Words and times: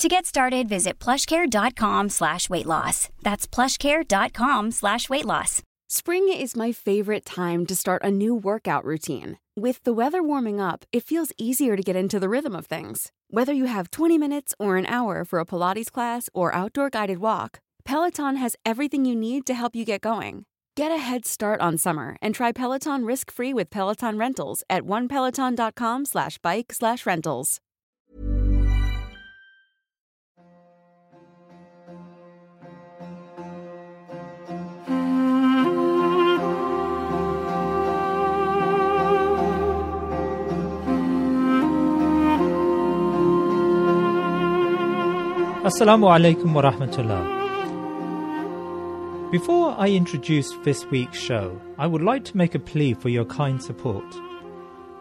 To 0.00 0.08
get 0.08 0.24
started, 0.24 0.66
visit 0.66 0.98
plushcare.com 0.98 2.08
slash 2.08 2.48
weight 2.48 2.64
loss. 2.64 3.10
That's 3.20 3.46
plushcare.com 3.46 4.70
slash 4.70 5.10
weight 5.10 5.26
loss. 5.26 5.62
Spring 5.90 6.26
is 6.32 6.56
my 6.56 6.72
favorite 6.72 7.26
time 7.26 7.66
to 7.66 7.76
start 7.76 8.02
a 8.02 8.10
new 8.10 8.34
workout 8.34 8.86
routine. 8.86 9.36
With 9.58 9.82
the 9.82 9.92
weather 9.92 10.22
warming 10.22 10.58
up, 10.58 10.86
it 10.90 11.04
feels 11.04 11.34
easier 11.36 11.76
to 11.76 11.82
get 11.82 11.96
into 11.96 12.18
the 12.18 12.30
rhythm 12.30 12.56
of 12.56 12.64
things. 12.64 13.12
Whether 13.28 13.52
you 13.52 13.66
have 13.66 13.90
20 13.90 14.16
minutes 14.16 14.54
or 14.58 14.78
an 14.78 14.86
hour 14.86 15.22
for 15.26 15.38
a 15.38 15.44
Pilates 15.44 15.92
class 15.92 16.30
or 16.32 16.54
outdoor 16.54 16.88
guided 16.88 17.18
walk, 17.18 17.60
Peloton 17.84 18.36
has 18.36 18.56
everything 18.64 19.04
you 19.04 19.14
need 19.14 19.44
to 19.48 19.52
help 19.52 19.76
you 19.76 19.84
get 19.84 20.00
going. 20.00 20.46
Get 20.78 20.90
a 20.90 20.96
head 20.96 21.26
start 21.26 21.60
on 21.60 21.76
summer 21.76 22.16
and 22.22 22.34
try 22.34 22.52
Peloton 22.52 23.04
risk-free 23.04 23.52
with 23.52 23.68
Peloton 23.68 24.16
Rentals 24.16 24.62
at 24.70 24.84
onepeloton.com 24.84 26.06
slash 26.06 26.38
bike 26.38 26.72
slash 26.72 27.04
rentals. 27.04 27.60
Assalamu 45.70 46.10
alaikum 46.10 46.52
wa 46.52 46.62
rahmatullah. 46.62 47.22
Before 49.30 49.76
I 49.78 49.86
introduce 49.90 50.50
this 50.64 50.84
week's 50.86 51.16
show, 51.16 51.60
I 51.78 51.86
would 51.86 52.02
like 52.02 52.24
to 52.24 52.36
make 52.36 52.56
a 52.56 52.58
plea 52.58 52.92
for 52.94 53.08
your 53.08 53.24
kind 53.24 53.62
support. 53.62 54.02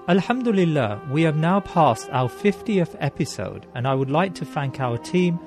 Alhamdulillah, 0.07 1.01
we 1.09 1.23
have 1.23 1.37
now 1.37 1.59
passed 1.59 2.07
our 2.11 2.29
50th 2.29 2.95
episode, 2.99 3.65
and 3.73 3.87
I 3.87 3.95
would 3.95 4.11
like 4.11 4.35
to 4.35 4.45
thank 4.45 4.79
our 4.79 4.99
team 4.99 5.39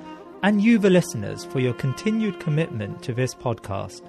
and 0.43 0.61
you, 0.61 0.77
the 0.77 0.89
listeners, 0.89 1.45
for 1.45 1.61
your 1.61 1.73
continued 1.75 2.41
commitment 2.41 3.01
to 3.03 3.13
this 3.13 3.33
podcast. 3.33 4.01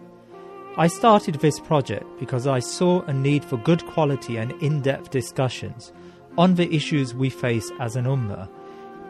I 0.77 0.89
started 0.89 1.37
this 1.37 1.61
project 1.61 2.07
because 2.19 2.49
I 2.49 2.59
saw 2.59 3.03
a 3.03 3.13
need 3.13 3.45
for 3.45 3.57
good 3.59 3.87
quality 3.87 4.39
and 4.39 4.51
in 4.61 4.81
depth 4.81 5.11
discussions 5.11 5.93
on 6.37 6.57
the 6.57 6.75
issues 6.75 7.15
we 7.15 7.31
face 7.31 7.71
as 7.79 7.95
an 7.95 8.07
ummah 8.07 8.49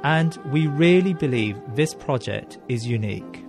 and 0.04 0.36
we 0.52 0.66
really 0.66 1.14
believe 1.14 1.60
this 1.74 1.94
project 1.94 2.58
is 2.68 2.86
unique. 2.86 3.42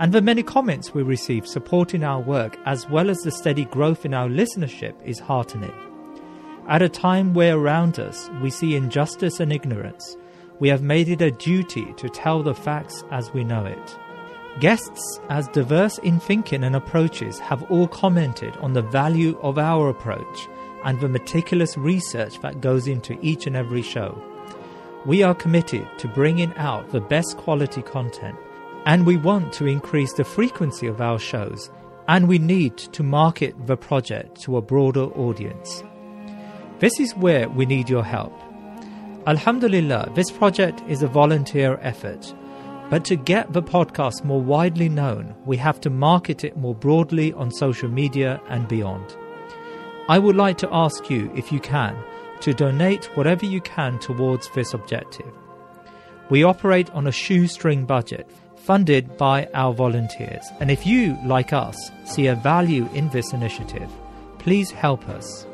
And 0.00 0.12
the 0.12 0.22
many 0.22 0.42
comments 0.42 0.94
we 0.94 1.02
receive 1.02 1.46
supporting 1.46 2.02
our 2.02 2.20
work, 2.20 2.58
as 2.64 2.88
well 2.88 3.10
as 3.10 3.18
the 3.18 3.30
steady 3.30 3.66
growth 3.66 4.06
in 4.06 4.14
our 4.14 4.26
listenership, 4.26 4.94
is 5.04 5.18
heartening. 5.18 5.74
At 6.66 6.80
a 6.80 6.88
time 6.88 7.34
where 7.34 7.58
around 7.58 8.00
us 8.00 8.30
we 8.40 8.50
see 8.50 8.74
injustice 8.74 9.38
and 9.38 9.52
ignorance, 9.52 10.16
we 10.60 10.68
have 10.70 10.82
made 10.82 11.08
it 11.08 11.20
a 11.20 11.30
duty 11.30 11.92
to 11.98 12.08
tell 12.08 12.42
the 12.42 12.54
facts 12.54 13.04
as 13.10 13.32
we 13.34 13.44
know 13.44 13.66
it. 13.66 13.98
Guests 14.60 15.20
as 15.28 15.46
diverse 15.48 15.98
in 15.98 16.20
thinking 16.20 16.64
and 16.64 16.74
approaches 16.74 17.38
have 17.40 17.62
all 17.70 17.88
commented 17.88 18.56
on 18.58 18.72
the 18.72 18.82
value 18.82 19.38
of 19.40 19.58
our 19.58 19.90
approach 19.90 20.48
and 20.84 20.98
the 21.00 21.08
meticulous 21.08 21.76
research 21.76 22.40
that 22.40 22.60
goes 22.60 22.86
into 22.86 23.18
each 23.20 23.46
and 23.46 23.56
every 23.56 23.82
show. 23.82 24.20
We 25.04 25.24
are 25.24 25.34
committed 25.34 25.86
to 25.98 26.06
bringing 26.06 26.54
out 26.54 26.90
the 26.90 27.00
best 27.00 27.36
quality 27.36 27.82
content, 27.82 28.36
and 28.86 29.04
we 29.04 29.16
want 29.16 29.52
to 29.54 29.66
increase 29.66 30.12
the 30.12 30.24
frequency 30.24 30.86
of 30.86 31.00
our 31.00 31.18
shows, 31.18 31.70
and 32.06 32.28
we 32.28 32.38
need 32.38 32.78
to 32.78 33.02
market 33.02 33.66
the 33.66 33.76
project 33.76 34.40
to 34.42 34.56
a 34.56 34.62
broader 34.62 35.04
audience. 35.04 35.82
This 36.78 37.00
is 37.00 37.16
where 37.16 37.48
we 37.48 37.66
need 37.66 37.90
your 37.90 38.04
help. 38.04 38.32
Alhamdulillah, 39.26 40.12
this 40.14 40.30
project 40.30 40.82
is 40.88 41.02
a 41.02 41.08
volunteer 41.08 41.78
effort, 41.82 42.32
but 42.88 43.04
to 43.06 43.16
get 43.16 43.52
the 43.52 43.62
podcast 43.62 44.22
more 44.22 44.40
widely 44.40 44.88
known, 44.88 45.34
we 45.46 45.56
have 45.56 45.80
to 45.80 45.90
market 45.90 46.44
it 46.44 46.56
more 46.56 46.74
broadly 46.76 47.32
on 47.32 47.50
social 47.50 47.88
media 47.88 48.40
and 48.48 48.68
beyond. 48.68 49.16
I 50.08 50.18
would 50.18 50.36
like 50.36 50.58
to 50.58 50.68
ask 50.72 51.08
you, 51.10 51.32
if 51.34 51.50
you 51.50 51.58
can, 51.58 51.96
to 52.42 52.52
donate 52.52 53.04
whatever 53.16 53.46
you 53.46 53.60
can 53.60 53.98
towards 54.00 54.50
this 54.50 54.74
objective. 54.74 55.32
We 56.28 56.42
operate 56.42 56.90
on 56.90 57.06
a 57.06 57.12
shoestring 57.12 57.86
budget 57.86 58.28
funded 58.56 59.16
by 59.16 59.48
our 59.54 59.72
volunteers, 59.72 60.44
and 60.60 60.70
if 60.70 60.86
you, 60.86 61.16
like 61.24 61.52
us, 61.52 61.90
see 62.04 62.26
a 62.26 62.34
value 62.34 62.88
in 62.94 63.08
this 63.10 63.32
initiative, 63.32 63.90
please 64.38 64.70
help 64.70 65.08
us. 65.08 65.46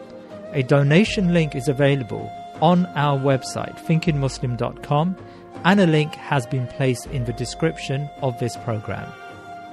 A 0.53 0.63
donation 0.63 1.33
link 1.33 1.55
is 1.55 1.69
available 1.69 2.31
on 2.61 2.87
our 2.97 3.19
website, 3.19 3.79
thinkingmuslim.com, 3.85 5.17
and 5.65 5.81
a 5.81 5.87
link 5.87 6.15
has 6.15 6.47
been 6.47 6.67
placed 6.67 7.07
in 7.09 7.25
the 7.25 7.33
description 7.35 8.09
of 8.23 8.39
this 8.39 8.57
program. 8.59 9.11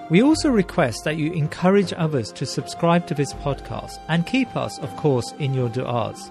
We 0.09 0.22
also 0.22 0.50
request 0.50 1.04
that 1.04 1.18
you 1.18 1.31
encourage 1.34 1.94
others 1.96 2.31
to 2.34 2.46
subscribe 2.46 3.08
to 3.08 3.14
this 3.14 3.34
podcast 3.34 4.00
and 4.08 4.28
keep 4.28 4.56
us, 4.56 4.80
of 4.80 4.96
course, 4.98 5.34
in 5.40 5.54
your 5.54 5.70
du'as 5.70 6.30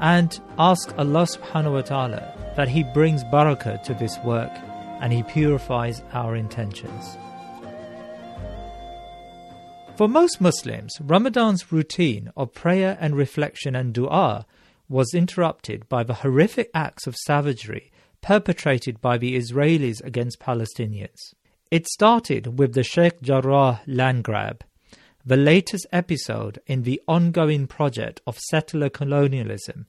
and 0.00 0.40
ask 0.58 0.96
Allah 0.98 1.26
subhanahu 1.26 1.72
wa 1.72 1.82
ta'ala 1.82 2.52
that 2.56 2.68
He 2.68 2.82
brings 2.82 3.22
barakah 3.24 3.82
to 3.84 3.94
this 3.94 4.18
work 4.24 4.52
and 5.00 5.12
He 5.12 5.22
purifies 5.22 6.02
our 6.12 6.36
intentions. 6.36 7.16
For 9.96 10.08
most 10.08 10.40
Muslims, 10.40 10.96
Ramadan's 11.00 11.70
routine 11.70 12.32
of 12.34 12.54
prayer 12.54 12.96
and 13.00 13.14
reflection 13.14 13.76
and 13.76 13.92
dua 13.92 14.46
was 14.88 15.14
interrupted 15.14 15.88
by 15.88 16.02
the 16.02 16.14
horrific 16.14 16.70
acts 16.74 17.06
of 17.06 17.16
savagery 17.16 17.92
perpetrated 18.22 19.00
by 19.00 19.18
the 19.18 19.36
Israelis 19.36 20.02
against 20.02 20.40
Palestinians. 20.40 21.34
It 21.70 21.86
started 21.86 22.58
with 22.58 22.74
the 22.74 22.82
Sheikh 22.82 23.22
Jarrah 23.22 23.82
land 23.86 24.24
grab, 24.24 24.64
the 25.24 25.36
latest 25.36 25.86
episode 25.92 26.60
in 26.66 26.82
the 26.82 27.00
ongoing 27.06 27.66
project 27.66 28.20
of 28.26 28.38
settler 28.38 28.88
colonialism. 28.88 29.86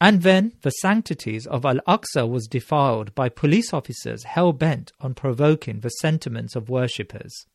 And 0.00 0.22
then 0.22 0.52
the 0.62 0.70
sanctities 0.70 1.46
of 1.46 1.64
Al 1.64 1.78
Aqsa 1.88 2.28
was 2.28 2.46
defiled 2.46 3.14
by 3.14 3.28
police 3.28 3.72
officers 3.72 4.24
hell 4.24 4.52
bent 4.52 4.92
on 5.00 5.14
provoking 5.14 5.80
the 5.80 5.88
sentiments 5.88 6.54
of 6.54 6.68
worshippers. 6.68 7.46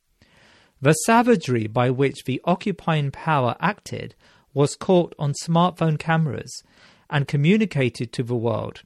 The 0.81 0.93
savagery 0.93 1.67
by 1.67 1.89
which 1.89 2.23
the 2.23 2.41
occupying 2.45 3.11
power 3.11 3.55
acted 3.59 4.15
was 4.53 4.75
caught 4.75 5.13
on 5.19 5.33
smartphone 5.45 5.99
cameras 5.99 6.63
and 7.09 7.27
communicated 7.27 8.13
to 8.13 8.23
the 8.23 8.35
world. 8.35 8.81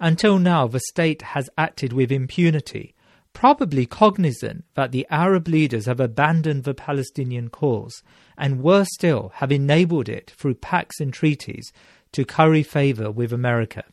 Until 0.00 0.38
now, 0.38 0.66
the 0.66 0.80
state 0.80 1.22
has 1.22 1.50
acted 1.58 1.92
with 1.92 2.10
impunity, 2.10 2.94
probably 3.32 3.86
cognizant 3.86 4.64
that 4.74 4.92
the 4.92 5.06
Arab 5.10 5.48
leaders 5.48 5.86
have 5.86 6.00
abandoned 6.00 6.64
the 6.64 6.74
Palestinian 6.74 7.48
cause, 7.48 8.02
and 8.36 8.62
worse 8.62 8.88
still, 8.92 9.32
have 9.36 9.52
enabled 9.52 10.08
it 10.08 10.30
through 10.36 10.54
pacts 10.54 11.00
and 11.00 11.12
treaties 11.12 11.72
to 12.12 12.24
curry 12.24 12.62
favor 12.62 13.10
with 13.10 13.32
America. 13.32 13.84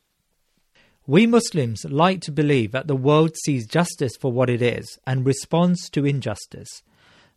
We 1.07 1.25
Muslims 1.25 1.85
like 1.85 2.21
to 2.21 2.31
believe 2.31 2.71
that 2.71 2.87
the 2.87 2.95
world 2.95 3.35
sees 3.43 3.65
justice 3.65 4.15
for 4.19 4.31
what 4.31 4.49
it 4.49 4.61
is 4.61 4.99
and 5.07 5.25
responds 5.25 5.89
to 5.89 6.05
injustice. 6.05 6.83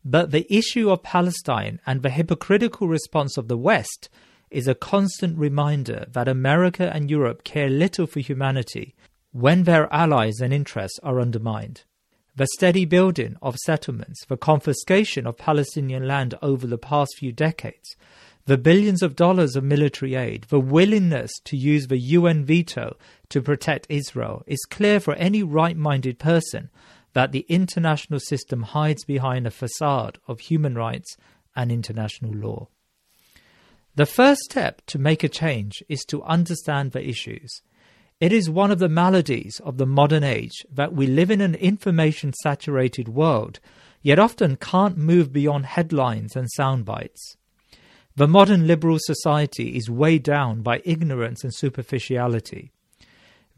But 0.04 0.30
the 0.30 0.46
issue 0.52 0.90
of 0.90 1.02
Palestine 1.02 1.80
and 1.86 2.02
the 2.02 2.10
hypocritical 2.10 2.88
response 2.88 3.38
of 3.38 3.48
the 3.48 3.56
West 3.56 4.10
is 4.50 4.68
a 4.68 4.74
constant 4.74 5.38
reminder 5.38 6.04
that 6.12 6.28
America 6.28 6.90
and 6.92 7.10
Europe 7.10 7.44
care 7.44 7.70
little 7.70 8.06
for 8.06 8.20
humanity 8.20 8.94
when 9.32 9.62
their 9.62 9.90
allies 9.92 10.40
and 10.40 10.52
interests 10.52 10.98
are 11.02 11.18
undermined. 11.18 11.84
The 12.34 12.46
steady 12.54 12.84
building 12.84 13.36
of 13.42 13.56
settlements, 13.56 14.24
the 14.26 14.36
confiscation 14.36 15.26
of 15.26 15.36
Palestinian 15.36 16.06
land 16.06 16.34
over 16.40 16.66
the 16.66 16.78
past 16.78 17.14
few 17.18 17.32
decades, 17.32 17.94
the 18.46 18.58
billions 18.58 19.02
of 19.02 19.14
dollars 19.14 19.54
of 19.54 19.62
military 19.62 20.14
aid, 20.14 20.44
the 20.48 20.58
willingness 20.58 21.30
to 21.44 21.56
use 21.56 21.86
the 21.86 21.98
UN 21.98 22.44
veto 22.44 22.96
to 23.28 23.42
protect 23.42 23.86
Israel 23.88 24.42
is 24.46 24.64
clear 24.70 24.98
for 24.98 25.14
any 25.14 25.42
right 25.42 25.76
minded 25.76 26.18
person 26.18 26.70
that 27.12 27.32
the 27.32 27.46
international 27.48 28.18
system 28.18 28.62
hides 28.62 29.04
behind 29.04 29.46
a 29.46 29.50
facade 29.50 30.18
of 30.26 30.40
human 30.40 30.74
rights 30.74 31.16
and 31.54 31.70
international 31.70 32.32
law. 32.32 32.68
The 33.94 34.06
first 34.06 34.40
step 34.42 34.80
to 34.86 34.98
make 34.98 35.22
a 35.22 35.28
change 35.28 35.82
is 35.88 36.00
to 36.06 36.22
understand 36.22 36.92
the 36.92 37.06
issues. 37.06 37.60
It 38.22 38.32
is 38.32 38.48
one 38.48 38.70
of 38.70 38.78
the 38.78 38.88
maladies 38.88 39.60
of 39.64 39.78
the 39.78 39.84
modern 39.84 40.22
age 40.22 40.64
that 40.72 40.92
we 40.92 41.08
live 41.08 41.28
in 41.28 41.40
an 41.40 41.56
information 41.56 42.32
saturated 42.44 43.08
world, 43.08 43.58
yet 44.00 44.20
often 44.20 44.54
can't 44.54 44.96
move 44.96 45.32
beyond 45.32 45.66
headlines 45.66 46.36
and 46.36 46.48
sound 46.52 46.84
bites. 46.84 47.36
The 48.14 48.28
modern 48.28 48.68
liberal 48.68 48.98
society 49.00 49.76
is 49.76 49.90
weighed 49.90 50.22
down 50.22 50.62
by 50.62 50.82
ignorance 50.84 51.42
and 51.42 51.52
superficiality. 51.52 52.70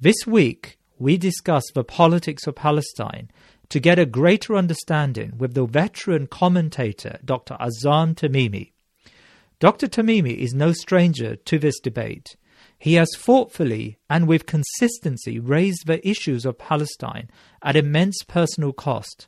This 0.01 0.27
week, 0.27 0.79
we 0.99 1.19
discuss 1.19 1.65
the 1.75 1.85
politics 1.85 2.47
of 2.47 2.55
Palestine 2.55 3.31
to 3.69 3.79
get 3.79 3.99
a 3.99 4.07
greater 4.07 4.57
understanding 4.57 5.35
with 5.37 5.53
the 5.53 5.67
veteran 5.67 6.27
commentator 6.27 7.19
Dr. 7.23 7.59
Azzam 7.61 8.15
Tamimi. 8.15 8.73
Dr. 9.61 9.89
Tamimi 9.89 10.39
is 10.39 10.55
no 10.55 10.73
stranger 10.73 11.37
to 11.37 11.59
this 11.59 11.79
debate. 11.81 12.37
He 12.85 12.97
has 12.97 13.17
thoughtfully 13.17 13.97
and 14.11 14.29
with 14.29 14.45
consistency 14.45 15.39
raised 15.39 15.87
the 15.87 16.07
issues 16.07 16.45
of 16.45 16.59
Palestine 16.59 17.31
at 17.63 17.77
immense 17.77 18.19
personal 18.29 18.75
cost. 18.75 19.27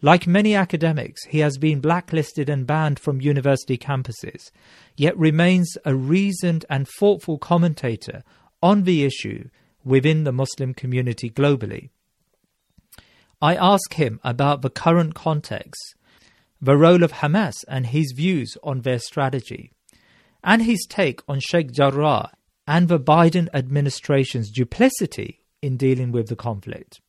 Like 0.00 0.28
many 0.28 0.54
academics, 0.54 1.24
he 1.24 1.40
has 1.40 1.58
been 1.58 1.80
blacklisted 1.80 2.48
and 2.48 2.64
banned 2.64 3.00
from 3.00 3.20
university 3.20 3.76
campuses, 3.76 4.52
yet 4.96 5.18
remains 5.18 5.76
a 5.84 5.96
reasoned 5.96 6.64
and 6.70 6.86
thoughtful 6.86 7.38
commentator 7.38 8.22
on 8.62 8.84
the 8.84 9.02
issue 9.02 9.48
within 9.84 10.22
the 10.22 10.30
Muslim 10.30 10.72
community 10.72 11.28
globally. 11.28 11.90
I 13.40 13.56
ask 13.56 13.94
him 13.94 14.20
about 14.22 14.62
the 14.62 14.70
current 14.70 15.16
context, 15.16 15.96
the 16.60 16.76
role 16.76 17.02
of 17.02 17.14
Hamas 17.14 17.64
and 17.66 17.88
his 17.88 18.12
views 18.14 18.56
on 18.62 18.82
their 18.82 19.00
strategy, 19.00 19.72
and 20.44 20.62
his 20.62 20.86
take 20.88 21.20
on 21.26 21.40
Sheikh 21.40 21.72
Jarrah 21.72 22.30
and 22.66 22.88
the 22.88 23.00
Biden 23.00 23.48
administration's 23.52 24.50
duplicity 24.50 25.40
in 25.60 25.76
dealing 25.76 26.12
with 26.12 26.28
the 26.28 26.36
conflict. 26.36 27.00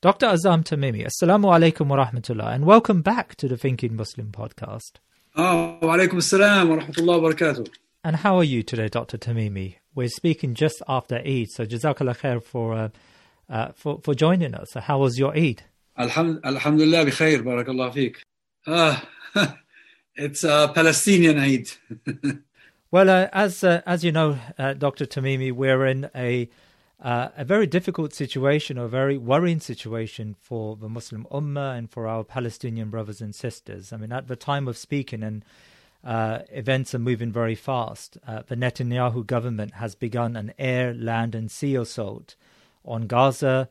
Dr. 0.00 0.26
Azzam 0.26 0.62
Tamimi, 0.62 1.04
Assalamu 1.06 1.46
alaikum 1.46 1.88
wa 1.88 2.04
rahmatullah, 2.04 2.54
and 2.54 2.64
welcome 2.64 3.02
back 3.02 3.34
to 3.34 3.48
the 3.48 3.56
Thinking 3.56 3.96
Muslim 3.96 4.30
podcast. 4.30 4.92
Oh, 5.34 5.76
wa 5.82 5.96
alaikum 5.96 6.14
assalam 6.18 6.68
wa 6.68 6.76
rahmatullah 6.76 7.20
wa 7.20 7.30
barakatuh. 7.30 7.68
And 8.04 8.16
how 8.16 8.36
are 8.36 8.44
you 8.44 8.62
today, 8.62 8.88
Dr. 8.88 9.18
Tamimi? 9.18 9.76
We're 9.94 10.08
speaking 10.08 10.54
just 10.54 10.82
after 10.88 11.16
Eid, 11.16 11.50
so 11.50 11.66
Jazakallah 11.66 12.16
khair 12.16 12.40
for, 12.42 12.74
uh, 12.74 12.88
uh, 13.50 13.72
for, 13.74 14.00
for 14.04 14.14
joining 14.14 14.54
us. 14.54 14.70
So 14.70 14.80
how 14.80 15.00
was 15.00 15.18
your 15.18 15.36
Eid? 15.36 15.64
Alham- 15.98 16.40
Alhamdulillah 16.44 17.04
bi 17.06 17.10
khair, 17.10 17.42
barakallah 17.42 17.92
fik. 17.92 18.22
Ah, 18.68 19.04
it's 20.14 20.44
a 20.44 20.70
Palestinian 20.72 21.38
Eid. 21.40 21.68
well, 22.90 23.10
uh, 23.10 23.28
as, 23.32 23.62
uh, 23.62 23.82
as 23.84 24.02
you 24.02 24.12
know, 24.12 24.38
uh, 24.58 24.72
Dr. 24.72 25.04
Tamimi, 25.04 25.52
we're 25.52 25.84
in 25.84 26.08
a, 26.14 26.48
uh, 27.02 27.28
a 27.36 27.44
very 27.44 27.66
difficult 27.66 28.14
situation, 28.14 28.78
a 28.78 28.88
very 28.88 29.18
worrying 29.18 29.60
situation 29.60 30.34
for 30.40 30.74
the 30.76 30.88
Muslim 30.88 31.26
Ummah 31.30 31.76
and 31.76 31.90
for 31.90 32.06
our 32.06 32.24
Palestinian 32.24 32.88
brothers 32.88 33.20
and 33.20 33.34
sisters. 33.34 33.92
I 33.92 33.98
mean, 33.98 34.10
at 34.10 34.28
the 34.28 34.36
time 34.36 34.66
of 34.66 34.78
speaking, 34.78 35.22
and 35.22 35.44
uh, 36.02 36.40
events 36.50 36.94
are 36.94 36.98
moving 36.98 37.30
very 37.30 37.54
fast. 37.54 38.16
Uh, 38.26 38.42
the 38.46 38.56
Netanyahu 38.56 39.26
government 39.26 39.74
has 39.74 39.94
begun 39.94 40.34
an 40.34 40.54
air, 40.58 40.94
land, 40.94 41.34
and 41.34 41.50
sea 41.50 41.74
assault 41.74 42.36
on 42.86 43.06
Gaza. 43.06 43.68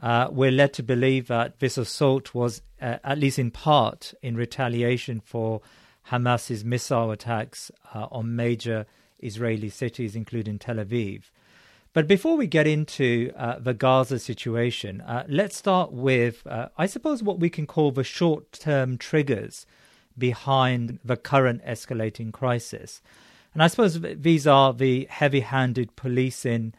We're 0.00 0.52
led 0.52 0.72
to 0.74 0.82
believe 0.82 1.26
that 1.26 1.60
this 1.60 1.76
assault 1.76 2.32
was, 2.32 2.62
at 2.80 3.18
least 3.18 3.38
in 3.38 3.50
part, 3.50 4.14
in 4.22 4.36
retaliation 4.36 5.20
for 5.20 5.60
Hamas's 6.10 6.64
missile 6.64 7.10
attacks 7.10 7.70
uh, 7.94 8.06
on 8.10 8.36
major 8.36 8.86
Israeli 9.20 9.70
cities, 9.70 10.14
including 10.14 10.58
Tel 10.58 10.76
Aviv. 10.76 11.24
But 11.92 12.08
before 12.08 12.36
we 12.36 12.46
get 12.46 12.66
into 12.66 13.32
uh, 13.36 13.58
the 13.60 13.72
Gaza 13.72 14.18
situation, 14.18 15.02
let's 15.28 15.56
start 15.56 15.92
with, 15.92 16.44
I 16.76 16.86
suppose, 16.86 17.22
what 17.22 17.38
we 17.38 17.48
can 17.48 17.68
call 17.68 17.92
the 17.92 18.02
short 18.02 18.50
term 18.50 18.98
triggers 18.98 19.64
behind 20.18 20.98
the 21.04 21.16
current 21.16 21.64
escalating 21.64 22.32
crisis. 22.32 23.00
And 23.52 23.62
I 23.62 23.68
suppose 23.68 24.00
these 24.00 24.46
are 24.46 24.72
the 24.72 25.06
heavy 25.08 25.40
handed 25.40 25.94
policing 25.94 26.74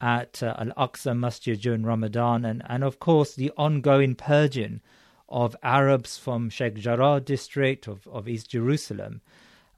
at 0.00 0.42
uh, 0.42 0.54
Al 0.58 0.88
Aqsa 0.88 1.18
Masjid 1.18 1.58
during 1.58 1.82
Ramadan, 1.82 2.44
and, 2.44 2.62
and 2.68 2.84
of 2.84 3.00
course 3.00 3.34
the 3.34 3.50
ongoing 3.56 4.14
purging 4.14 4.80
of 5.28 5.56
Arabs 5.62 6.18
from 6.18 6.50
Sheikh 6.50 6.74
Jarrah 6.76 7.20
district 7.20 7.86
of, 7.86 8.06
of 8.08 8.28
East 8.28 8.50
Jerusalem. 8.50 9.20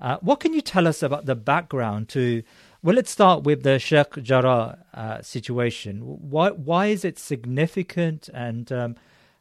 Uh, 0.01 0.17
what 0.21 0.41
can 0.41 0.55
you 0.55 0.61
tell 0.63 0.87
us 0.87 1.03
about 1.03 1.27
the 1.27 1.35
background 1.35 2.09
to? 2.11 2.43
Well, 2.83 2.97
let's 2.97 3.11
start 3.11 3.43
with 3.43 3.63
the 3.63 3.79
Sheikh 3.79 4.23
Jarrah 4.23 4.79
uh, 4.95 5.23
situation. 5.23 6.01
Why 6.01 6.51
why 6.51 6.87
is 6.87 7.05
it 7.05 7.19
significant, 7.19 8.31
and 8.33 8.73
um, 8.73 8.97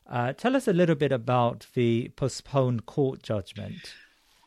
uh, 0.09 0.33
tell 0.33 0.56
us 0.56 0.67
a 0.67 0.73
little 0.73 0.95
bit 0.95 1.11
about 1.11 1.67
the 1.75 2.11
postponed 2.15 2.85
court 2.85 3.23
judgment. 3.23 3.94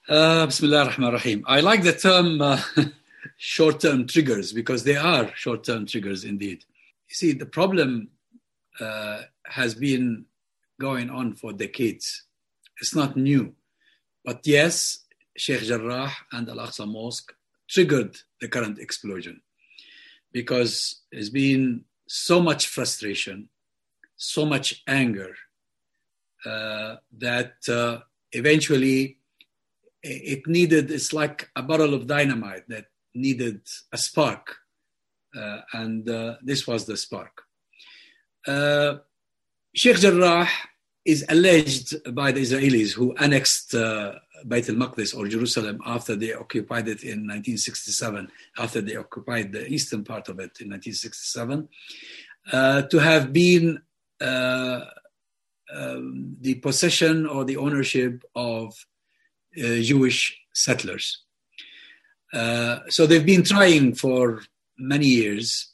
Uh, 0.09 0.45
Bismillah 0.47 0.87
ar-Rahman 0.87 1.13
rahim 1.13 1.45
I 1.47 1.61
like 1.61 1.85
the 1.85 1.93
term 1.93 2.43
uh, 2.43 2.61
short 3.37 3.81
term 3.81 4.07
triggers 4.07 4.53
because 4.53 4.83
they 4.83 4.97
are 4.97 5.31
short 5.37 5.65
term 5.65 5.87
triggers 5.87 6.25
indeed. 6.25 6.65
You 7.09 7.15
see, 7.15 7.33
the 7.33 7.47
problem 7.47 8.09
uh, 8.81 9.23
has 9.47 9.75
been 9.75 10.27
going 10.89 11.09
on 11.11 11.27
for 11.41 11.51
decades. 11.53 12.07
It's 12.81 12.95
not 13.01 13.17
new. 13.17 13.45
But 14.27 14.41
yes, 14.57 15.05
Sheikh 15.43 15.63
Jarrah 15.69 16.13
and 16.33 16.49
Al 16.49 16.61
Aqsa 16.67 16.87
Mosque 16.87 17.33
triggered 17.73 18.15
the 18.41 18.49
current 18.49 18.79
explosion 18.79 19.37
because 20.39 21.03
there's 21.11 21.31
been 21.31 21.85
so 22.09 22.37
much 22.49 22.63
frustration, 22.67 23.49
so 24.17 24.43
much 24.45 24.83
anger 24.87 25.33
uh, 26.45 26.97
that 27.27 27.55
uh, 27.69 27.99
eventually 28.33 29.19
it 30.03 30.43
needed, 30.47 30.91
it's 30.91 31.13
like 31.13 31.49
a 31.55 31.63
bottle 31.63 31.95
of 31.95 32.09
dynamite 32.09 32.67
that 32.69 32.87
needed 33.15 33.61
a 33.93 33.99
spark. 33.99 34.45
Uh, 35.35 35.61
and 35.73 36.07
this 36.43 36.67
was 36.67 36.85
the 36.87 36.97
spark. 36.97 37.35
Sheikh 39.75 39.99
Jarrah 40.05 40.49
is 41.05 41.25
alleged 41.29 42.15
by 42.15 42.33
the 42.33 42.41
Israelis 42.41 42.93
who 42.93 43.15
annexed 43.17 43.75
uh, 43.75 44.15
Beit 44.47 44.69
al-Maqdis 44.69 45.17
or 45.17 45.27
Jerusalem 45.29 45.81
after 45.85 46.17
they 46.17 46.33
occupied 46.33 46.89
it 46.89 47.03
in 47.03 47.27
1967, 47.27 48.29
after 48.59 48.81
they 48.81 48.97
occupied 48.97 49.53
the 49.53 49.67
eastern 49.69 50.05
part 50.05 50.29
of 50.29 50.39
it 50.39 50.61
in 50.61 50.71
1967, 50.71 51.69
uh, 52.53 52.83
to 52.83 52.99
have 52.99 53.33
been 53.33 53.83
uh, 54.21 54.81
um, 55.75 56.37
the 56.41 56.55
possession 56.55 57.27
or 57.27 57.45
the 57.45 57.57
ownership 57.57 58.23
of 58.35 58.75
uh, 59.59 59.77
Jewish 59.81 60.39
settlers. 60.53 61.23
Uh, 62.33 62.81
so 62.89 63.07
they've 63.07 63.27
been 63.27 63.43
trying 63.43 63.95
for 63.95 64.43
many 64.79 65.07
years 65.07 65.73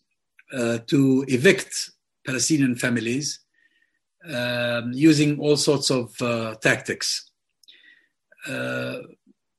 uh, 0.52 0.78
to 0.86 1.24
evict 1.28 1.90
Palestinian 2.26 2.74
families 2.74 3.40
um, 4.26 4.92
using 4.92 5.38
all 5.38 5.56
sorts 5.56 5.90
of 5.90 6.20
uh, 6.20 6.54
tactics. 6.56 7.30
Uh, 8.46 8.98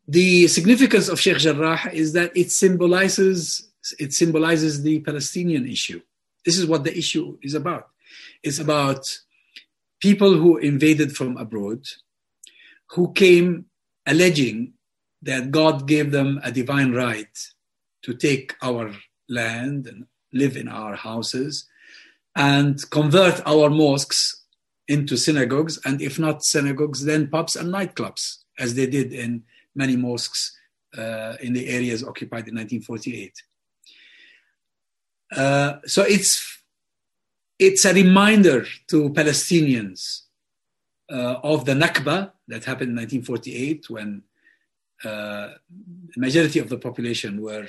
the 0.08 0.48
significance 0.48 1.08
of 1.08 1.20
Sheikh 1.20 1.38
Jarrah 1.38 1.92
is 1.94 2.14
that 2.14 2.36
it 2.36 2.52
symbolizes 2.52 3.70
it 3.98 4.14
symbolizes 4.14 4.84
the 4.84 5.00
Palestinian 5.00 5.68
issue. 5.68 6.02
This 6.46 6.58
is 6.58 6.66
what 6.66 6.84
the 6.84 6.98
issue 6.98 7.38
is 7.42 7.54
about. 7.54 7.90
It's 8.44 8.60
about 8.60 9.06
people 10.00 10.34
who 10.34 10.58
invaded 10.58 11.16
from 11.16 11.38
abroad, 11.38 11.86
who 12.92 13.14
came 13.14 13.66
alleging 14.06 14.74
that 15.22 15.52
God 15.52 15.88
gave 15.88 16.12
them 16.12 16.40
a 16.44 16.52
divine 16.52 16.92
right 16.94 17.38
to 18.04 18.14
take 18.14 18.56
our 18.62 18.92
land 19.28 19.88
and 19.88 20.06
live 20.34 20.56
in 20.56 20.68
our 20.68 20.96
houses 20.96 21.68
and 22.36 22.90
convert 22.90 23.46
our 23.46 23.70
mosques 23.70 24.39
into 24.90 25.16
synagogues, 25.16 25.80
and 25.86 26.02
if 26.02 26.18
not 26.20 26.44
synagogues, 26.44 27.06
then 27.06 27.30
pubs 27.30 27.56
and 27.56 27.72
nightclubs, 27.72 28.40
as 28.58 28.74
they 28.74 28.88
did 28.88 29.14
in 29.14 29.44
many 29.76 29.96
mosques 29.96 30.58
uh, 30.98 31.36
in 31.42 31.54
the 31.54 31.70
areas 31.70 32.04
occupied 32.04 32.48
in 32.48 32.56
1948. 32.56 33.34
Uh, 35.32 35.74
so 35.86 36.02
it's 36.02 36.58
it's 37.60 37.86
a 37.86 37.94
reminder 37.94 38.66
to 38.88 39.12
Palestinians 39.12 40.22
uh, 41.12 41.36
of 41.44 41.66
the 41.66 41.74
Nakba 41.74 42.32
that 42.48 42.66
happened 42.66 42.92
in 42.92 42.96
1948 42.96 43.90
when 43.90 44.24
uh, 45.06 45.50
the 46.14 46.20
majority 46.20 46.60
of 46.60 46.70
the 46.70 46.78
population 46.78 47.42
were 47.42 47.68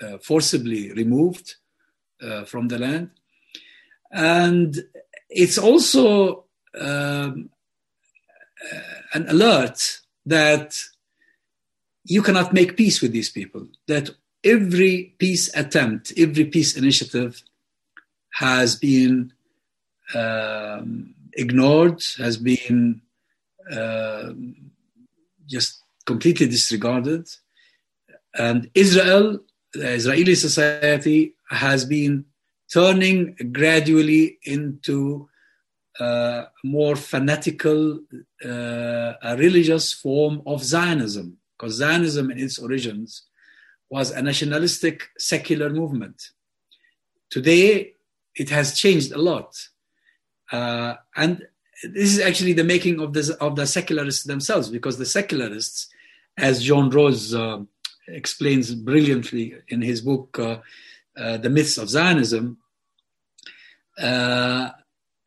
uh, 0.00 0.18
forcibly 0.18 0.92
removed 0.92 1.56
uh, 2.22 2.44
from 2.44 2.68
the 2.68 2.78
land. 2.78 3.10
And 4.10 4.78
it's 5.28 5.58
also 5.58 6.45
um, 6.80 7.50
an 9.14 9.28
alert 9.28 10.00
that 10.24 10.78
you 12.04 12.22
cannot 12.22 12.52
make 12.52 12.76
peace 12.76 13.00
with 13.00 13.12
these 13.12 13.30
people, 13.30 13.66
that 13.88 14.10
every 14.44 15.14
peace 15.18 15.54
attempt, 15.56 16.12
every 16.16 16.44
peace 16.44 16.76
initiative 16.76 17.42
has 18.34 18.76
been 18.76 19.32
um, 20.14 21.14
ignored, 21.32 22.02
has 22.18 22.36
been 22.36 23.00
uh, 23.70 24.32
just 25.46 25.82
completely 26.04 26.46
disregarded. 26.46 27.28
And 28.38 28.70
Israel, 28.74 29.40
the 29.72 29.90
Israeli 29.92 30.34
society, 30.34 31.34
has 31.50 31.84
been 31.84 32.24
turning 32.72 33.36
gradually 33.52 34.38
into 34.44 35.28
uh, 35.98 36.46
more 36.62 36.96
fanatical, 36.96 38.00
uh, 38.44 39.12
religious 39.38 39.92
form 39.92 40.42
of 40.46 40.62
Zionism, 40.62 41.38
because 41.56 41.74
Zionism 41.74 42.30
in 42.30 42.38
its 42.38 42.58
origins 42.58 43.22
was 43.88 44.10
a 44.10 44.22
nationalistic 44.22 45.08
secular 45.18 45.70
movement. 45.70 46.30
Today, 47.30 47.94
it 48.34 48.50
has 48.50 48.78
changed 48.78 49.12
a 49.12 49.18
lot. 49.18 49.56
Uh, 50.52 50.94
and 51.16 51.46
this 51.82 52.12
is 52.14 52.20
actually 52.20 52.52
the 52.52 52.64
making 52.64 53.00
of, 53.00 53.12
this, 53.12 53.30
of 53.30 53.56
the 53.56 53.66
secularists 53.66 54.24
themselves, 54.24 54.68
because 54.68 54.98
the 54.98 55.06
secularists, 55.06 55.88
as 56.36 56.62
John 56.62 56.90
Rose 56.90 57.34
uh, 57.34 57.62
explains 58.08 58.74
brilliantly 58.74 59.54
in 59.68 59.82
his 59.82 60.00
book, 60.00 60.38
uh, 60.38 60.58
uh 61.16 61.38
The 61.38 61.50
Myths 61.50 61.78
of 61.78 61.88
Zionism, 61.88 62.58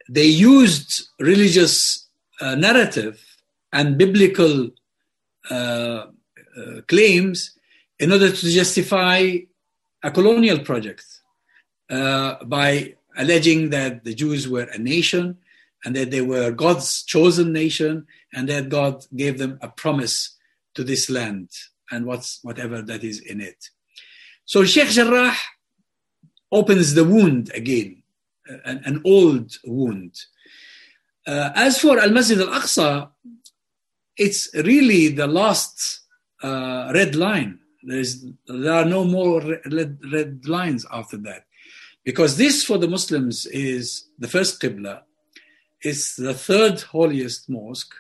they 0.10 0.26
used 0.26 1.08
religious 1.20 2.08
uh, 2.42 2.56
narrative 2.56 3.24
and 3.72 3.98
biblical 3.98 4.70
uh, 5.52 5.54
uh, 5.54 6.06
claims 6.88 7.58
in 8.00 8.12
order 8.12 8.32
to 8.32 8.50
justify 8.50 9.38
a 10.02 10.12
colonial 10.12 10.60
project 10.60 11.06
uh, 11.90 12.44
by 12.46 12.96
alleging 13.18 13.70
that 13.70 14.04
the 14.04 14.14
Jews 14.16 14.48
were 14.48 14.68
a 14.74 14.78
nation 14.78 15.38
and 15.86 15.96
that 15.96 16.12
they 16.12 16.22
were 16.22 16.52
God's 16.52 17.04
chosen 17.04 17.54
nation 17.54 18.08
and 18.34 18.50
that 18.50 18.70
God 18.70 19.06
gave 19.16 19.38
them 19.38 19.60
a 19.62 19.70
promise 19.70 20.36
to 20.76 20.84
this 20.84 21.10
land 21.10 21.50
and 21.92 22.06
what's 22.06 22.40
whatever 22.44 22.82
that 22.82 23.04
is 23.04 23.20
in 23.20 23.42
it. 23.42 23.70
So 24.46 24.64
Sheikh 24.64 24.90
Jarrah 24.90 25.36
opens 26.52 26.96
the 26.96 27.04
wound 27.04 27.52
again, 27.54 27.99
an, 28.66 28.82
an 28.86 29.02
old 29.06 29.56
wound. 29.66 30.16
Uh, 31.28 31.52
as 31.56 31.80
for 31.80 32.00
Al 32.00 32.12
Masjid 32.12 32.40
Al 32.40 32.48
Aqsa, 32.48 33.10
it's 34.18 34.50
really 34.54 35.10
the 35.10 35.28
last 35.28 36.02
uh, 36.44 36.92
red 36.94 37.16
line. 37.16 37.60
There's, 37.84 38.26
there 38.48 38.74
are 38.74 38.86
no 38.86 39.04
more 39.06 39.42
red, 39.42 39.98
red 40.12 40.48
lines 40.48 40.86
after 40.92 41.18
that. 41.18 41.46
Because 42.04 42.38
this 42.38 42.64
for 42.64 42.78
the 42.78 42.88
Muslims 42.88 43.46
is 43.46 44.10
the 44.18 44.28
first 44.28 44.62
Qibla, 44.62 45.02
it's 45.82 46.16
the 46.16 46.34
third 46.34 46.82
holiest 46.82 47.50
mosque, 47.50 47.94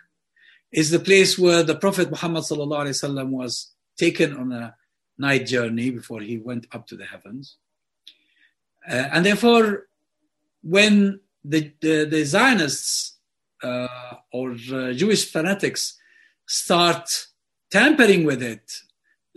it's 0.71 0.89
the 0.89 0.99
place 0.99 1.37
where 1.37 1.63
the 1.63 1.75
Prophet 1.75 2.09
Muhammad 2.09 2.43
was 2.49 3.71
taken 3.97 4.35
on 4.35 4.51
a 4.51 4.75
night 5.17 5.45
journey 5.45 5.91
before 5.91 6.21
he 6.21 6.37
went 6.37 6.67
up 6.71 6.87
to 6.87 6.95
the 6.95 7.05
heavens. 7.05 7.57
Uh, 8.89 9.09
and 9.11 9.25
therefore, 9.25 9.88
when 10.61 11.19
the, 11.43 11.71
the, 11.81 12.05
the 12.05 12.23
Zionists 12.23 13.17
uh, 13.63 13.87
or 14.31 14.51
uh, 14.51 14.93
Jewish 14.93 15.31
fanatics 15.31 15.97
start 16.47 17.27
tampering 17.69 18.25
with 18.25 18.41
it, 18.41 18.71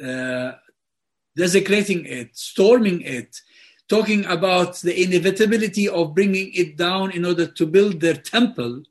uh, 0.02 0.52
desecrating 1.36 2.06
it, 2.06 2.36
storming 2.36 3.00
it, 3.02 3.36
talking 3.88 4.24
about 4.26 4.76
the 4.80 5.02
inevitability 5.02 5.88
of 5.88 6.14
bringing 6.14 6.50
it 6.54 6.76
down 6.76 7.10
in 7.10 7.24
order 7.24 7.46
to 7.46 7.66
build 7.66 8.00
their 8.00 8.14
temple, 8.14 8.82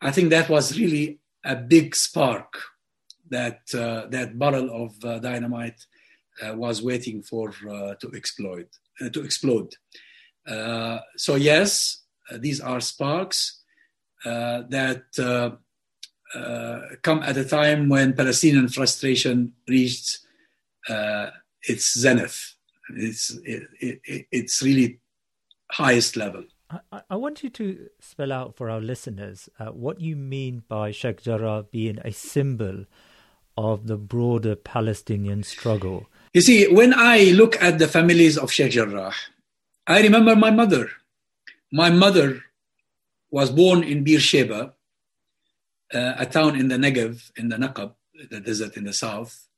I 0.00 0.10
think 0.10 0.30
that 0.30 0.48
was 0.48 0.78
really 0.78 1.18
a 1.44 1.56
big 1.56 1.96
spark 1.96 2.60
that 3.30 3.62
uh, 3.74 4.06
that 4.08 4.38
barrel 4.38 4.68
of 4.84 5.04
uh, 5.04 5.18
dynamite 5.18 5.86
uh, 6.42 6.54
was 6.54 6.82
waiting 6.82 7.22
for 7.22 7.50
to 7.50 8.08
explode. 8.12 8.68
To 9.12 9.22
explode. 9.24 9.74
Uh, 10.46 10.98
so 11.16 11.36
yes, 11.36 12.02
uh, 12.30 12.38
these 12.38 12.60
are 12.60 12.80
sparks 12.80 13.60
uh, 14.24 14.62
that 14.68 15.04
uh, 15.18 15.50
come 17.02 17.22
at 17.22 17.36
a 17.36 17.44
time 17.44 17.88
when 17.88 18.14
Palestinian 18.14 18.68
frustration 18.68 19.52
reached 19.68 20.18
its 21.68 21.96
zenith 21.96 22.54
it's 22.96 23.30
it, 23.44 23.62
it, 23.80 24.26
it's 24.30 24.62
really 24.62 25.00
highest 25.70 26.16
level. 26.16 26.44
I, 26.90 27.02
I, 27.10 27.16
want 27.16 27.42
you 27.42 27.50
to 27.50 27.88
spell 28.00 28.32
out 28.32 28.56
for 28.56 28.70
our 28.70 28.80
listeners 28.80 29.48
uh, 29.58 29.66
what 29.66 30.00
you 30.00 30.16
mean 30.16 30.62
by 30.68 30.90
Sheikh 30.90 31.22
Jarrah 31.22 31.64
being 31.70 31.98
a 32.02 32.12
symbol 32.12 32.86
of 33.58 33.86
the 33.86 33.98
broader 33.98 34.56
Palestinian 34.56 35.42
struggle. 35.42 36.06
You 36.32 36.40
see, 36.40 36.72
when 36.72 36.94
I 36.94 37.32
look 37.32 37.60
at 37.62 37.78
the 37.78 37.88
families 37.88 38.38
of 38.38 38.50
Sheikh 38.50 38.72
Jarrah, 38.72 39.12
I 39.86 40.02
remember 40.02 40.36
my 40.36 40.50
mother. 40.50 40.90
My 41.72 41.90
mother 41.90 42.42
was 43.30 43.50
born 43.50 43.82
in 43.82 44.04
Beersheba, 44.04 44.74
uh, 45.92 46.14
a 46.18 46.26
town 46.26 46.58
in 46.58 46.68
the 46.68 46.76
Negev, 46.76 47.30
in 47.36 47.48
the 47.48 47.56
Naqab, 47.56 47.94
the 48.30 48.40
desert 48.40 48.76
in 48.76 48.84
the 48.84 48.92
south 48.92 49.48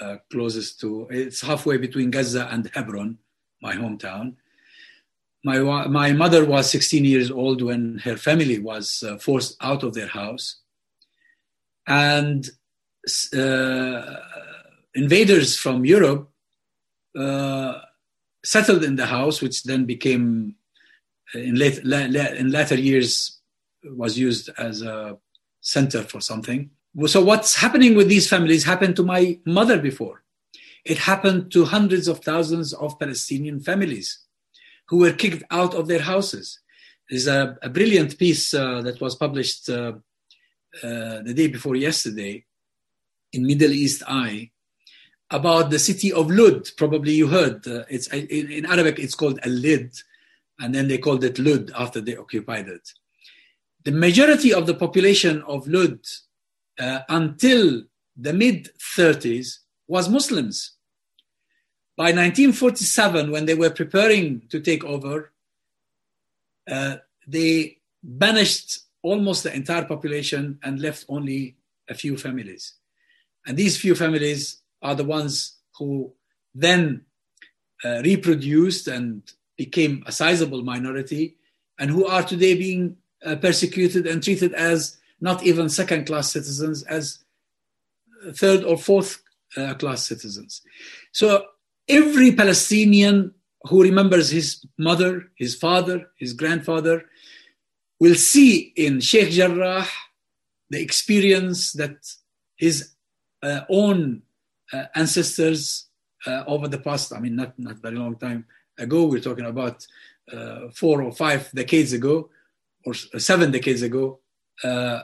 uh, 0.00 0.16
closest 0.30 0.80
to, 0.80 1.06
it's 1.10 1.40
halfway 1.40 1.76
between 1.76 2.10
Gaza 2.10 2.48
and 2.50 2.70
Hebron, 2.74 3.18
my 3.62 3.74
hometown. 3.74 4.34
My, 5.44 5.58
my 5.86 6.12
mother 6.12 6.44
was 6.44 6.70
16 6.70 7.04
years 7.04 7.30
old 7.30 7.60
when 7.62 7.98
her 7.98 8.16
family 8.16 8.58
was 8.58 9.04
uh, 9.06 9.18
forced 9.18 9.56
out 9.60 9.82
of 9.82 9.94
their 9.94 10.08
house. 10.08 10.60
And 11.86 12.48
uh, 13.36 14.16
invaders 14.94 15.56
from 15.56 15.84
Europe 15.84 16.30
uh, 17.16 17.80
settled 18.44 18.84
in 18.84 18.96
the 18.96 19.06
house, 19.06 19.40
which 19.42 19.64
then 19.64 19.84
became, 19.84 20.54
uh, 21.34 21.38
in, 21.38 21.56
late, 21.56 21.78
in 21.78 22.50
later 22.50 22.76
years, 22.76 23.40
was 23.84 24.18
used 24.18 24.50
as 24.58 24.82
a 24.82 25.16
center 25.60 26.02
for 26.02 26.20
something. 26.20 26.70
So 27.06 27.22
what's 27.24 27.56
happening 27.56 27.96
with 27.96 28.08
these 28.08 28.28
families 28.28 28.64
happened 28.64 28.96
to 28.96 29.02
my 29.02 29.38
mother 29.44 29.78
before. 29.78 30.22
It 30.84 30.98
happened 30.98 31.50
to 31.52 31.64
hundreds 31.64 32.08
of 32.08 32.20
thousands 32.20 32.72
of 32.74 32.98
Palestinian 32.98 33.60
families 33.60 34.20
who 34.88 34.98
were 34.98 35.12
kicked 35.12 35.42
out 35.50 35.74
of 35.74 35.88
their 35.88 36.02
houses. 36.02 36.60
There's 37.08 37.26
a, 37.26 37.56
a 37.62 37.68
brilliant 37.68 38.18
piece 38.18 38.54
uh, 38.54 38.82
that 38.82 39.00
was 39.00 39.14
published 39.14 39.68
uh, 39.68 39.94
uh, 40.82 41.22
the 41.22 41.34
day 41.34 41.48
before 41.48 41.76
yesterday 41.76 42.44
in 43.32 43.46
Middle 43.46 43.72
East 43.72 44.02
Eye 44.06 44.50
about 45.30 45.70
the 45.70 45.78
city 45.78 46.12
of 46.12 46.30
Lud. 46.30 46.70
Probably 46.76 47.12
you 47.12 47.28
heard. 47.28 47.66
Uh, 47.66 47.84
it's 47.88 48.08
in, 48.08 48.26
in, 48.28 48.66
Arabic. 48.66 48.98
It's 48.98 49.14
called 49.14 49.38
Al-Lid, 49.42 49.92
and 50.60 50.74
then 50.74 50.88
they 50.88 50.98
called 50.98 51.24
it 51.24 51.38
Lud 51.38 51.70
after 51.76 52.00
they 52.00 52.16
occupied 52.16 52.68
it. 52.68 52.92
The 53.84 53.92
majority 53.92 54.52
of 54.52 54.66
the 54.66 54.74
population 54.74 55.42
of 55.42 55.66
Lud 55.66 55.98
uh, 56.78 57.00
until 57.08 57.82
the 58.16 58.32
mid 58.32 58.70
30s 58.96 59.58
was 59.86 60.08
Muslims. 60.08 60.72
By 61.96 62.06
1947, 62.06 63.30
when 63.30 63.46
they 63.46 63.54
were 63.54 63.70
preparing 63.70 64.42
to 64.48 64.60
take 64.60 64.84
over, 64.84 65.32
uh, 66.68 66.96
they 67.26 67.78
banished 68.02 68.80
almost 69.02 69.44
the 69.44 69.54
entire 69.54 69.84
population 69.84 70.58
and 70.62 70.80
left 70.80 71.04
only 71.08 71.56
a 71.88 71.94
few 71.94 72.16
families. 72.16 72.74
And 73.46 73.56
these 73.56 73.76
few 73.76 73.94
families 73.94 74.62
are 74.84 74.94
the 74.94 75.04
ones 75.04 75.56
who 75.78 76.12
then 76.54 77.04
uh, 77.84 78.00
reproduced 78.04 78.86
and 78.86 79.22
became 79.56 80.04
a 80.06 80.12
sizable 80.12 80.62
minority 80.62 81.36
and 81.78 81.90
who 81.90 82.06
are 82.06 82.22
today 82.22 82.54
being 82.54 82.96
uh, 83.24 83.36
persecuted 83.36 84.06
and 84.06 84.22
treated 84.22 84.52
as 84.54 84.98
not 85.20 85.42
even 85.42 85.68
second 85.68 86.06
class 86.06 86.30
citizens, 86.30 86.82
as 86.84 87.24
third 88.34 88.62
or 88.62 88.76
fourth 88.76 89.22
uh, 89.56 89.74
class 89.74 90.06
citizens. 90.06 90.62
So 91.12 91.46
every 91.88 92.32
Palestinian 92.32 93.34
who 93.62 93.82
remembers 93.82 94.30
his 94.30 94.64
mother, 94.78 95.30
his 95.36 95.54
father, 95.54 96.10
his 96.18 96.34
grandfather, 96.34 97.06
will 97.98 98.14
see 98.14 98.72
in 98.76 99.00
Sheikh 99.00 99.30
Jarrah 99.30 99.86
the 100.68 100.80
experience 100.80 101.72
that 101.72 101.96
his 102.56 102.90
uh, 103.42 103.60
own 103.68 104.22
uh, 104.74 104.86
ancestors 104.94 105.88
uh, 106.26 106.42
over 106.46 106.68
the 106.68 106.78
past, 106.78 107.12
I 107.12 107.20
mean, 107.20 107.36
not, 107.36 107.58
not 107.58 107.76
very 107.76 107.96
long 107.96 108.16
time 108.16 108.46
ago, 108.78 109.04
we're 109.06 109.20
talking 109.20 109.46
about 109.46 109.86
uh, 110.32 110.68
four 110.74 111.02
or 111.02 111.12
five 111.12 111.50
decades 111.52 111.92
ago, 111.92 112.30
or 112.84 112.94
seven 112.94 113.50
decades 113.50 113.82
ago, 113.82 114.20
uh, 114.62 115.00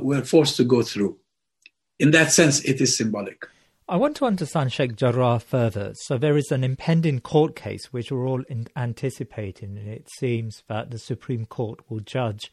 were 0.00 0.22
forced 0.24 0.56
to 0.56 0.64
go 0.64 0.82
through. 0.82 1.18
In 1.98 2.10
that 2.12 2.32
sense, 2.32 2.64
it 2.64 2.80
is 2.80 2.96
symbolic. 2.96 3.46
I 3.88 3.96
want 3.96 4.16
to 4.18 4.24
understand 4.24 4.72
Sheikh 4.72 4.94
Jarrah 4.94 5.40
further. 5.40 5.92
So 5.94 6.16
there 6.16 6.36
is 6.36 6.52
an 6.52 6.62
impending 6.62 7.18
court 7.20 7.56
case 7.56 7.92
which 7.92 8.12
we're 8.12 8.26
all 8.26 8.44
anticipating, 8.76 9.76
and 9.76 9.88
it 9.88 10.08
seems 10.08 10.62
that 10.68 10.90
the 10.90 10.98
Supreme 10.98 11.44
Court 11.44 11.80
will 11.90 12.00
judge 12.00 12.52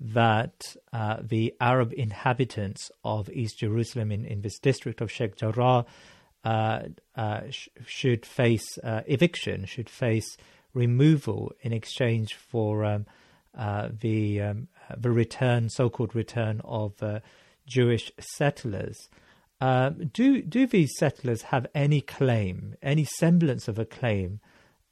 that 0.00 0.76
uh, 0.92 1.16
the 1.20 1.54
Arab 1.60 1.92
inhabitants 1.96 2.90
of 3.04 3.28
East 3.30 3.58
Jerusalem 3.58 4.12
in, 4.12 4.24
in 4.24 4.42
this 4.42 4.58
district 4.58 5.00
of 5.00 5.10
Sheikh 5.10 5.36
Jarrah 5.36 5.84
uh, 6.44 6.80
uh, 7.16 7.40
sh- 7.50 7.68
should 7.84 8.24
face 8.24 8.78
uh, 8.84 9.02
eviction, 9.06 9.64
should 9.64 9.90
face 9.90 10.36
removal 10.72 11.52
in 11.60 11.72
exchange 11.72 12.34
for 12.34 12.84
um, 12.84 13.06
uh, 13.56 13.88
the 14.00 14.40
um, 14.40 14.68
the 14.96 15.10
return, 15.10 15.68
so-called 15.68 16.14
return 16.14 16.60
of 16.64 17.02
uh, 17.02 17.20
Jewish 17.66 18.12
settlers. 18.18 19.08
Um, 19.60 20.10
do 20.12 20.40
do 20.42 20.66
these 20.66 20.92
settlers 20.96 21.42
have 21.42 21.66
any 21.74 22.00
claim, 22.00 22.76
any 22.82 23.04
semblance 23.04 23.66
of 23.66 23.78
a 23.78 23.84
claim 23.84 24.40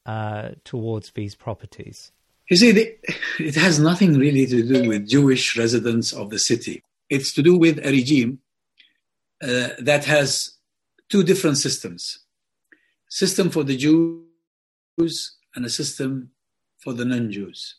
uh, 0.04 0.50
towards 0.64 1.12
these 1.12 1.36
properties? 1.36 2.10
You 2.49 2.57
see, 2.57 2.73
the, 2.73 2.97
it 3.41 3.57
has 3.57 3.79
nothing 3.79 4.15
really 4.19 4.47
to 4.47 4.62
do 4.62 4.88
with 4.88 5.09
Jewish 5.09 5.57
residents 5.57 6.12
of 6.12 6.31
the 6.31 6.38
city. 6.38 6.83
It's 7.11 7.33
to 7.35 7.43
do 7.43 7.57
with 7.57 7.79
a 7.79 7.91
regime 7.91 8.41
uh, 9.43 9.69
that 9.79 10.05
has 10.05 10.53
two 11.09 11.23
different 11.23 11.59
systems: 11.59 12.21
system 13.09 13.50
for 13.50 13.65
the 13.65 13.76
Jews 13.76 15.37
and 15.55 15.65
a 15.65 15.71
system 15.71 16.31
for 16.79 16.93
the 16.93 17.05
non-Jews. 17.05 17.76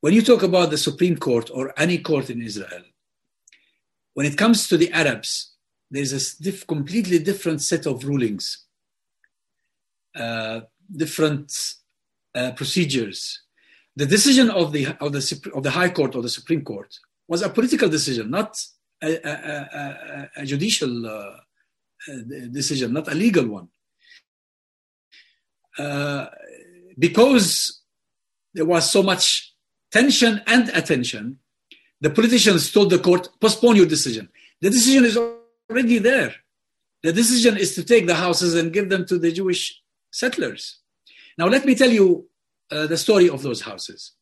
When 0.00 0.14
you 0.14 0.22
talk 0.22 0.42
about 0.42 0.70
the 0.70 0.78
Supreme 0.78 1.16
Court 1.16 1.50
or 1.52 1.72
any 1.78 1.98
court 1.98 2.30
in 2.30 2.42
Israel, 2.42 2.84
when 4.14 4.26
it 4.26 4.36
comes 4.36 4.66
to 4.68 4.76
the 4.76 4.90
Arabs, 4.92 5.52
there's 5.90 6.12
a 6.12 6.42
diff- 6.42 6.66
completely 6.66 7.18
different 7.18 7.60
set 7.62 7.86
of 7.86 8.04
rulings, 8.04 8.66
uh, 10.16 10.62
different 10.94 11.52
uh, 12.34 12.52
procedures. 12.52 13.42
The 13.96 14.06
decision 14.06 14.50
of 14.50 14.72
the 14.72 14.86
of 15.00 15.12
the 15.12 15.50
of 15.54 15.62
the 15.62 15.70
High 15.70 15.90
Court 15.90 16.14
or 16.16 16.22
the 16.22 16.28
Supreme 16.28 16.62
Court 16.62 16.98
was 17.28 17.42
a 17.42 17.48
political 17.48 17.88
decision, 17.88 18.30
not 18.30 18.58
a, 19.02 19.12
a, 19.16 19.32
a, 19.32 20.30
a 20.36 20.46
judicial 20.46 21.06
uh, 21.06 21.36
decision, 22.50 22.92
not 22.92 23.08
a 23.08 23.14
legal 23.14 23.46
one. 23.46 23.68
Uh, 25.78 26.26
because 26.98 27.82
there 28.54 28.64
was 28.64 28.90
so 28.90 29.02
much 29.02 29.54
tension 29.90 30.42
and 30.46 30.68
attention, 30.70 31.38
the 32.00 32.10
politicians 32.10 32.70
told 32.70 32.90
the 32.90 32.98
court, 32.98 33.28
postpone 33.40 33.76
your 33.76 33.86
decision. 33.86 34.28
The 34.60 34.70
decision 34.70 35.04
is 35.04 35.16
already 35.16 35.98
there. 35.98 36.34
The 37.02 37.12
decision 37.12 37.56
is 37.56 37.74
to 37.74 37.84
take 37.84 38.06
the 38.06 38.14
houses 38.14 38.54
and 38.54 38.72
give 38.72 38.88
them 38.88 39.06
to 39.06 39.18
the 39.18 39.32
Jewish 39.32 39.80
settlers. 40.10 40.81
Now, 41.38 41.46
let 41.46 41.64
me 41.64 41.74
tell 41.74 41.90
you 41.90 42.28
uh, 42.70 42.86
the 42.86 42.96
story 42.96 43.28
of 43.28 43.42
those 43.42 43.62
houses. 43.62 44.12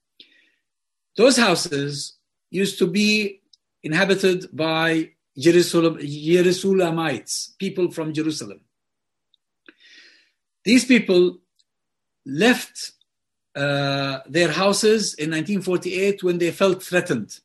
Those 1.16 1.36
houses 1.36 2.16
used 2.50 2.78
to 2.78 2.86
be 2.86 3.40
inhabited 3.82 4.48
by 4.52 5.10
Jerusalem, 5.36 5.98
Jerusalemites, 5.98 7.56
people 7.58 7.90
from 7.90 8.12
Jerusalem. 8.12 8.60
These 10.64 10.84
people 10.84 11.38
left 12.26 12.92
uh, 13.56 14.18
their 14.28 14.52
houses 14.52 15.14
in 15.14 15.30
1948 15.30 16.22
when 16.22 16.38
they 16.38 16.50
felt 16.50 16.82
threatened. 16.82 17.38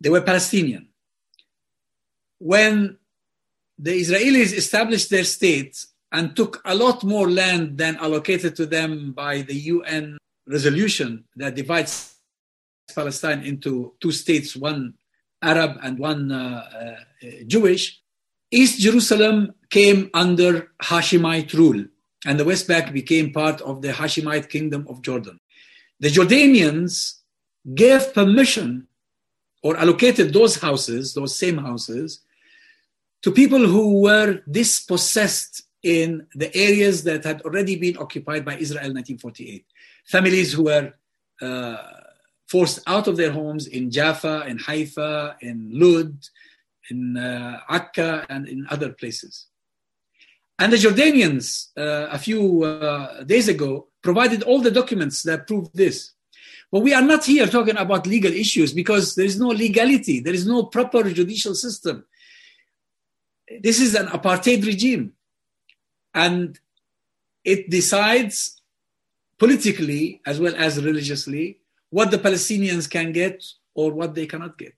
They 0.00 0.10
were 0.10 0.22
Palestinian 0.22 0.88
when 2.38 2.96
the 3.78 4.00
Israelis 4.00 4.52
established 4.52 5.10
their 5.10 5.24
state 5.24 5.84
and 6.12 6.34
took 6.34 6.60
a 6.64 6.74
lot 6.74 7.04
more 7.04 7.30
land 7.30 7.78
than 7.78 7.96
allocated 7.96 8.56
to 8.56 8.66
them 8.66 9.12
by 9.12 9.42
the 9.42 9.54
UN 9.54 10.18
resolution 10.46 11.24
that 11.36 11.54
divides 11.54 12.16
Palestine 12.94 13.42
into 13.42 13.94
two 14.00 14.12
states, 14.12 14.56
one 14.56 14.94
Arab 15.42 15.78
and 15.82 15.98
one 15.98 16.32
uh, 16.32 16.96
uh, 17.22 17.26
Jewish, 17.46 18.00
East 18.50 18.80
Jerusalem 18.80 19.54
came 19.70 20.10
under 20.14 20.72
Hashemite 20.82 21.52
rule, 21.52 21.84
and 22.24 22.40
the 22.40 22.44
West 22.44 22.66
Bank 22.66 22.92
became 22.92 23.32
part 23.32 23.60
of 23.60 23.82
the 23.82 23.88
Hashemite 23.88 24.48
kingdom 24.48 24.86
of 24.88 25.02
Jordan. 25.02 25.38
The 26.00 26.08
Jordanians 26.08 27.18
gave 27.74 28.14
permission 28.14 28.88
or 29.62 29.76
allocated 29.76 30.32
those 30.32 30.56
houses, 30.56 31.14
those 31.14 31.36
same 31.36 31.58
houses, 31.58 32.20
to 33.22 33.32
people 33.32 33.66
who 33.66 34.00
were 34.00 34.40
dispossessed 34.50 35.64
in 35.82 36.26
the 36.34 36.54
areas 36.56 37.04
that 37.04 37.24
had 37.24 37.42
already 37.42 37.76
been 37.76 37.96
occupied 37.98 38.44
by 38.44 38.56
Israel 38.56 38.86
in 38.86 38.94
1948. 38.94 39.64
Families 40.06 40.52
who 40.52 40.64
were 40.64 40.92
uh, 41.40 41.76
forced 42.46 42.80
out 42.86 43.06
of 43.06 43.16
their 43.16 43.30
homes 43.30 43.66
in 43.66 43.90
Jaffa, 43.90 44.44
in 44.46 44.58
Haifa, 44.58 45.36
in 45.40 45.70
Lud, 45.72 46.16
in 46.90 47.16
uh, 47.16 47.60
Akka, 47.68 48.26
and 48.28 48.48
in 48.48 48.66
other 48.70 48.92
places. 48.92 49.46
And 50.58 50.72
the 50.72 50.76
Jordanians, 50.76 51.68
uh, 51.76 52.08
a 52.10 52.18
few 52.18 52.64
uh, 52.64 53.22
days 53.22 53.48
ago, 53.48 53.88
provided 54.02 54.42
all 54.42 54.60
the 54.60 54.70
documents 54.70 55.22
that 55.22 55.46
proved 55.46 55.70
this. 55.74 56.12
But 56.72 56.80
we 56.80 56.92
are 56.92 57.02
not 57.02 57.24
here 57.24 57.46
talking 57.46 57.76
about 57.76 58.06
legal 58.06 58.32
issues 58.32 58.72
because 58.72 59.14
there 59.14 59.24
is 59.24 59.38
no 59.38 59.48
legality, 59.48 60.20
there 60.20 60.34
is 60.34 60.46
no 60.46 60.64
proper 60.64 61.02
judicial 61.04 61.54
system 61.54 62.04
this 63.62 63.80
is 63.80 63.94
an 63.94 64.06
apartheid 64.08 64.64
regime 64.66 65.12
and 66.14 66.58
it 67.44 67.70
decides 67.70 68.60
politically 69.38 70.20
as 70.26 70.40
well 70.40 70.54
as 70.56 70.82
religiously 70.82 71.58
what 71.90 72.10
the 72.10 72.18
palestinians 72.18 72.90
can 72.90 73.12
get 73.12 73.44
or 73.74 73.92
what 73.92 74.14
they 74.14 74.26
cannot 74.26 74.58
get. 74.58 74.74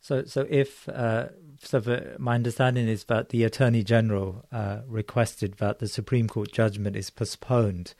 So 0.00 0.24
so 0.24 0.46
if 0.48 0.88
uh, 0.88 1.28
so 1.60 2.14
my 2.18 2.36
understanding 2.36 2.86
is 2.86 3.04
that 3.04 3.30
the 3.30 3.42
attorney 3.42 3.82
general 3.82 4.44
uh, 4.52 4.78
requested 4.86 5.54
that 5.54 5.80
the 5.80 5.88
supreme 5.88 6.28
court 6.28 6.52
judgment 6.52 6.94
is 6.96 7.10
postponed. 7.10 7.94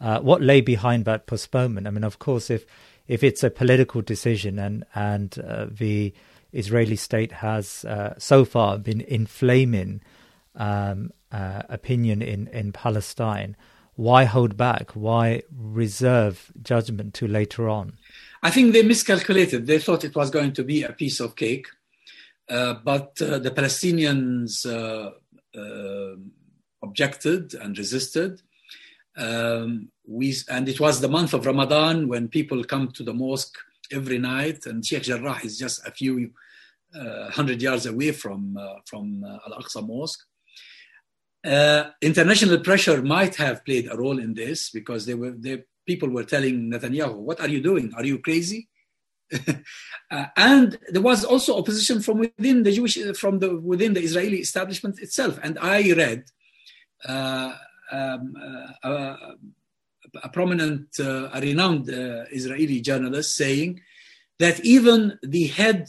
Uh, 0.00 0.20
what 0.20 0.42
lay 0.42 0.60
behind 0.60 1.04
that 1.04 1.26
postponement? 1.26 1.86
I 1.86 1.90
mean 1.90 2.04
of 2.04 2.18
course 2.18 2.50
if 2.50 2.66
if 3.06 3.22
it's 3.22 3.44
a 3.44 3.50
political 3.50 4.02
decision 4.02 4.58
and 4.58 4.84
and 4.94 5.38
uh, 5.38 5.66
the 5.70 6.12
Israeli 6.52 6.96
state 6.96 7.32
has 7.32 7.84
uh, 7.84 8.14
so 8.18 8.44
far 8.44 8.78
been 8.78 9.02
inflaming 9.02 10.00
um, 10.56 11.10
uh, 11.30 11.62
opinion 11.68 12.22
in, 12.22 12.48
in 12.48 12.72
Palestine. 12.72 13.56
Why 13.94 14.24
hold 14.24 14.56
back? 14.56 14.92
Why 14.92 15.42
reserve 15.56 16.52
judgment 16.62 17.14
to 17.14 17.26
later 17.26 17.68
on? 17.68 17.98
I 18.42 18.50
think 18.50 18.72
they 18.72 18.82
miscalculated. 18.82 19.66
They 19.66 19.78
thought 19.78 20.04
it 20.04 20.14
was 20.14 20.30
going 20.30 20.52
to 20.52 20.64
be 20.64 20.82
a 20.82 20.92
piece 20.92 21.18
of 21.20 21.34
cake, 21.34 21.66
uh, 22.48 22.74
but 22.84 23.20
uh, 23.22 23.38
the 23.38 23.50
Palestinians 23.50 24.66
uh, 24.66 25.10
uh, 25.58 26.16
objected 26.82 27.54
and 27.54 27.76
resisted. 27.76 28.42
Um, 29.16 29.88
we, 30.06 30.36
and 30.50 30.68
it 30.68 30.78
was 30.78 31.00
the 31.00 31.08
month 31.08 31.32
of 31.32 31.46
Ramadan 31.46 32.06
when 32.06 32.28
people 32.28 32.62
come 32.64 32.88
to 32.92 33.02
the 33.02 33.14
mosque 33.14 33.56
every 33.90 34.18
night, 34.18 34.66
and 34.66 34.84
Sheikh 34.84 35.04
Jarrah 35.04 35.40
is 35.42 35.58
just 35.58 35.86
a 35.86 35.90
few 35.90 36.32
uh, 36.94 37.30
hundred 37.30 37.62
yards 37.62 37.86
away 37.86 38.12
from 38.12 38.58
from 38.84 39.24
Al 39.24 39.58
Aqsa 39.58 39.84
Mosque. 39.86 40.22
International 42.02 42.58
pressure 42.60 43.02
might 43.02 43.36
have 43.36 43.64
played 43.64 43.88
a 43.90 43.96
role 43.96 44.18
in 44.18 44.34
this 44.34 44.70
because 44.70 45.06
they 45.06 45.14
were 45.14 45.34
people 45.86 46.08
were 46.08 46.24
telling 46.24 46.70
Netanyahu, 46.70 47.14
"What 47.14 47.40
are 47.40 47.48
you 47.48 47.60
doing? 47.62 47.92
Are 47.96 48.04
you 48.04 48.18
crazy?" 48.18 48.68
uh, 50.10 50.26
and 50.36 50.78
there 50.88 51.02
was 51.02 51.24
also 51.24 51.58
opposition 51.58 52.00
from 52.00 52.18
within 52.18 52.62
the 52.62 52.72
Jewish, 52.72 52.98
from 53.16 53.38
the 53.38 53.56
within 53.56 53.94
the 53.94 54.00
Israeli 54.00 54.38
establishment 54.38 55.00
itself. 55.00 55.38
And 55.42 55.58
I 55.58 55.92
read 55.92 56.24
uh, 57.08 57.54
um, 57.90 58.34
uh, 58.82 59.16
a 60.22 60.28
prominent, 60.28 60.88
uh, 61.00 61.30
a 61.32 61.40
renowned 61.40 61.90
uh, 61.90 62.24
Israeli 62.30 62.80
journalist 62.80 63.36
saying 63.36 63.80
that 64.38 64.64
even 64.64 65.18
the 65.22 65.46
head 65.48 65.88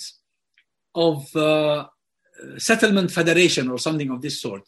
of 0.96 1.36
uh, 1.36 1.86
settlement 2.58 3.12
federation 3.12 3.70
or 3.70 3.78
something 3.78 4.10
of 4.10 4.22
this 4.22 4.41
sort 4.41 4.63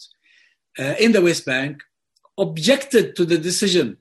uh, 0.79 0.95
in 0.99 1.11
the 1.11 1.21
West 1.21 1.45
Bank 1.45 1.83
objected 2.37 3.15
to 3.15 3.25
the 3.25 3.37
decision 3.37 3.97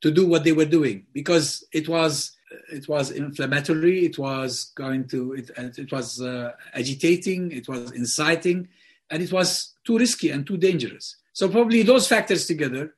to 0.00 0.10
do 0.10 0.26
what 0.26 0.44
they 0.44 0.52
were 0.52 0.64
doing 0.64 1.06
because 1.12 1.64
it 1.72 1.88
was 1.88 2.32
it 2.70 2.86
was 2.88 3.10
inflammatory 3.10 4.04
it 4.06 4.16
was 4.16 4.72
going 4.76 5.08
to 5.08 5.32
it, 5.32 5.50
it 5.56 5.90
was 5.90 6.20
uh, 6.22 6.52
agitating 6.72 7.50
it 7.50 7.66
was 7.68 7.90
inciting 7.92 8.68
and 9.10 9.22
it 9.22 9.32
was 9.32 9.74
too 9.84 9.98
risky 9.98 10.30
and 10.30 10.46
too 10.46 10.56
dangerous 10.56 11.16
so 11.32 11.48
probably 11.48 11.82
those 11.82 12.06
factors 12.06 12.46
together 12.46 12.94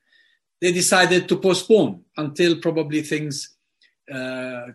they 0.61 0.72
decided 0.72 1.29
to 1.29 1.37
postpone 1.37 2.02
until 2.16 2.57
probably 2.57 3.02
things 3.02 3.57
uh, 4.12 4.66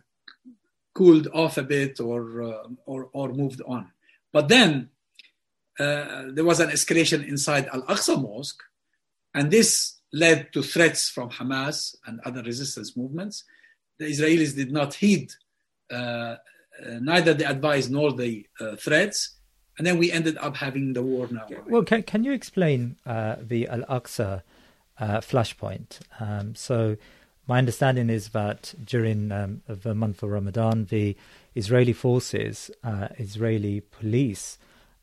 cooled 0.94 1.28
off 1.34 1.58
a 1.58 1.64
bit 1.64 2.00
or, 2.00 2.44
uh, 2.44 2.68
or, 2.86 3.10
or 3.14 3.30
moved 3.30 3.62
on. 3.66 3.92
But 4.32 4.48
then 4.48 4.72
uh, 4.82 4.88
there 6.36 6.44
was 6.44 6.60
an 6.60 6.70
escalation 6.70 7.28
inside 7.28 7.68
Al 7.74 7.84
Aqsa 7.84 8.22
Mosque, 8.22 8.64
and 9.34 9.52
this 9.52 10.00
led 10.14 10.52
to 10.54 10.62
threats 10.62 11.10
from 11.10 11.30
Hamas 11.30 11.96
and 12.06 12.20
other 12.26 12.44
resistance 12.44 12.98
movements. 12.98 13.44
The 14.00 14.06
Israelis 14.06 14.56
did 14.56 14.72
not 14.72 14.94
heed 14.94 15.32
uh, 15.92 15.96
uh 15.96 16.36
neither 17.02 17.34
the 17.34 17.50
advice 17.50 17.90
nor 17.90 18.14
the 18.14 18.46
uh, 18.60 18.76
threats, 18.76 19.36
and 19.78 19.86
then 19.88 19.98
we 19.98 20.12
ended 20.12 20.38
up 20.38 20.56
having 20.56 20.94
the 20.94 21.04
war 21.04 21.28
now. 21.32 21.48
Well, 21.68 21.84
can, 21.84 22.04
can 22.04 22.24
you 22.24 22.34
explain 22.34 22.98
uh, 23.06 23.36
the 23.42 23.68
Al 23.68 23.84
Aqsa 23.84 24.44
flashpoint? 25.00 26.00
Um, 26.20 26.56
so 26.56 26.98
my 27.48 27.58
understanding 27.58 28.10
is 28.10 28.30
that 28.30 28.74
during 28.84 29.32
um, 29.32 29.62
the 29.68 29.96
month 29.96 30.24
of 30.24 30.30
Ramadan, 30.30 30.86
the 30.86 31.18
Israeli 31.56 31.94
forces, 31.94 32.72
uh, 32.84 33.10
Israeli 33.18 33.82
police, 33.82 34.58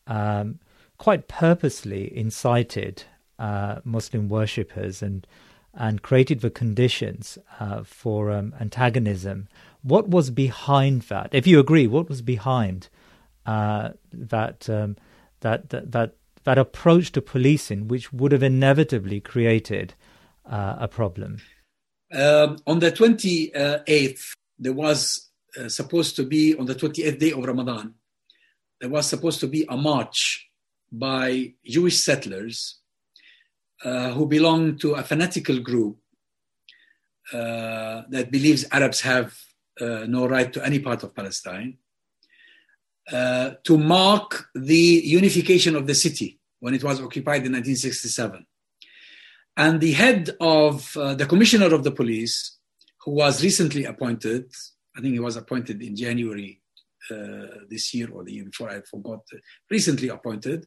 um, 0.07 0.59
quite 0.99 1.29
purposely 1.29 2.17
incited 2.17 3.05
uh, 3.39 3.77
Muslim 3.85 4.29
worshippers 4.29 5.03
and 5.03 5.27
and 5.75 6.03
created 6.03 6.41
the 6.41 6.51
conditions 6.51 7.39
uh, 7.61 7.85
for 7.85 8.33
um, 8.33 8.53
antagonism. 8.61 9.47
What 9.83 10.09
was 10.09 10.31
behind 10.31 11.03
that? 11.03 11.29
If 11.33 11.47
you 11.47 11.61
agree, 11.61 11.87
what 11.87 12.09
was 12.09 12.21
behind 12.21 12.89
uh, 13.47 13.91
that, 14.13 14.69
um, 14.69 14.97
that 15.41 15.71
that 15.71 15.93
that 15.93 16.15
that 16.45 16.59
approach 16.59 17.13
to 17.13 17.23
policing, 17.23 17.87
which 17.87 18.13
would 18.13 18.33
have 18.33 18.43
inevitably 18.43 19.21
created 19.21 19.95
uh, 20.47 20.77
a 20.81 20.89
problem? 20.89 21.39
Um, 22.13 22.57
on 22.67 22.79
the 22.79 22.91
28th, 22.91 24.33
there 24.59 24.73
was 24.73 25.29
uh, 25.59 25.69
supposed 25.69 26.17
to 26.17 26.25
be, 26.25 26.57
on 26.57 26.65
the 26.65 26.75
28th 26.75 27.19
day 27.19 27.33
of 27.33 27.45
Ramadan, 27.45 27.95
there 28.81 28.89
was 28.89 29.07
supposed 29.07 29.41
to 29.41 29.47
be 29.47 29.67
a 29.69 29.77
march 29.77 30.48
by 30.91 31.55
Jewish 31.65 31.99
settlers 31.99 32.81
uh, 33.85 34.11
who 34.11 34.27
belong 34.27 34.79
to 34.79 34.95
a 34.95 35.03
fanatical 35.03 35.61
group 35.61 35.99
uh, 37.33 38.03
that 38.09 38.31
believes 38.31 38.65
Arabs 38.73 39.01
have 39.03 39.39
uh, 39.81 40.05
no 40.09 40.27
right 40.27 40.53
to 40.53 40.65
any 40.65 40.79
part 40.79 41.03
of 41.03 41.15
Palestine, 41.15 41.77
uh, 43.13 43.53
to 43.65 43.79
mark 43.79 44.49
the 44.55 45.03
unification 45.05 45.77
of 45.77 45.87
the 45.87 45.95
city 45.95 46.39
when 46.61 46.75
it 46.75 46.83
was 46.83 47.01
occupied 47.01 47.47
in 47.47 47.53
1967. 47.53 48.45
And 49.57 49.81
the 49.81 49.93
head 49.93 50.31
of 50.41 50.97
uh, 50.97 51.15
the 51.15 51.27
commissioner 51.27 51.75
of 51.75 51.85
the 51.85 51.93
police, 51.93 52.59
who 53.05 53.13
was 53.13 53.43
recently 53.43 53.85
appointed, 53.85 54.53
I 54.97 55.01
think 55.01 55.15
he 55.15 55.21
was 55.21 55.37
appointed 55.37 55.83
in 55.83 55.97
January 55.97 56.61
Uh, 57.11 57.65
this 57.69 57.95
year 57.95 58.09
or 58.13 58.25
the 58.25 58.33
year 58.33 58.45
before, 58.45 58.71
I 58.71 58.81
forgot, 58.81 59.21
recently 59.71 60.09
appointed, 60.09 60.67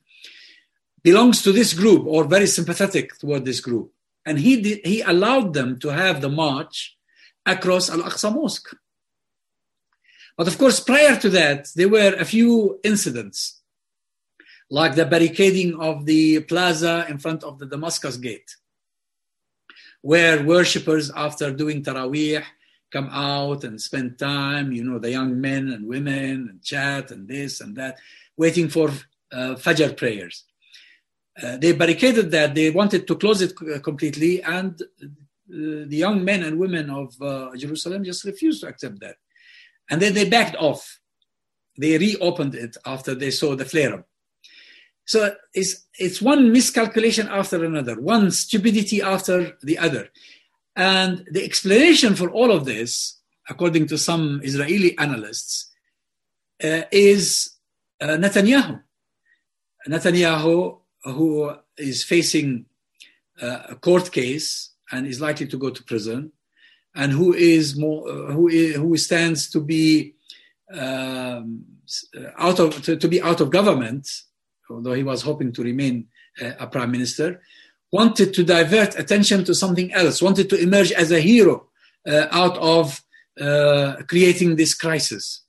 belongs 1.04 1.42
to 1.44 1.52
this 1.52 1.74
group 1.74 2.06
or 2.06 2.26
very 2.26 2.48
sympathetic 2.48 3.18
toward 3.18 3.46
this 3.46 3.60
group. 3.60 3.92
And 4.26 4.38
he, 4.40 4.62
did, 4.62 4.86
he 4.86 5.02
allowed 5.02 5.54
them 5.54 5.80
to 5.80 5.90
have 5.90 6.22
the 6.22 6.30
march 6.30 6.98
across 7.46 7.90
Al 7.90 8.04
Aqsa 8.04 8.34
Mosque. 8.34 8.76
But 10.38 10.48
of 10.48 10.58
course, 10.58 10.80
prior 10.80 11.16
to 11.18 11.30
that, 11.30 11.70
there 11.76 11.90
were 11.90 12.14
a 12.18 12.26
few 12.26 12.80
incidents, 12.84 13.62
like 14.70 14.96
the 14.96 15.06
barricading 15.06 15.80
of 15.80 16.06
the 16.06 16.42
plaza 16.42 17.06
in 17.10 17.18
front 17.18 17.44
of 17.44 17.60
the 17.60 17.66
Damascus 17.66 18.18
Gate 18.18 18.56
where 20.02 20.44
worshippers, 20.44 21.12
after 21.12 21.52
doing 21.52 21.84
Taraweeh, 21.84 22.44
come 22.92 23.10
out 23.12 23.64
and 23.64 23.82
spend 23.82 24.20
time, 24.20 24.72
you 24.72 24.84
know, 24.84 25.00
the 25.00 25.12
young 25.12 25.40
men 25.40 25.70
and 25.70 25.88
women 25.88 26.50
and 26.50 26.64
chat 26.64 27.12
and 27.12 27.28
this 27.28 27.62
and 27.62 27.76
that, 27.78 27.98
waiting 28.38 28.68
for 28.70 28.90
uh, 29.32 29.56
Fajr 29.56 29.96
prayers. 29.96 30.44
Uh, 31.42 31.58
they 31.58 31.72
barricaded 31.72 32.30
that, 32.32 32.54
they 32.54 32.70
wanted 32.70 33.08
to 33.08 33.16
close 33.16 33.42
it 33.42 33.54
uh, 33.74 33.80
completely, 33.80 34.44
and 34.44 34.82
uh, 34.82 35.08
the 35.48 35.98
young 35.98 36.24
men 36.24 36.44
and 36.44 36.60
women 36.60 36.90
of 36.90 37.20
uh, 37.22 37.50
Jerusalem 37.56 38.04
just 38.04 38.26
refused 38.26 38.62
to 38.62 38.68
accept 38.68 39.00
that. 39.00 39.16
And 39.90 40.02
then 40.02 40.14
they 40.14 40.30
backed 40.30 40.56
off. 40.58 41.00
They 41.78 41.98
reopened 41.98 42.56
it 42.56 42.78
after 42.86 43.16
they 43.16 43.32
saw 43.32 43.56
the 43.56 43.66
flare 43.66 43.96
up. 43.96 44.08
So 45.06 45.34
it's, 45.54 45.88
it's 45.98 46.22
one 46.22 46.52
miscalculation 46.52 47.28
after 47.28 47.64
another, 47.64 48.00
one 48.00 48.32
stupidity 48.32 49.02
after 49.02 49.58
the 49.62 49.78
other. 49.78 50.10
And 50.76 51.26
the 51.30 51.44
explanation 51.44 52.16
for 52.16 52.30
all 52.30 52.52
of 52.52 52.66
this, 52.66 53.20
according 53.50 53.88
to 53.88 53.98
some 53.98 54.42
Israeli 54.44 54.98
analysts, 54.98 55.72
uh, 56.64 56.84
is 56.92 57.52
uh, 58.00 58.08
Netanyahu. 58.08 58.82
Netanyahu, 59.88 60.80
who 61.04 61.54
is 61.78 62.04
facing 62.04 62.66
uh, 63.42 63.64
a 63.70 63.76
court 63.76 64.12
case 64.12 64.72
and 64.92 65.08
is 65.08 65.20
likely 65.20 65.48
to 65.48 65.58
go 65.58 65.70
to 65.70 65.84
prison, 65.84 66.32
and 66.96 67.12
who 67.12 67.34
is 67.34 67.78
more, 67.78 68.08
uh, 68.08 68.32
who, 68.32 68.48
is, 68.48 68.76
who 68.76 68.96
stands 68.98 69.50
to 69.50 69.60
be 69.60 70.14
um, 70.74 71.66
out 72.38 72.60
of 72.60 72.82
to, 72.84 72.96
to 72.96 73.08
be 73.08 73.22
out 73.22 73.42
of 73.42 73.50
government 73.50 74.08
although 74.72 74.94
he 74.94 75.04
was 75.04 75.22
hoping 75.22 75.52
to 75.54 75.64
remain 75.64 76.08
uh, 76.42 76.52
a 76.60 76.68
prime 76.68 76.92
minister, 76.92 77.42
wanted 77.92 78.34
to 78.34 78.44
divert 78.44 78.98
attention 78.98 79.44
to 79.46 79.54
something 79.54 79.94
else, 79.94 80.22
wanted 80.22 80.50
to 80.50 80.58
emerge 80.58 80.92
as 80.92 81.12
a 81.12 81.20
hero 81.20 81.68
uh, 82.08 82.28
out 82.32 82.58
of 82.58 83.04
uh, 83.40 83.96
creating 84.08 84.56
this 84.56 84.74
crisis. 84.74 85.44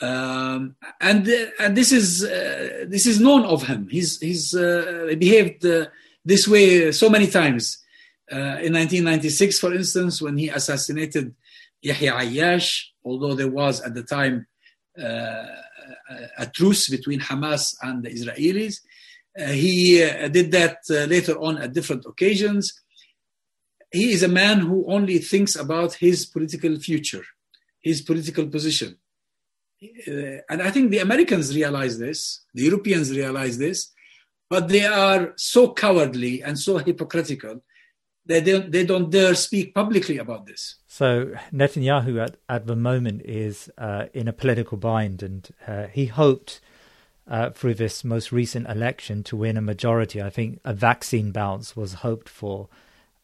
Um, 0.00 0.76
and 1.00 1.26
uh, 1.28 1.46
and 1.58 1.76
this 1.76 1.90
is 1.92 2.24
uh, 2.24 2.84
this 2.86 3.06
is 3.06 3.20
known 3.20 3.44
of 3.44 3.66
him. 3.66 3.88
He's 3.90 4.20
he's 4.20 4.54
uh, 4.54 5.14
behaved 5.18 5.66
this 6.24 6.46
way 6.46 6.92
so 6.92 7.08
many 7.08 7.26
times. 7.26 7.82
in 8.28 8.72
1996, 8.74 9.60
for 9.60 9.72
instance, 9.72 10.20
when 10.20 10.36
he 10.36 10.48
assassinated 10.48 11.34
Yahya 11.80 12.12
Ayyash, 12.12 12.68
although 13.04 13.34
there 13.34 13.50
was 13.50 13.80
at 13.80 13.94
the 13.94 14.02
time 14.02 14.46
a 16.38 16.46
truce 16.52 16.88
between 16.88 17.20
Hamas 17.20 17.74
and 17.82 18.02
the 18.04 18.10
Israelis. 18.10 18.80
Uh, 19.38 19.48
he 19.48 20.02
uh, 20.02 20.28
did 20.28 20.50
that 20.52 20.78
uh, 20.90 21.04
later 21.04 21.38
on 21.38 21.58
at 21.58 21.72
different 21.72 22.04
occasions. 22.06 22.72
He 23.92 24.12
is 24.12 24.22
a 24.22 24.28
man 24.28 24.60
who 24.60 24.84
only 24.90 25.18
thinks 25.18 25.56
about 25.56 25.94
his 25.94 26.26
political 26.26 26.78
future, 26.78 27.24
his 27.80 28.02
political 28.02 28.46
position. 28.46 28.98
And 30.48 30.62
I 30.62 30.70
think 30.70 30.90
the 30.90 30.98
Americans 30.98 31.54
realize 31.54 31.98
this, 31.98 32.44
the 32.54 32.64
Europeans 32.64 33.10
realize 33.10 33.58
this, 33.58 33.92
but 34.48 34.68
they 34.68 34.86
are 34.86 35.34
so 35.36 35.72
cowardly 35.72 36.42
and 36.42 36.58
so 36.58 36.78
hypocritical 36.78 37.60
they 38.26 38.40
don't, 38.40 38.70
they 38.70 38.84
don't 38.84 39.10
dare 39.10 39.34
speak 39.34 39.74
publicly 39.74 40.18
about 40.18 40.46
this. 40.46 40.76
So 40.86 41.32
Netanyahu 41.52 42.22
at, 42.22 42.36
at 42.48 42.66
the 42.66 42.76
moment 42.76 43.22
is 43.24 43.70
uh, 43.78 44.06
in 44.12 44.28
a 44.28 44.32
political 44.32 44.76
bind, 44.76 45.22
and 45.22 45.48
uh, 45.66 45.86
he 45.86 46.06
hoped 46.06 46.60
uh, 47.28 47.50
through 47.50 47.74
this 47.74 48.04
most 48.04 48.32
recent 48.32 48.68
election 48.68 49.22
to 49.24 49.36
win 49.36 49.56
a 49.56 49.62
majority. 49.62 50.22
I 50.22 50.30
think 50.30 50.60
a 50.64 50.72
vaccine 50.72 51.32
bounce 51.32 51.76
was 51.76 51.94
hoped 51.94 52.28
for, 52.28 52.68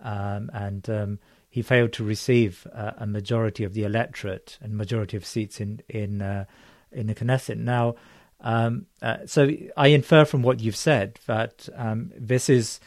um, 0.01 0.51
and 0.53 0.89
um, 0.91 1.19
he 1.49 1.63
failed 1.63 1.93
to 1.95 2.05
receive 2.05 2.67
uh, 2.75 2.93
a 2.99 3.07
majority 3.07 3.65
of 3.65 3.75
the 3.75 3.85
electorate 3.85 4.59
and 4.61 4.77
majority 4.77 5.17
of 5.17 5.25
seats 5.25 5.61
in 5.61 5.81
in 5.89 6.23
uh, 6.23 6.45
in 6.91 7.07
the 7.07 7.15
Knesset. 7.15 7.59
Now, 7.59 7.95
um, 8.41 8.87
uh, 9.01 9.19
so 9.27 9.51
I 9.77 9.89
infer 9.89 10.25
from 10.25 10.43
what 10.43 10.61
you've 10.61 10.77
said 10.77 11.19
that 11.27 11.69
um, 11.77 12.11
this 12.17 12.49
is 12.49 12.81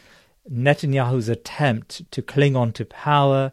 Netanyahu's 0.52 1.30
attempt 1.30 2.10
to 2.12 2.22
cling 2.22 2.56
on 2.56 2.72
to 2.74 2.86
power 2.86 3.52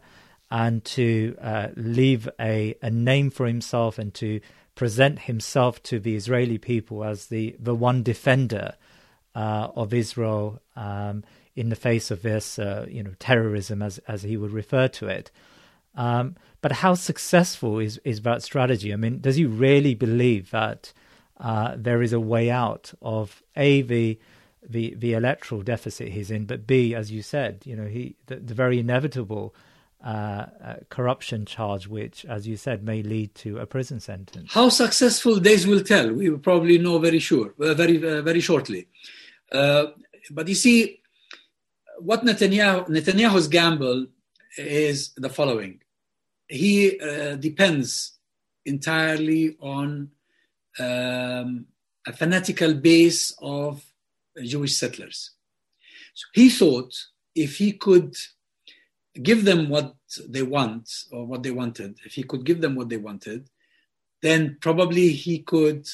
and 0.51 0.83
to 0.85 1.35
uh, 1.41 1.69
leave 1.75 2.29
a, 2.39 2.75
a 2.81 2.91
name 2.91 3.31
for 3.31 3.47
himself 3.47 3.97
and 3.97 4.13
to 4.13 4.39
present 4.75 5.19
himself 5.19 5.81
to 5.83 5.99
the 5.99 6.15
Israeli 6.15 6.57
people 6.57 7.03
as 7.03 7.27
the, 7.27 7.55
the 7.59 7.75
one 7.75 8.03
defender 8.03 8.75
uh, 9.35 9.67
of 9.75 9.93
Israel 9.93 10.61
um, 10.75 11.23
in 11.55 11.69
the 11.69 11.75
face 11.75 12.11
of 12.11 12.21
this, 12.21 12.57
uh, 12.57 12.85
you 12.89 13.03
know, 13.03 13.13
terrorism, 13.19 13.81
as 13.81 13.99
as 14.07 14.23
he 14.23 14.37
would 14.37 14.51
refer 14.51 14.87
to 14.87 15.07
it. 15.07 15.31
Um, 15.95 16.35
but 16.61 16.71
how 16.71 16.93
successful 16.95 17.79
is 17.79 17.99
is 18.03 18.21
that 18.21 18.41
strategy? 18.43 18.91
I 18.93 18.95
mean, 18.95 19.19
does 19.19 19.35
he 19.35 19.45
really 19.45 19.93
believe 19.93 20.51
that 20.51 20.93
uh, 21.39 21.75
there 21.77 22.01
is 22.01 22.13
a 22.13 22.19
way 22.19 22.49
out 22.49 22.93
of 23.01 23.43
a 23.55 23.81
the 23.81 24.19
the 24.67 24.95
the 24.95 25.13
electoral 25.13 25.61
deficit 25.61 26.09
he's 26.09 26.31
in, 26.31 26.45
but 26.45 26.65
B, 26.65 26.95
as 26.95 27.11
you 27.11 27.21
said, 27.21 27.61
you 27.65 27.75
know, 27.75 27.85
he 27.85 28.15
the, 28.27 28.37
the 28.37 28.53
very 28.53 28.79
inevitable 28.79 29.53
uh, 30.03 30.47
uh, 30.61 30.75
corruption 30.89 31.45
charge, 31.45 31.87
which, 31.87 32.25
as 32.25 32.45
you 32.45 32.57
said, 32.57 32.83
may 32.83 33.01
lead 33.01 33.33
to 33.35 33.57
a 33.59 33.65
prison 33.65 34.01
sentence. 34.01 34.51
How 34.51 34.67
successful 34.67 35.39
days 35.39 35.65
will 35.65 35.81
tell. 35.81 36.11
We 36.11 36.29
will 36.29 36.39
probably 36.39 36.77
know 36.77 36.99
very 36.99 37.19
sure, 37.19 37.53
uh, 37.61 37.73
very 37.73 37.97
uh, 38.05 38.21
very 38.21 38.41
shortly. 38.41 38.87
But 39.49 40.47
you 40.47 40.55
see, 40.55 40.99
what 41.99 42.25
Netanyahu 42.25 42.89
Netanyahu's 42.89 43.47
gamble 43.47 44.07
is 44.57 45.13
the 45.15 45.29
following: 45.29 45.79
he 46.49 46.97
depends 47.39 48.17
entirely 48.65 49.55
on 49.61 50.09
um, 50.79 51.65
a 52.05 52.13
fanatical 52.13 52.73
base 52.73 53.33
of 53.41 53.83
Jewish 54.43 54.75
settlers. 54.75 55.31
So 56.13 56.25
he 56.33 56.49
thought 56.49 56.93
if 57.35 57.57
he 57.57 57.71
could 57.71 58.15
give 59.21 59.45
them 59.45 59.69
what 59.69 59.93
they 60.27 60.41
want 60.41 60.89
or 61.11 61.25
what 61.25 61.43
they 61.43 61.51
wanted, 61.51 61.99
if 62.05 62.13
he 62.13 62.23
could 62.23 62.45
give 62.45 62.61
them 62.61 62.75
what 62.75 62.89
they 62.89 62.97
wanted, 62.97 63.49
then 64.21 64.57
probably 64.61 65.09
he 65.09 65.39
could 65.39 65.87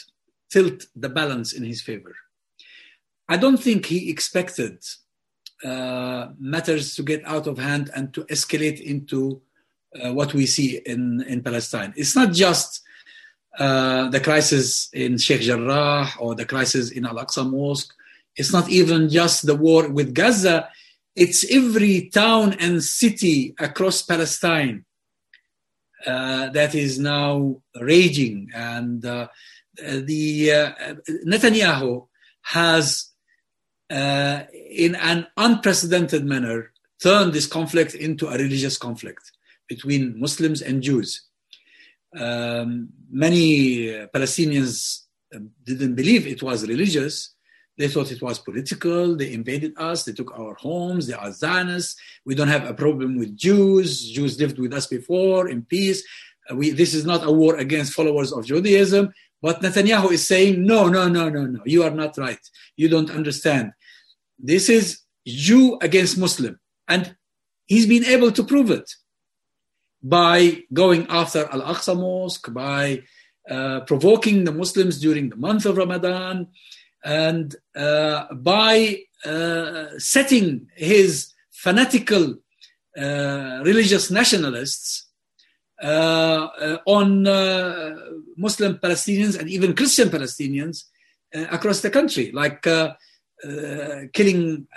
tilt 0.49 0.85
the 0.95 1.09
balance 1.09 1.53
in 1.53 1.63
his 1.63 1.81
favor. 1.81 2.15
I 3.27 3.37
don't 3.37 3.57
think 3.57 3.85
he 3.85 4.09
expected 4.09 4.83
uh, 5.63 6.29
matters 6.39 6.95
to 6.95 7.03
get 7.03 7.25
out 7.25 7.47
of 7.47 7.57
hand 7.57 7.91
and 7.95 8.13
to 8.13 8.23
escalate 8.25 8.79
into 8.79 9.41
uh, 10.01 10.13
what 10.13 10.33
we 10.33 10.45
see 10.45 10.77
in, 10.85 11.21
in 11.27 11.43
Palestine. 11.43 11.93
It's 11.97 12.15
not 12.15 12.31
just 12.33 12.81
uh, 13.57 14.09
the 14.09 14.19
crisis 14.19 14.89
in 14.93 15.17
Sheikh 15.17 15.41
Jarrah 15.41 16.09
or 16.19 16.35
the 16.35 16.45
crisis 16.45 16.91
in 16.91 17.05
Al 17.05 17.15
Aqsa 17.15 17.49
Mosque. 17.49 17.93
It's 18.35 18.53
not 18.53 18.69
even 18.69 19.09
just 19.09 19.45
the 19.45 19.55
war 19.55 19.89
with 19.89 20.13
Gaza 20.13 20.69
it's 21.19 21.43
every 21.51 22.09
town 22.09 22.53
and 22.53 22.81
city 22.81 23.53
across 23.59 24.01
Palestine 24.01 24.85
uh, 26.07 26.49
that 26.49 26.73
is 26.73 26.97
now 26.97 27.61
raging. 27.75 28.49
And 28.55 29.05
uh, 29.05 29.27
the 29.77 30.51
uh, 30.51 30.95
Netanyahu 31.27 32.07
has, 32.43 33.11
uh, 33.89 34.43
in 34.53 34.95
an 34.95 35.27
unprecedented 35.35 36.23
manner, 36.23 36.71
turned 37.03 37.33
this 37.33 37.47
conflict 37.47 37.95
into 37.95 38.29
a 38.29 38.37
religious 38.37 38.77
conflict 38.77 39.33
between 39.67 40.17
Muslims 40.17 40.61
and 40.61 40.81
Jews. 40.81 41.27
Um, 42.17 42.89
many 43.11 43.89
Palestinians 44.15 45.01
didn't 45.63 45.95
believe 45.95 46.27
it 46.27 46.41
was 46.41 46.65
religious, 46.65 47.35
they 47.79 47.87
thought 47.87 48.11
it 48.11 48.21
was 48.21 48.39
political. 48.39 49.15
They 49.15 49.31
invaded 49.31 49.73
us. 49.77 50.03
They 50.03 50.11
took 50.11 50.37
our 50.37 50.53
homes. 50.55 51.07
They 51.07 51.13
are 51.13 51.31
Zionists. 51.31 51.95
We 52.25 52.35
don't 52.35 52.49
have 52.49 52.69
a 52.69 52.73
problem 52.73 53.17
with 53.17 53.37
Jews. 53.37 54.11
Jews 54.11 54.37
lived 54.37 54.59
with 54.59 54.73
us 54.73 54.85
before 54.85 55.47
in 55.47 55.63
peace. 55.63 56.03
Uh, 56.51 56.57
we, 56.57 56.71
this 56.71 56.93
is 56.93 57.05
not 57.05 57.25
a 57.25 57.31
war 57.31 57.55
against 57.55 57.93
followers 57.93 58.33
of 58.33 58.45
Judaism. 58.45 59.13
But 59.41 59.61
Netanyahu 59.61 60.11
is 60.11 60.27
saying, 60.27 60.61
no, 60.61 60.89
no, 60.89 61.07
no, 61.07 61.29
no, 61.29 61.45
no. 61.45 61.61
You 61.65 61.83
are 61.83 61.91
not 61.91 62.17
right. 62.17 62.43
You 62.75 62.89
don't 62.89 63.09
understand. 63.09 63.71
This 64.37 64.67
is 64.67 64.99
Jew 65.25 65.77
against 65.81 66.17
Muslim. 66.17 66.59
And 66.89 67.15
he's 67.65 67.87
been 67.87 68.03
able 68.03 68.33
to 68.33 68.43
prove 68.43 68.71
it 68.71 68.91
by 70.03 70.63
going 70.73 71.07
after 71.07 71.47
Al 71.49 71.61
Aqsa 71.61 71.95
Mosque, 71.95 72.53
by 72.53 73.03
uh, 73.49 73.79
provoking 73.81 74.43
the 74.43 74.51
Muslims 74.51 74.99
during 74.99 75.29
the 75.29 75.37
month 75.37 75.65
of 75.65 75.77
Ramadan, 75.77 76.47
and 77.03 77.55
uh, 77.75 78.33
by 78.33 78.99
uh, 79.25 79.87
setting 79.97 80.67
his 80.75 81.33
fanatical 81.51 82.35
uh, 82.97 83.61
religious 83.63 84.09
nationalists 84.09 85.07
uh, 85.81 85.85
uh, 85.85 86.77
on 86.85 87.27
uh, 87.27 87.95
Muslim 88.35 88.77
Palestinians 88.77 89.39
and 89.39 89.49
even 89.49 89.75
Christian 89.75 90.09
Palestinians 90.09 90.85
across 91.33 91.81
the 91.81 91.89
country, 91.89 92.31
like 92.31 92.63
killing 94.13 94.67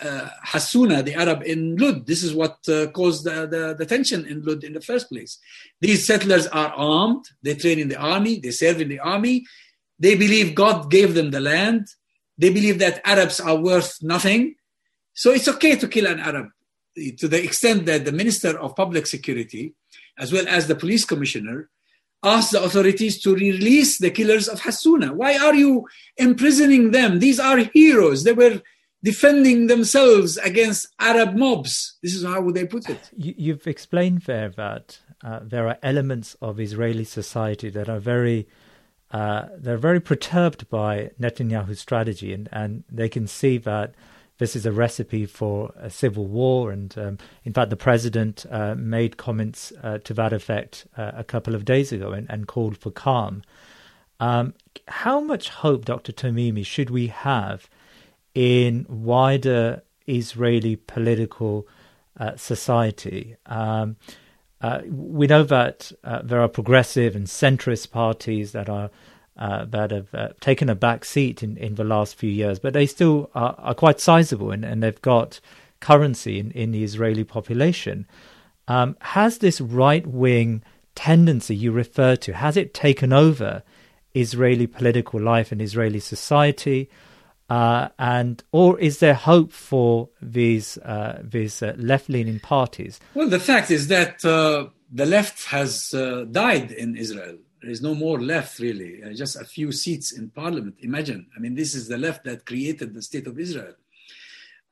Hassouna, 0.47 1.03
the 1.03 1.15
Arab 1.15 1.43
in 1.45 1.77
Lud. 1.77 2.07
This 2.07 2.23
is 2.23 2.35
what 2.35 2.59
caused 2.93 3.25
the, 3.25 3.47
the, 3.47 3.75
the, 3.79 3.87
tension 3.87 4.27
in 4.27 4.45
Lud 4.45 4.63
in 4.63 4.75
the 4.75 4.81
first 4.83 5.09
place. 5.09 5.39
These 5.81 6.07
settlers 6.07 6.47
are 6.49 6.73
armed, 6.75 7.25
they 7.43 7.55
train 7.55 7.79
in 7.79 7.89
the 7.89 7.97
army, 7.97 8.39
they 8.39 8.51
serve 8.51 8.81
in 8.81 8.89
the 8.89 9.01
army, 9.01 9.47
they 9.99 10.15
believe 10.15 10.55
God 10.55 10.91
gave 10.91 11.15
them 11.15 11.31
the 11.31 11.41
land 11.41 11.89
they 12.39 12.51
believe 12.51 12.79
that 12.79 13.01
Arabs 13.05 13.41
are 13.41 13.57
worth 13.57 13.99
nothing. 14.03 14.55
So 15.15 15.31
it's 15.31 15.49
okay 15.49 15.77
to 15.77 15.89
kill 15.89 16.07
an 16.07 16.21
Arab 16.21 16.49
to 17.19 17.29
the 17.29 17.43
extent 17.43 17.87
that 17.87 18.05
the 18.05 18.13
Minister 18.13 18.59
of 18.59 18.77
Public 18.77 19.07
Security, 19.07 19.75
as 20.19 20.33
well 20.33 20.47
as 20.49 20.67
the 20.67 20.75
police 20.75 21.05
commissioner, 21.05 21.71
asked 22.23 22.53
the 22.53 22.63
authorities 22.63 23.21
to 23.23 23.35
release 23.35 23.99
the 23.99 24.11
killers 24.11 24.49
of 24.49 24.61
Hassouna. 24.61 25.13
Why 25.13 25.37
are 25.37 25.55
you 25.55 25.89
imprisoning 26.17 26.93
them? 26.93 27.19
These 27.19 27.41
are 27.41 27.59
heroes. 27.59 28.25
They 28.25 28.33
were 28.33 28.61
defending 29.03 29.67
themselves 29.67 30.37
against 30.37 30.87
Arab 31.01 31.35
mobs. 31.35 31.99
This 32.03 32.15
is 32.15 32.25
how 32.25 32.49
they 32.51 32.67
put 32.67 32.89
it. 32.89 33.11
You, 33.17 33.55
have 33.55 33.67
explained 33.67 34.23
there 34.23 34.51
that 34.51 35.01
uh, 35.25 35.41
there 35.43 35.67
are 35.67 35.79
elements 35.83 36.37
of 36.41 36.61
Israeli 36.61 37.05
society 37.05 37.71
that 37.71 37.89
are 37.89 37.99
very 37.99 38.47
uh, 39.13 39.49
they're 39.57 39.77
very 39.77 40.01
perturbed 40.01 40.69
by 40.71 41.11
Netanyahu's 41.21 41.81
strategy, 41.81 42.33
and, 42.33 42.49
and 42.51 42.85
they 42.91 43.09
can 43.09 43.27
see 43.27 43.59
that 43.59 43.95
this 44.39 44.57
is 44.57 44.65
a 44.65 44.73
recipe 44.73 45.27
for 45.27 45.73
a 45.77 45.91
civil 45.91 46.27
war. 46.27 46.73
And 46.73 46.97
um, 46.99 47.19
in 47.45 47.53
fact, 47.53 47.71
the 47.71 47.77
president 47.77 48.47
uh, 48.51 48.75
made 48.75 49.19
comments 49.19 49.73
uh, 49.83 49.99
to 49.99 50.15
that 50.15 50.33
effect 50.33 50.87
uh, 50.97 51.13
a 51.15 51.25
couple 51.25 51.55
of 51.55 51.65
days 51.65 51.93
ago 51.93 52.13
and, 52.13 52.29
and 52.31 52.49
called 52.49 52.79
for 52.79 52.91
calm. 52.91 53.43
Um, 54.19 54.55
how 54.89 55.21
much 55.21 55.51
hope, 55.51 55.85
Dr. 55.85 56.13
Tamimi, 56.13 56.65
should 56.65 56.91
we 56.91 57.09
have 57.09 57.69
in 58.35 58.87
wider 58.89 59.83
Israeli 60.07 60.77
political 60.77 61.69
uh, 62.19 62.37
society? 62.37 63.37
Um, 63.47 63.97
uh, 64.63 64.81
we 64.87 65.27
know 65.27 65.43
that 65.43 65.91
uh, 66.05 66.23
there 66.23 66.41
are 66.41 66.49
progressive 66.49 67.17
and 67.17 67.27
centrist 67.27 67.91
parties 67.91 68.53
that 68.53 68.69
are 68.69 68.91
uh, 69.37 69.65
that 69.65 69.91
have 69.91 70.15
uh, 70.15 70.29
taken 70.41 70.69
a 70.69 70.75
back 70.75 71.05
seat 71.07 71.43
in, 71.43 71.57
in 71.57 71.75
the 71.77 71.85
last 71.85 72.15
few 72.17 72.31
years, 72.31 72.59
but 72.59 72.75
they 72.75 72.85
still 72.85 73.31
are, 73.35 73.55
are 73.59 73.75
quite 73.75 73.99
sizable 73.99 74.51
and, 74.51 74.63
and, 74.63 74.83
they've 74.83 75.01
got 75.01 75.41
currency 75.81 76.39
in, 76.39 76.51
in 76.51 76.71
the 76.71 76.85
Israeli 76.85 77.25
population. 77.25 78.07
Um, 78.69 78.95
has 79.01 79.39
this 79.39 79.59
right 79.59 80.07
wing 80.07 80.63
tendency 80.95 81.57
you 81.57 81.73
refer 81.73 82.15
to 82.17 82.35
has 82.35 82.59
it 82.59 82.75
taken 82.75 83.11
over 83.11 83.63
Israeli 84.15 84.67
political 84.67 85.19
life 85.19 85.51
and 85.51 85.63
Israeli 85.63 86.01
society? 86.01 86.91
Uh, 87.53 87.91
and 87.99 88.43
or 88.53 88.81
is 88.81 89.01
there 89.01 89.13
hope 89.13 89.53
for 89.53 90.09
these 90.23 90.79
uh, 90.79 91.21
these 91.23 91.63
uh, 91.63 91.75
left-leaning 91.77 92.41
parties? 92.41 92.99
Well, 93.13 93.29
the 93.29 93.45
fact 93.51 93.71
is 93.71 93.89
that 93.89 94.25
uh, 94.25 94.69
the 94.91 95.05
left 95.05 95.45
has 95.57 95.93
uh, 95.93 96.25
died 96.31 96.71
in 96.71 96.97
Israel. 96.97 97.37
There 97.61 97.71
is 97.71 97.83
no 97.83 97.95
more 97.95 98.19
left, 98.19 98.59
really. 98.59 99.03
Uh, 99.03 99.13
just 99.13 99.37
a 99.39 99.45
few 99.45 99.71
seats 99.71 100.13
in 100.13 100.31
parliament. 100.31 100.77
Imagine. 100.79 101.27
I 101.37 101.41
mean, 101.41 101.55
this 101.55 101.75
is 101.75 101.89
the 101.89 101.99
left 101.99 102.25
that 102.25 102.47
created 102.47 102.95
the 102.95 103.03
state 103.03 103.27
of 103.27 103.39
Israel, 103.39 103.75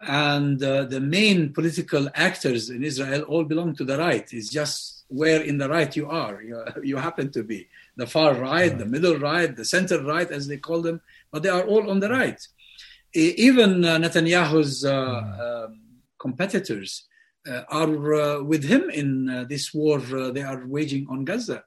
and 0.01 0.59
the 0.59 1.05
main 1.19 1.53
political 1.53 2.09
actors 2.15 2.71
in 2.71 2.83
Israel 2.83 3.23
all 3.25 3.45
belong 3.45 3.77
to 3.77 3.85
the 3.85 3.99
right. 3.99 4.27
It's 4.33 4.49
just 4.49 5.05
where 5.09 5.43
in 5.43 5.59
the 5.59 5.69
right 5.69 5.95
you 5.95 6.09
are. 6.09 6.41
You, 6.41 6.65
you 6.91 6.97
happen 6.97 7.31
to 7.33 7.43
be 7.43 7.69
the 7.97 8.07
far 8.07 8.33
right, 8.33 8.41
right, 8.41 8.79
the 8.79 8.87
middle 8.87 9.19
right, 9.19 9.55
the 9.55 9.67
center 9.67 10.03
right, 10.03 10.31
as 10.31 10.47
they 10.49 10.57
call 10.57 10.81
them, 10.81 11.03
but 11.31 11.43
they 11.43 11.51
are 11.51 11.67
all 11.73 11.91
on 11.91 12.01
the 12.01 12.09
right 12.09 12.41
even 13.15 13.85
uh, 13.85 13.99
Netanyahu's 13.99 14.85
uh, 14.85 14.93
mm. 14.93 15.65
um, 15.65 15.81
competitors 16.19 17.07
uh, 17.49 17.63
are 17.69 18.43
with 18.43 18.65
him 18.65 18.91
in 18.91 19.47
this 19.49 19.73
war 19.73 19.99
they 19.99 20.43
are 20.43 20.67
waging 20.67 21.07
on 21.11 21.25
Gaza. 21.25 21.65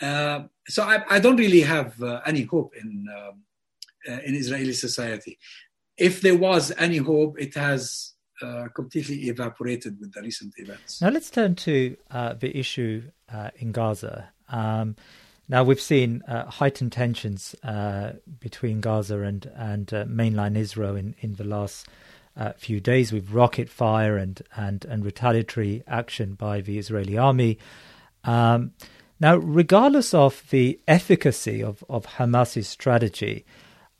so 0.00 0.82
I, 0.82 1.04
I, 1.08 1.18
don't 1.20 1.36
really 1.36 1.62
have 1.62 1.94
any 2.26 2.42
hope 2.42 2.74
in 2.76 3.06
in 4.24 4.34
Israeli 4.34 4.72
society. 4.72 5.38
If 5.96 6.20
there 6.20 6.36
was 6.36 6.72
any 6.76 6.98
hope, 6.98 7.40
it 7.40 7.54
has 7.54 8.16
uh, 8.42 8.68
completely 8.74 9.28
evaporated 9.28 9.98
with 9.98 10.12
the 10.12 10.20
recent 10.20 10.52
events. 10.58 11.00
Now 11.00 11.08
let's 11.08 11.30
turn 11.30 11.54
to 11.54 11.96
uh, 12.10 12.34
the 12.34 12.54
issue 12.54 13.02
uh, 13.32 13.50
in 13.56 13.72
Gaza. 13.72 14.28
Um, 14.50 14.96
now 15.48 15.64
we've 15.64 15.80
seen 15.80 16.22
uh, 16.28 16.50
heightened 16.50 16.92
tensions 16.92 17.54
uh, 17.62 18.12
between 18.40 18.80
Gaza 18.80 19.20
and 19.20 19.50
and 19.56 19.92
uh, 19.92 20.04
mainland 20.06 20.56
Israel 20.56 20.96
in, 20.96 21.14
in 21.20 21.34
the 21.34 21.44
last 21.44 21.86
uh, 22.36 22.52
few 22.56 22.80
days 22.80 23.12
with 23.12 23.30
rocket 23.30 23.68
fire 23.68 24.16
and 24.16 24.42
and 24.56 24.84
and 24.84 25.04
retaliatory 25.04 25.82
action 25.86 26.34
by 26.34 26.60
the 26.60 26.78
Israeli 26.78 27.16
army. 27.18 27.58
Um, 28.24 28.72
now, 29.18 29.36
regardless 29.36 30.14
of 30.14 30.42
the 30.50 30.80
efficacy 30.86 31.62
of 31.62 31.84
of 31.88 32.06
Hamas's 32.06 32.68
strategy, 32.68 33.44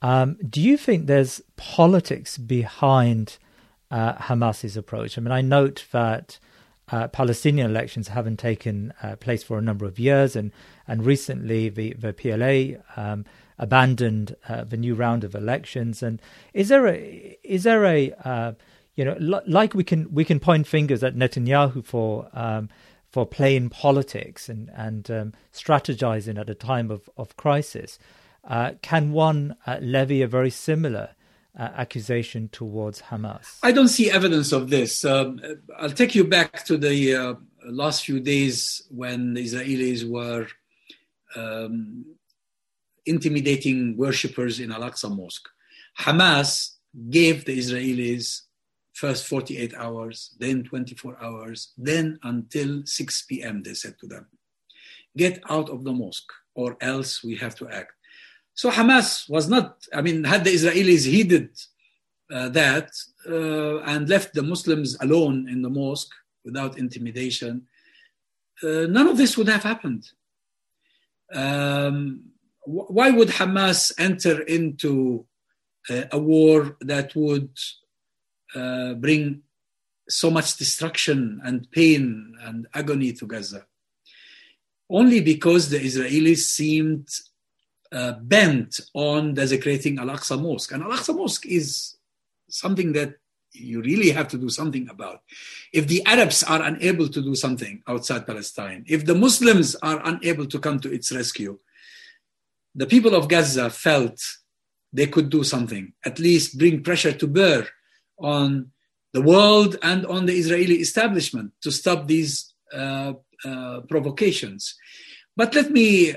Um, 0.03 0.37
do 0.55 0.61
you 0.61 0.77
think 0.77 1.07
there's 1.07 1.41
politics 1.57 2.39
behind 2.39 3.39
uh, 3.91 4.13
Hamas's 4.29 4.77
approach? 4.77 5.17
I 5.17 5.21
mean, 5.23 5.33
I 5.33 5.41
note 5.41 5.87
that 5.91 6.39
uh, 6.91 7.09
Palestinian 7.09 7.69
elections 7.69 8.09
haven't 8.09 8.39
taken 8.39 8.93
uh, 9.03 9.17
place 9.17 9.43
for 9.43 9.59
a 9.59 9.63
number 9.63 9.87
of 9.87 9.99
years, 9.99 10.37
and 10.37 10.53
and 10.87 11.05
recently 11.05 11.69
the 11.69 11.95
the 11.95 12.13
PLA 12.13 12.81
um, 13.01 13.25
abandoned 13.59 14.37
uh, 14.49 14.65
the 14.65 14.77
new 14.77 14.95
round 14.95 15.25
of 15.25 15.35
elections. 15.35 16.03
And 16.03 16.21
is 16.53 16.69
there 16.69 16.87
a 16.87 17.39
is 17.43 17.65
there 17.65 17.85
a 17.85 18.13
uh, 18.25 18.53
you 18.95 19.05
know 19.05 19.17
like 19.47 19.75
we 19.75 19.85
can 19.85 20.13
we 20.13 20.25
can 20.25 20.39
point 20.39 20.67
fingers 20.67 21.03
at 21.03 21.17
Netanyahu 21.17 21.85
for 21.85 22.29
um, 22.33 22.69
for 23.09 23.27
playing 23.27 23.71
politics 23.71 24.49
and 24.49 24.71
and 24.75 25.11
um, 25.11 25.33
strategizing 25.53 26.39
at 26.39 26.51
a 26.51 26.55
time 26.55 26.91
of 26.91 27.11
of 27.17 27.37
crisis. 27.37 27.99
Uh, 28.45 28.75
can 28.81 29.11
one 29.11 29.57
uh, 29.67 29.77
levy 29.83 30.23
a 30.23 30.29
very 30.29 30.51
similar 30.51 31.16
uh, 31.59 31.71
accusation 31.77 32.49
towards 32.51 33.03
Hamas? 33.03 33.59
I 33.63 33.73
don't 33.73 33.89
see 33.89 34.11
evidence 34.11 34.53
of 34.53 34.71
this. 34.71 35.05
Um, 35.05 35.41
I'll 35.79 35.91
take 35.91 36.15
you 36.15 36.25
back 36.25 36.65
to 36.67 36.77
the 36.77 37.15
uh, 37.15 37.35
last 37.67 38.05
few 38.05 38.21
days 38.21 38.83
when 38.91 39.35
the 39.35 39.45
Israelis 39.45 40.09
were 40.09 40.47
um, 41.35 42.05
intimidating 43.05 43.97
worshippers 43.97 44.61
in 44.61 44.73
Al 44.73 44.83
Aqsa 44.83 45.15
Mosque. 45.15 45.49
Hamas 46.01 46.77
gave 47.11 47.45
the 47.45 47.59
Israelis 47.59 48.43
first 48.93 49.27
48 49.27 49.75
hours, 49.75 50.35
then 50.39 50.65
24 50.65 51.23
hours, 51.23 51.73
then 51.77 52.19
until 52.23 52.83
6 52.85 53.23
p.m., 53.23 53.63
they 53.63 53.75
said 53.75 53.95
to 54.01 54.07
them, 54.07 54.27
Get 55.17 55.43
out 55.49 55.69
of 55.69 55.85
the 55.85 55.93
mosque, 55.93 56.33
or 56.55 56.77
else 56.81 57.23
we 57.23 57.37
have 57.37 57.55
to 57.57 57.69
act. 57.69 57.93
So 58.57 58.71
Hamas 58.71 59.29
was 59.29 59.49
not, 59.49 59.87
I 59.93 60.01
mean, 60.01 60.25
had 60.25 60.45
the 60.45 60.51
Israelis 60.51 61.05
heeded 61.07 61.51
uh, 62.33 62.49
that 62.49 62.89
uh, 63.29 63.81
and 63.81 64.09
left 64.09 64.33
the 64.33 64.43
Muslims 64.43 64.97
alone 65.03 65.47
in 65.47 65.61
the 65.61 65.69
mosque 65.69 66.15
without 66.43 66.79
intimidation, 66.79 67.67
uh, 68.63 68.87
none 68.89 69.09
of 69.09 69.19
this 69.19 69.37
would 69.37 69.49
have 69.49 69.63
happened. 69.63 70.09
Um, 71.35 72.31
wh- 72.65 72.91
why 72.97 73.11
would 73.11 73.29
Hamas 73.29 73.93
enter 73.99 74.41
into 74.41 75.27
uh, 75.91 76.05
a 76.11 76.19
war 76.19 76.79
that 76.81 77.15
would 77.15 77.51
uh, 78.55 78.95
bring 78.95 79.43
so 80.09 80.31
much 80.31 80.57
destruction 80.57 81.43
and 81.45 81.71
pain 81.73 82.35
and 82.41 82.67
agony 82.73 83.13
to 83.13 83.27
Gaza? 83.27 83.67
Only 84.89 85.21
because 85.21 85.69
the 85.69 85.79
Israelis 85.79 86.45
seemed 86.59 87.09
uh, 87.93 88.13
bent 88.21 88.81
on 88.95 89.35
desecrating 89.35 89.99
Al 89.99 90.07
Aqsa 90.09 90.41
Mosque. 90.41 90.73
And 90.73 90.83
Al 90.83 90.91
Aqsa 90.91 91.15
Mosque 91.15 91.47
is 91.47 91.97
something 92.49 92.93
that 92.93 93.15
you 93.53 93.81
really 93.81 94.11
have 94.11 94.29
to 94.29 94.39
do 94.39 94.49
something 94.49 94.89
about. 94.89 95.23
If 95.73 95.87
the 95.89 96.05
Arabs 96.05 96.43
are 96.43 96.63
unable 96.63 97.09
to 97.09 97.23
do 97.23 97.35
something 97.35 97.83
outside 97.87 98.27
Palestine, 98.27 98.85
if 98.87 99.07
the 99.07 99.15
Muslims 99.15 99.75
are 99.77 100.01
unable 100.05 100.47
to 100.47 100.59
come 100.59 100.79
to 100.81 100.93
its 100.93 101.13
rescue, 101.13 101.59
the 102.75 102.87
people 102.87 103.15
of 103.15 103.29
Gaza 103.29 103.71
felt 103.71 104.21
they 104.93 105.07
could 105.07 105.31
do 105.31 105.43
something, 105.45 105.93
at 106.05 106.19
least 106.19 106.59
bring 106.59 106.83
pressure 106.83 107.13
to 107.13 107.27
bear 107.27 107.67
on 108.19 108.71
the 109.13 109.23
world 109.23 109.77
and 109.83 110.05
on 110.07 110.27
the 110.27 110.35
Israeli 110.35 110.77
establishment 110.77 111.53
to 111.63 111.71
stop 111.71 112.07
these 112.07 112.53
uh, 112.73 113.15
uh, 113.45 113.81
provocations. 113.89 114.77
But 115.37 115.55
let 115.55 115.71
me 115.71 116.15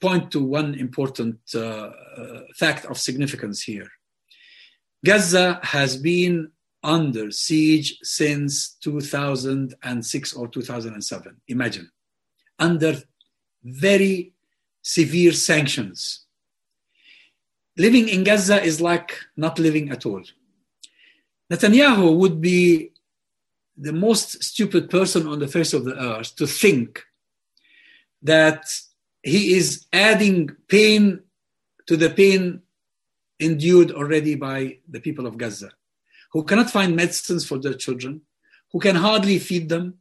point 0.00 0.30
to 0.32 0.42
one 0.42 0.74
important 0.74 1.38
uh, 1.54 1.58
uh, 1.58 2.40
fact 2.56 2.86
of 2.86 2.98
significance 2.98 3.62
here. 3.62 3.88
Gaza 5.04 5.60
has 5.62 5.98
been 5.98 6.50
under 6.82 7.30
siege 7.30 7.98
since 8.02 8.76
2006 8.80 10.34
or 10.34 10.48
2007. 10.48 11.36
Imagine, 11.48 11.90
under 12.58 12.96
very 13.62 14.32
severe 14.82 15.32
sanctions. 15.32 16.24
Living 17.76 18.08
in 18.08 18.24
Gaza 18.24 18.62
is 18.62 18.80
like 18.80 19.18
not 19.36 19.58
living 19.58 19.90
at 19.90 20.06
all. 20.06 20.22
Netanyahu 21.52 22.16
would 22.16 22.40
be 22.40 22.92
the 23.76 23.92
most 23.92 24.42
stupid 24.42 24.88
person 24.88 25.26
on 25.26 25.38
the 25.38 25.48
face 25.48 25.72
of 25.72 25.84
the 25.84 25.96
earth 26.00 26.36
to 26.36 26.46
think 26.46 27.02
that 28.24 28.64
he 29.22 29.54
is 29.54 29.86
adding 29.92 30.50
pain 30.68 31.20
to 31.86 31.96
the 31.96 32.10
pain 32.10 32.62
endured 33.38 33.92
already 33.92 34.34
by 34.34 34.78
the 34.88 35.00
people 35.00 35.26
of 35.26 35.38
Gaza, 35.38 35.70
who 36.32 36.42
cannot 36.44 36.70
find 36.70 36.96
medicines 36.96 37.46
for 37.46 37.58
their 37.58 37.74
children, 37.74 38.22
who 38.72 38.80
can 38.80 38.96
hardly 38.96 39.38
feed 39.38 39.68
them, 39.68 39.94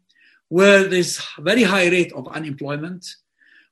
where 0.47 0.87
there's 0.87 1.21
very 1.39 1.63
high 1.63 1.87
rate 1.87 2.13
of 2.13 2.27
unemployment, 2.29 3.05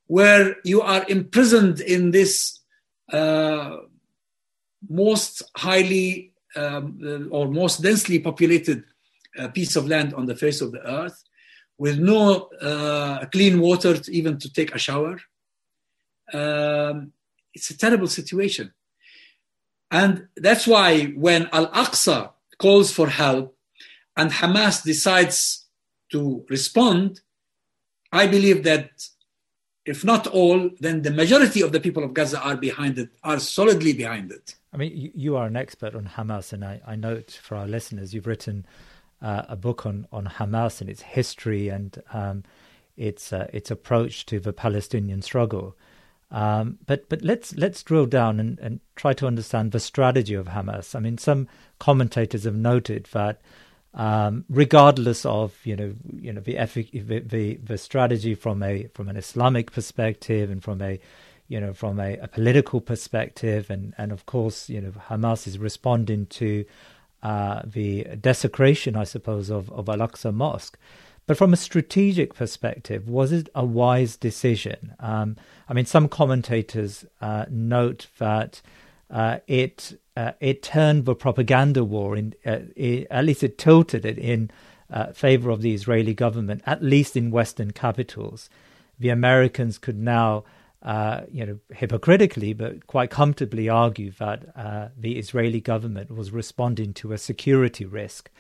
where 0.08 0.58
you 0.64 0.82
are 0.82 1.06
imprisoned 1.08 1.80
in 1.80 2.12
this 2.12 2.60
uh, 3.14 3.78
most 4.90 5.44
highly 5.56 6.34
um, 6.56 7.30
or 7.32 7.48
most 7.48 7.82
densely 7.82 8.20
populated 8.20 8.84
uh, 9.38 9.48
piece 9.50 9.76
of 9.76 9.88
land 9.88 10.14
on 10.14 10.26
the 10.26 10.36
face 10.36 10.60
of 10.60 10.72
the 10.72 10.86
earth, 10.86 11.24
with 11.82 11.98
no 11.98 12.48
uh, 12.70 13.26
clean 13.34 13.60
water 13.60 13.98
to 13.98 14.10
even 14.20 14.38
to 14.38 14.54
take 14.54 14.72
a 14.76 14.78
shower. 14.78 15.14
Um, 16.32 17.12
it's 17.56 17.72
a 17.72 17.78
terrible 17.86 18.06
situation. 18.06 18.72
And 19.90 20.28
that's 20.38 20.68
why 20.68 21.06
when 21.26 21.50
Al 21.52 21.72
Aqsa 21.84 22.20
calls 22.60 22.92
for 22.92 23.08
help 23.10 23.58
and 24.16 24.30
Hamas 24.30 24.84
decides 24.84 25.66
to 26.12 26.46
respond, 26.50 27.22
I 28.12 28.28
believe 28.28 28.64
that 28.64 28.92
if 29.84 30.06
not 30.06 30.28
all, 30.28 30.70
then 30.80 31.02
the 31.02 31.10
majority 31.10 31.62
of 31.64 31.72
the 31.72 31.80
people 31.80 32.04
of 32.04 32.14
Gaza 32.14 32.40
are 32.42 32.58
behind 32.58 33.00
it, 33.00 33.10
are 33.24 33.40
solidly 33.40 33.94
behind 33.94 34.32
it. 34.32 34.54
I 34.72 34.78
mean, 34.78 35.12
you, 35.16 35.36
are 35.36 35.48
an 35.48 35.58
expert 35.58 35.96
on 35.96 36.06
Hamas, 36.16 36.54
and 36.54 36.64
I, 36.64 36.80
I 36.86 36.96
note 36.96 37.32
for 37.32 37.56
our 37.56 37.68
listeners, 37.68 38.14
you've 38.14 38.28
written 38.28 38.68
uh, 39.22 39.44
a 39.50 39.56
book 39.56 39.86
on, 39.86 40.08
on 40.12 40.26
Hamas 40.26 40.82
and 40.82 40.90
its 40.90 41.02
history 41.02 41.70
and 41.70 42.02
um, 42.14 42.44
its 42.98 43.32
uh, 43.32 43.48
its 43.54 43.72
approach 43.72 44.26
to 44.28 44.40
the 44.40 44.54
Palestinian 44.54 45.22
struggle. 45.22 45.76
Um, 46.32 46.80
but 46.86 47.10
but 47.10 47.22
let's 47.22 47.56
let's 47.56 47.84
drill 47.84 48.06
down 48.06 48.40
and, 48.40 48.58
and 48.60 48.80
try 48.96 49.14
to 49.14 49.28
understand 49.28 49.72
the 49.72 49.80
strategy 49.80 50.34
of 50.34 50.48
Hamas. 50.48 50.96
I 50.96 51.00
mean, 51.00 51.18
some 51.18 51.48
commentators 51.80 52.46
have 52.46 52.56
noted 52.56 53.08
that 53.12 53.42
um, 53.94 54.46
regardless 54.50 55.26
of 55.26 55.58
you 55.66 55.76
know 55.76 55.94
you 56.14 56.32
know 56.32 56.42
the, 56.42 57.20
the, 57.20 57.56
the 57.56 57.78
strategy 57.78 58.36
from 58.36 58.64
a 58.64 58.88
from 58.94 59.10
an 59.10 59.18
Islamic 59.18 59.72
perspective 59.72 60.50
and 60.50 60.64
from 60.64 60.82
a 60.82 61.00
you 61.50 61.60
know 61.60 61.74
from 61.74 62.00
a, 62.00 62.18
a 62.18 62.28
political 62.30 62.80
perspective, 62.80 63.70
and 63.70 63.94
and 63.98 64.14
of 64.14 64.26
course 64.26 64.70
you 64.70 64.80
know 64.80 64.92
Hamas 64.92 65.48
is 65.48 65.60
responding 65.60 66.28
to 66.28 66.64
uh, 67.24 67.62
the 67.66 68.04
desecration, 68.20 68.96
I 68.96 69.04
suppose, 69.04 69.50
of, 69.50 69.72
of 69.72 69.90
Al 69.90 69.98
Aqsa 69.98 70.34
Mosque. 70.34 70.78
But 71.28 71.38
from 71.38 71.54
a 71.54 71.58
strategic 71.58 72.34
perspective, 72.34 73.08
was 73.08 73.32
it 73.32 73.48
a 73.54 73.64
wise 73.64 74.18
decision? 74.18 74.96
Um, 75.00 75.38
I 75.70 75.74
mean, 75.74 75.86
some 75.86 76.10
commentators 76.10 77.06
uh, 77.22 77.46
note 77.50 78.08
that 78.18 78.62
uh, 79.10 79.38
it 79.48 80.00
uh, 80.18 80.32
it 80.40 80.62
turned 80.64 81.06
the 81.06 81.16
propaganda 81.16 81.84
war 81.84 82.18
in 82.18 82.34
uh, 82.46 82.60
it, 82.76 83.08
at 83.12 83.26
least 83.26 83.44
it 83.44 83.58
tilted 83.58 84.06
it 84.06 84.18
in 84.18 84.52
uh, 84.90 85.14
favor 85.14 85.50
of 85.50 85.62
the 85.62 85.74
Israeli 85.74 86.14
government, 86.14 86.64
at 86.66 86.84
least 86.84 87.16
in 87.16 87.32
Western 87.32 87.72
capitals. 87.72 88.50
The 89.00 89.10
Americans 89.10 89.78
could 89.78 89.98
now 89.98 90.44
uh, 90.84 91.22
you 91.32 91.46
know, 91.46 91.60
hypocritically, 91.72 92.54
but 92.54 92.88
quite 92.88 93.12
comfortably 93.12 93.70
argue 93.70 94.12
that 94.14 94.46
uh, 94.56 94.88
the 94.98 95.20
Israeli 95.20 95.62
government 95.62 96.10
was 96.10 96.32
responding 96.32 96.92
to 96.96 97.14
a 97.14 97.20
security 97.20 97.86
risk, 97.86 98.32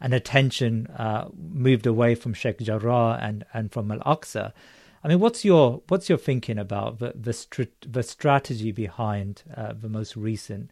and 0.00 0.14
attention 0.14 0.86
uh, 0.86 1.28
moved 1.36 1.86
away 1.86 2.14
from 2.14 2.32
Sheikh 2.32 2.58
Jarrah 2.58 3.18
and, 3.20 3.44
and 3.52 3.70
from 3.70 3.92
Al 3.92 3.98
Aqsa. 4.00 4.52
I 5.04 5.08
mean, 5.08 5.20
what's 5.20 5.44
your 5.44 5.82
what's 5.88 6.08
your 6.08 6.16
thinking 6.16 6.58
about 6.58 7.00
the 7.00 7.12
the, 7.14 7.68
the 7.86 8.02
strategy 8.02 8.72
behind 8.72 9.42
uh, 9.54 9.74
the 9.74 9.88
most 9.90 10.16
recent 10.16 10.70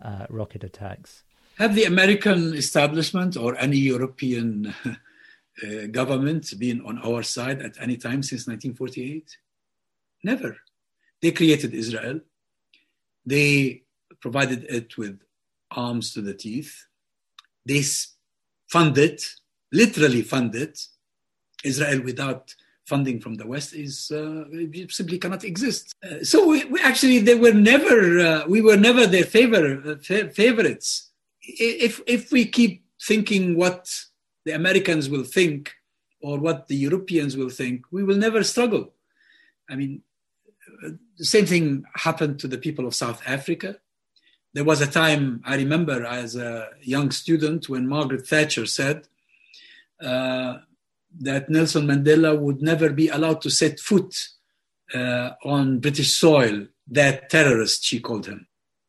uh, 0.00 0.26
rocket 0.30 0.62
attacks? 0.62 1.24
Have 1.58 1.74
the 1.74 1.84
American 1.84 2.54
establishment 2.54 3.36
or 3.36 3.58
any 3.58 3.78
European 3.78 4.72
government 5.90 6.52
been 6.56 6.80
on 6.82 7.00
our 7.00 7.24
side 7.24 7.62
at 7.62 7.76
any 7.80 7.96
time 7.96 8.22
since 8.22 8.46
1948? 8.46 9.38
Never. 10.22 10.56
They 11.22 11.32
created 11.32 11.74
Israel. 11.74 12.20
They 13.24 13.82
provided 14.20 14.64
it 14.64 14.96
with 14.96 15.20
arms 15.70 16.12
to 16.14 16.22
the 16.22 16.34
teeth. 16.34 16.86
They 17.66 17.82
funded, 18.68 19.20
literally 19.72 20.22
funded, 20.22 20.78
Israel 21.64 22.02
without 22.02 22.54
funding 22.86 23.20
from 23.20 23.34
the 23.34 23.46
West 23.46 23.74
is 23.74 24.10
uh, 24.10 24.44
simply 24.88 25.18
cannot 25.18 25.44
exist. 25.44 25.94
Uh, 26.02 26.22
so 26.22 26.48
we, 26.48 26.64
we, 26.64 26.80
actually 26.80 27.18
they 27.18 27.34
were 27.34 27.52
never 27.52 28.18
uh, 28.18 28.44
we 28.48 28.60
were 28.62 28.76
never 28.76 29.06
their 29.06 29.24
favor, 29.24 29.64
uh, 29.86 29.96
fa- 29.96 30.30
favorites. 30.30 31.10
If 31.42 32.00
if 32.06 32.32
we 32.32 32.46
keep 32.46 32.84
thinking 33.10 33.56
what 33.56 33.82
the 34.44 34.52
Americans 34.52 35.08
will 35.08 35.24
think 35.24 35.74
or 36.20 36.38
what 36.38 36.68
the 36.68 36.76
Europeans 36.76 37.36
will 37.36 37.50
think, 37.50 37.82
we 37.92 38.02
will 38.02 38.16
never 38.16 38.42
struggle. 38.42 38.94
I 39.70 39.76
mean, 39.76 40.02
the 40.80 41.24
same 41.24 41.46
thing 41.46 41.84
happened 41.94 42.38
to 42.40 42.48
the 42.48 42.58
people 42.58 42.86
of 42.86 42.94
South 42.94 43.22
Africa. 43.26 43.76
There 44.54 44.64
was 44.64 44.80
a 44.80 44.86
time 44.86 45.42
I 45.44 45.56
remember 45.56 46.04
as 46.04 46.36
a 46.36 46.68
young 46.82 47.10
student 47.10 47.68
when 47.68 47.88
Margaret 47.88 48.26
Thatcher 48.26 48.66
said 48.66 49.06
uh, 50.00 50.58
that 51.20 51.48
Nelson 51.48 51.86
Mandela 51.86 52.38
would 52.38 52.62
never 52.62 52.90
be 52.90 53.08
allowed 53.08 53.40
to 53.42 53.50
set 53.50 53.80
foot 53.80 54.28
uh, 54.94 55.30
on 55.44 55.80
British 55.80 56.14
soil, 56.14 56.66
that 56.90 57.28
terrorist, 57.28 57.84
she 57.84 58.00
called 58.00 58.26
him. 58.26 58.46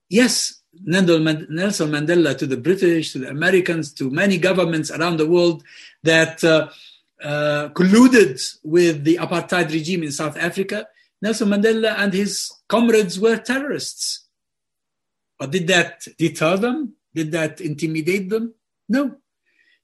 Yes, 0.10 0.62
Nelson 0.82 1.24
Mandela 1.24 2.38
to 2.38 2.48
the 2.48 2.58
British, 2.58 3.12
to 3.14 3.20
the 3.20 3.30
Americans, 3.30 3.94
to 3.94 4.10
many 4.10 4.38
governments 4.38 4.92
around 4.92 5.18
the 5.18 5.28
world 5.28 5.64
that 6.04 6.44
uh, 6.44 6.70
uh, 7.22 7.70
colluded 7.70 8.40
with 8.64 9.04
the 9.04 9.18
apartheid 9.18 9.72
regime 9.72 10.04
in 10.04 10.12
South 10.12 10.38
Africa, 10.38 10.88
Nelson 11.22 11.50
Mandela 11.50 11.96
and 11.98 12.14
his 12.14 12.52
comrades 12.68 13.20
were 13.20 13.38
terrorists. 13.38 14.26
But 15.38 15.52
did 15.52 15.68
that 15.68 16.08
deter 16.18 16.58
them? 16.58 16.94
Did 17.14 17.32
that 17.32 17.62
intimidate 17.62 18.30
them? 18.30 18.54
No. 18.88 19.16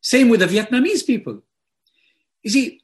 Same 0.01 0.29
with 0.29 0.41
the 0.41 0.47
Vietnamese 0.47 1.05
people. 1.05 1.41
You 2.43 2.51
see, 2.51 2.81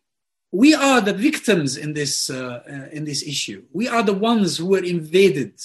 we 0.52 0.74
are 0.74 1.00
the 1.00 1.14
victims 1.14 1.78
in 1.78 1.94
this, 1.94 2.30
uh, 2.30 2.62
uh, 2.68 2.90
in 2.92 3.06
this 3.06 3.24
issue. 3.24 3.64
We 3.72 3.88
are 3.88 4.04
the 4.04 4.14
ones 4.14 4.58
who 4.58 4.68
were 4.68 4.84
invaded 4.84 5.60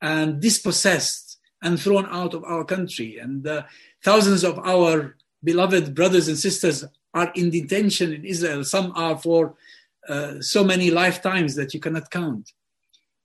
and 0.00 0.40
dispossessed 0.40 1.38
and 1.62 1.80
thrown 1.80 2.06
out 2.06 2.34
of 2.34 2.44
our 2.44 2.64
country. 2.64 3.18
And 3.18 3.46
uh, 3.46 3.64
thousands 4.02 4.44
of 4.44 4.58
our 4.60 5.16
beloved 5.42 5.94
brothers 5.94 6.28
and 6.28 6.38
sisters 6.38 6.84
are 7.12 7.32
in 7.34 7.50
detention 7.50 8.12
in 8.12 8.24
Israel. 8.24 8.64
Some 8.64 8.92
are 8.96 9.18
for 9.18 9.56
uh, 10.08 10.40
so 10.40 10.64
many 10.64 10.90
lifetimes 10.90 11.54
that 11.54 11.74
you 11.74 11.80
cannot 11.80 12.10
count. 12.10 12.52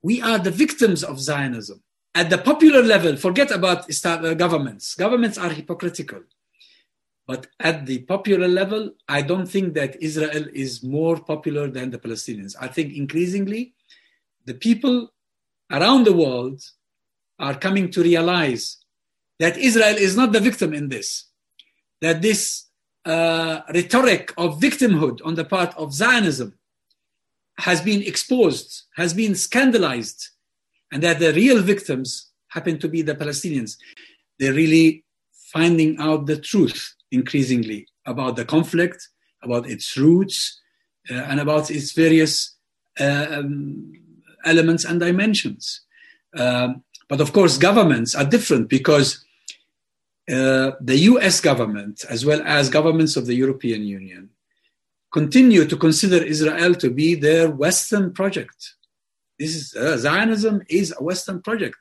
We 0.02 0.22
are 0.22 0.38
the 0.38 0.50
victims 0.50 1.04
of 1.04 1.20
Zionism. 1.20 1.82
At 2.14 2.30
the 2.30 2.38
popular 2.38 2.82
level, 2.82 3.16
forget 3.16 3.50
about 3.50 3.84
uh, 4.04 4.34
governments. 4.34 4.94
Governments 4.94 5.38
are 5.38 5.50
hypocritical. 5.50 6.22
But 7.26 7.46
at 7.60 7.86
the 7.86 7.98
popular 8.00 8.48
level, 8.48 8.90
I 9.08 9.22
don't 9.22 9.46
think 9.46 9.74
that 9.74 10.02
Israel 10.02 10.46
is 10.52 10.82
more 10.82 11.16
popular 11.20 11.68
than 11.68 11.90
the 11.90 11.98
Palestinians. 11.98 12.56
I 12.60 12.66
think 12.66 12.92
increasingly 12.92 13.74
the 14.46 14.54
people 14.54 15.12
around 15.70 16.04
the 16.04 16.12
world 16.12 16.60
are 17.38 17.54
coming 17.54 17.90
to 17.92 18.02
realize 18.02 18.78
that 19.38 19.56
Israel 19.56 19.96
is 19.96 20.16
not 20.16 20.32
the 20.32 20.40
victim 20.40 20.74
in 20.74 20.88
this, 20.88 21.26
that 22.00 22.20
this 22.20 22.66
uh, 23.04 23.60
rhetoric 23.72 24.32
of 24.36 24.60
victimhood 24.60 25.20
on 25.24 25.34
the 25.34 25.44
part 25.44 25.74
of 25.76 25.94
Zionism 25.94 26.58
has 27.60 27.80
been 27.80 28.02
exposed, 28.02 28.82
has 28.96 29.14
been 29.14 29.34
scandalized, 29.34 30.28
and 30.92 31.02
that 31.02 31.18
the 31.18 31.32
real 31.32 31.62
victims 31.62 32.30
happen 32.48 32.78
to 32.78 32.88
be 32.88 33.02
the 33.02 33.14
Palestinians. 33.14 33.76
They're 34.38 34.52
really 34.52 35.04
finding 35.52 35.98
out 35.98 36.26
the 36.26 36.36
truth 36.36 36.94
increasingly 37.10 37.86
about 38.06 38.36
the 38.36 38.44
conflict, 38.44 39.08
about 39.42 39.68
its 39.68 39.96
roots, 39.96 40.60
uh, 41.10 41.14
and 41.14 41.40
about 41.40 41.70
its 41.70 41.92
various 41.92 42.56
uh, 42.98 43.26
um, 43.30 43.92
elements 44.44 44.84
and 44.84 45.00
dimensions. 45.00 45.82
Um, 46.36 46.82
but 47.08 47.20
of 47.20 47.32
course, 47.32 47.58
governments 47.58 48.14
are 48.14 48.24
different 48.24 48.68
because 48.68 49.24
uh, 50.30 50.72
the 50.80 50.98
US 51.10 51.40
government, 51.40 52.04
as 52.08 52.24
well 52.24 52.40
as 52.44 52.68
governments 52.68 53.16
of 53.16 53.26
the 53.26 53.34
European 53.34 53.82
Union, 53.82 54.30
continue 55.12 55.64
to 55.66 55.76
consider 55.76 56.22
Israel 56.22 56.74
to 56.76 56.90
be 56.90 57.14
their 57.14 57.50
Western 57.50 58.12
project. 58.12 58.74
This 59.38 59.54
is 59.56 59.74
uh, 59.74 59.96
Zionism 59.96 60.62
is 60.68 60.94
a 60.96 61.02
Western 61.02 61.42
project. 61.42 61.76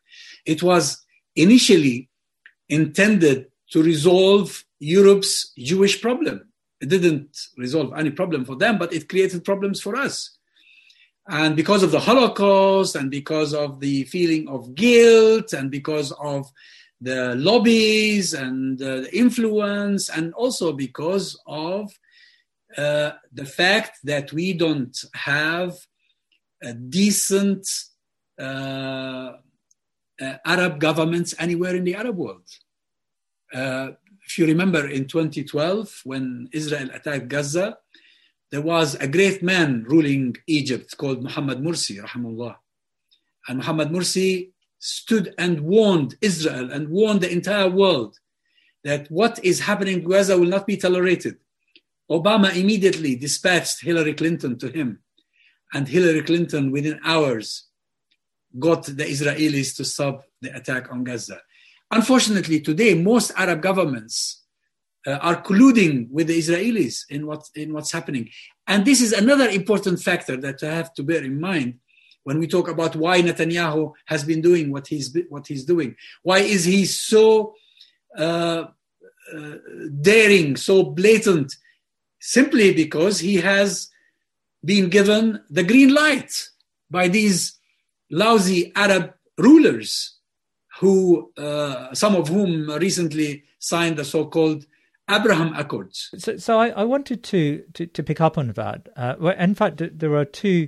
It 0.46 0.64
was 0.64 1.04
initially 1.36 2.10
intended 2.70 3.48
to 3.72 3.84
resolve 3.84 4.64
Europe's 4.80 5.52
Jewish 5.58 6.02
problem. 6.02 6.50
It 6.82 6.90
didn't 6.90 7.38
resolve 7.58 7.94
any 7.96 8.12
problem 8.12 8.46
for 8.46 8.56
them, 8.56 8.78
but 8.78 8.94
it 8.94 9.10
created 9.10 9.44
problems 9.44 9.82
for 9.82 9.96
us. 9.96 10.38
And 11.28 11.56
because 11.56 11.84
of 11.84 11.92
the 11.92 12.00
Holocaust, 12.00 12.96
and 12.96 13.12
because 13.12 13.54
of 13.54 13.80
the 13.80 14.06
feeling 14.06 14.48
of 14.48 14.74
guilt, 14.74 15.54
and 15.54 15.70
because 15.70 16.12
of 16.14 16.50
the 17.02 17.36
lobbies 17.36 18.34
and 18.34 18.82
uh, 18.82 19.02
the 19.02 19.16
influence, 19.16 20.10
and 20.10 20.34
also 20.34 20.74
because 20.74 21.40
of 21.46 21.92
uh, 22.78 23.12
the 23.32 23.46
fact 23.46 24.00
that 24.04 24.32
we 24.32 24.54
don't 24.54 24.98
have 25.14 25.74
a 26.62 26.74
decent 26.74 27.68
uh, 28.40 29.34
uh, 30.22 30.34
Arab 30.46 30.80
governments 30.80 31.34
anywhere 31.40 31.76
in 31.76 31.84
the 31.84 31.96
Arab 31.96 32.18
world. 32.18 32.48
Uh, 33.54 33.92
if 34.26 34.38
you 34.38 34.46
remember 34.46 34.88
in 34.88 35.08
2012, 35.08 36.02
when 36.04 36.50
Israel 36.52 36.90
attacked 36.94 37.28
Gaza, 37.30 37.78
there 38.52 38.62
was 38.62 38.96
a 38.96 39.08
great 39.08 39.42
man 39.42 39.84
ruling 39.88 40.36
Egypt 40.48 40.96
called 40.98 41.24
Muhammad 41.24 41.60
Mursi, 41.60 42.04
rahimahullah. 42.04 42.56
And 43.48 43.58
Muhammad 43.58 43.90
Mursi 43.90 44.52
stood 44.80 45.34
and 45.38 45.62
warned 45.62 46.16
Israel 46.22 46.72
and 46.72 46.90
warned 46.90 47.22
the 47.22 47.32
entire 47.32 47.70
world 47.70 48.18
that 48.84 49.10
what 49.10 49.44
is 49.44 49.60
happening 49.62 50.02
in 50.02 50.08
Gaza 50.08 50.38
will 50.38 50.48
not 50.48 50.66
be 50.66 50.78
tolerated. 50.78 51.38
Obama 52.10 52.56
immediately 52.56 53.16
dispatched 53.16 53.82
Hillary 53.82 54.14
Clinton 54.14 54.58
to 54.60 54.70
him, 54.70 55.00
and 55.74 55.88
Hillary 55.88 56.24
Clinton, 56.24 56.72
within 56.72 57.00
hours, 57.04 57.68
got 58.58 58.84
the 58.86 59.06
Israelis 59.06 59.76
to 59.78 59.86
stop 59.86 60.24
the 60.42 60.56
attack 60.56 60.92
on 60.92 61.04
Gaza. 61.04 61.40
Unfortunately, 61.92 62.62
today, 62.62 62.94
most 62.96 63.32
Arab 63.36 63.62
governments 63.62 64.44
uh, 65.06 65.12
are 65.12 65.42
colluding 65.42 66.10
with 66.10 66.28
the 66.28 66.38
Israelis 66.38 67.04
in, 67.10 67.28
what, 67.28 67.48
in 67.56 67.74
what's 67.74 67.92
happening. 67.92 68.30
And 68.68 68.86
this 68.86 69.02
is 69.02 69.12
another 69.12 69.48
important 69.50 70.02
factor 70.02 70.38
that 70.38 70.64
I 70.64 70.74
have 70.74 70.94
to 70.96 71.04
bear 71.04 71.24
in 71.24 71.40
mind 71.40 71.80
when 72.24 72.40
we 72.40 72.48
talk 72.48 72.68
about 72.68 72.96
why 72.96 73.22
Netanyahu 73.22 73.94
has 74.06 74.24
been 74.24 74.42
doing 74.42 74.72
what 74.72 74.88
he's, 74.88 75.16
what 75.30 75.48
he's 75.48 75.66
doing. 75.66 75.96
Why 76.24 76.40
is 76.40 76.66
he 76.66 76.86
so 76.86 77.54
uh, 78.18 78.66
uh, 79.36 79.56
daring, 80.02 80.56
so 80.56 80.84
blatant 80.84 81.56
simply 82.20 82.74
because 82.74 83.20
he 83.20 83.38
has 83.38 83.90
been 84.64 84.90
given 84.90 85.42
the 85.50 85.64
green 85.64 85.94
light 85.94 86.50
by 86.90 87.08
these 87.08 87.58
lousy 88.12 88.72
Arab 88.76 89.14
rulers, 89.38 90.18
who 90.80 91.32
uh, 91.38 91.94
some 91.94 92.16
of 92.16 92.28
whom 92.28 92.70
recently 92.72 93.44
signed 93.60 93.98
the 93.98 94.06
so-called 94.06 94.66
Abraham 95.10 95.54
Accords. 95.56 96.10
So, 96.18 96.38
so 96.38 96.60
I, 96.60 96.70
I, 96.70 96.84
wanted 96.84 97.24
to, 97.24 97.64
to, 97.74 97.86
to 97.88 98.04
pick 98.04 98.22
up 98.22 98.38
on 98.38 98.50
that. 98.50 98.90
Uh, 98.96 99.16
well, 99.20 99.36
in 99.38 99.56
fact, 99.56 99.82
there 100.00 100.16
are 100.16 100.26
two 100.26 100.68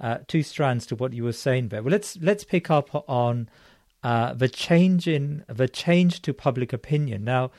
uh, 0.00 0.18
two 0.26 0.42
strands 0.42 0.86
to 0.86 0.96
what 0.96 1.12
you 1.12 1.22
were 1.24 1.32
saying 1.32 1.68
there. 1.68 1.82
Well, 1.82 1.92
let's 1.92 2.16
let's 2.20 2.44
pick 2.44 2.70
up 2.70 3.08
on 3.08 3.48
uh, 4.02 4.34
the 4.34 4.48
change 4.48 5.06
in 5.06 5.44
the 5.48 5.68
change 5.68 6.22
to 6.22 6.32
public 6.32 6.72
opinion 6.72 7.24
now. 7.24 7.50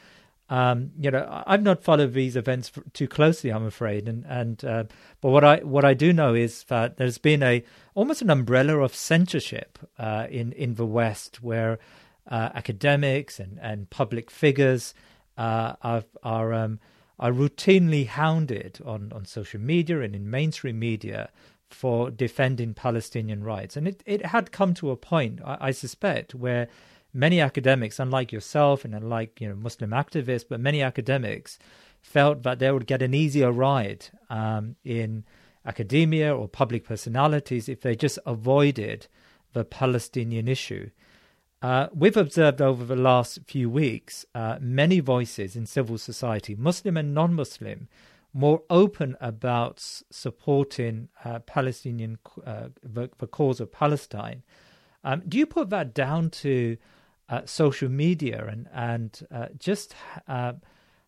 Um, 0.53 0.91
you 0.99 1.09
know, 1.09 1.43
I've 1.47 1.63
not 1.63 1.83
followed 1.83 2.13
these 2.13 2.35
events 2.35 2.71
too 2.93 3.07
closely, 3.07 3.51
I'm 3.51 3.65
afraid, 3.65 4.07
and 4.07 4.23
and 4.27 4.63
uh, 4.63 4.83
but 5.19 5.31
what 5.31 5.43
I 5.43 5.57
what 5.63 5.83
I 5.83 5.95
do 5.95 6.13
know 6.13 6.35
is 6.35 6.65
that 6.65 6.97
there's 6.97 7.17
been 7.17 7.41
a 7.41 7.63
almost 7.95 8.21
an 8.21 8.29
umbrella 8.29 8.77
of 8.77 8.93
censorship 8.93 9.79
uh, 9.97 10.27
in 10.29 10.51
in 10.51 10.75
the 10.75 10.85
West, 10.85 11.41
where 11.41 11.79
uh, 12.27 12.49
academics 12.53 13.39
and, 13.39 13.57
and 13.63 13.89
public 13.89 14.29
figures 14.29 14.93
uh, 15.39 15.73
are 15.81 16.03
are 16.21 16.53
um, 16.53 16.79
are 17.17 17.31
routinely 17.31 18.05
hounded 18.05 18.79
on 18.85 19.11
on 19.11 19.25
social 19.25 19.59
media 19.59 20.01
and 20.01 20.15
in 20.15 20.29
mainstream 20.29 20.77
media 20.77 21.31
for 21.71 22.11
defending 22.11 22.75
Palestinian 22.75 23.43
rights, 23.43 23.75
and 23.75 23.87
it 23.87 24.03
it 24.05 24.27
had 24.27 24.51
come 24.51 24.75
to 24.75 24.91
a 24.91 24.95
point, 24.95 25.41
I, 25.43 25.57
I 25.69 25.71
suspect, 25.71 26.35
where 26.35 26.67
many 27.13 27.39
academics, 27.39 27.99
unlike 27.99 28.31
yourself 28.31 28.85
and 28.85 28.95
unlike 28.95 29.39
you 29.39 29.47
know 29.47 29.55
Muslim 29.55 29.91
activists, 29.91 30.45
but 30.47 30.59
many 30.59 30.81
academics 30.81 31.59
felt 32.01 32.43
that 32.43 32.59
they 32.59 32.71
would 32.71 32.87
get 32.87 33.01
an 33.01 33.13
easier 33.13 33.51
ride 33.51 34.07
um, 34.29 34.75
in 34.83 35.23
academia 35.65 36.35
or 36.35 36.47
public 36.47 36.83
personalities 36.83 37.69
if 37.69 37.81
they 37.81 37.95
just 37.95 38.19
avoided 38.25 39.07
the 39.53 39.63
Palestinian 39.63 40.47
issue. 40.47 40.89
Uh, 41.61 41.87
we've 41.93 42.17
observed 42.17 42.61
over 42.61 42.83
the 42.83 42.95
last 42.95 43.39
few 43.47 43.69
weeks 43.69 44.25
uh, 44.35 44.57
many 44.59 44.99
voices 44.99 45.55
in 45.55 45.65
civil 45.65 45.97
society, 45.97 46.55
Muslim 46.55 46.97
and 46.97 47.13
non 47.13 47.33
Muslim, 47.33 47.87
more 48.33 48.63
open 48.69 49.15
about 49.21 49.79
supporting 50.11 51.07
uh, 51.23 51.39
Palestinian 51.39 52.17
uh, 52.45 52.67
the, 52.83 53.09
the, 53.19 53.27
cause 53.27 53.61
of 53.61 53.71
Palestine. 53.71 54.43
Um, 55.05 55.21
do 55.27 55.37
you 55.37 55.45
put 55.45 55.69
that 55.69 55.93
down 55.93 56.31
to 56.31 56.75
uh, 57.29 57.41
social 57.45 57.89
media 57.89 58.45
and 58.51 58.67
and 58.73 59.27
uh, 59.31 59.47
just 59.57 59.95
uh, 60.27 60.53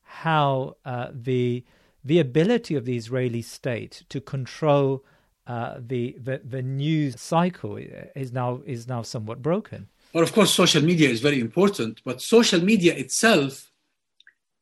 how 0.02 0.76
uh, 0.86 1.08
the 1.14 1.64
the 2.04 2.20
ability 2.20 2.76
of 2.76 2.86
the 2.86 2.96
Israeli 2.96 3.42
state 3.42 4.04
to 4.10 4.22
control 4.22 5.04
the, 5.48 6.16
the 6.20 6.42
the 6.44 6.62
news 6.62 7.20
cycle 7.20 7.78
is 8.16 8.32
now 8.32 8.62
is 8.66 8.88
now 8.88 9.02
somewhat 9.02 9.42
broken? 9.42 9.88
Well, 10.14 10.24
of 10.24 10.32
course, 10.34 10.54
social 10.54 10.82
media 10.82 11.10
is 11.10 11.20
very 11.20 11.40
important, 11.42 12.02
but 12.06 12.22
social 12.22 12.62
media 12.62 12.96
itself 12.96 13.70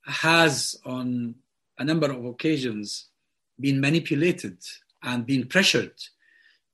has 0.05 0.75
on 0.85 1.35
a 1.77 1.83
number 1.83 2.11
of 2.11 2.25
occasions 2.25 3.07
been 3.59 3.79
manipulated 3.79 4.57
and 5.03 5.25
been 5.25 5.47
pressured. 5.47 5.93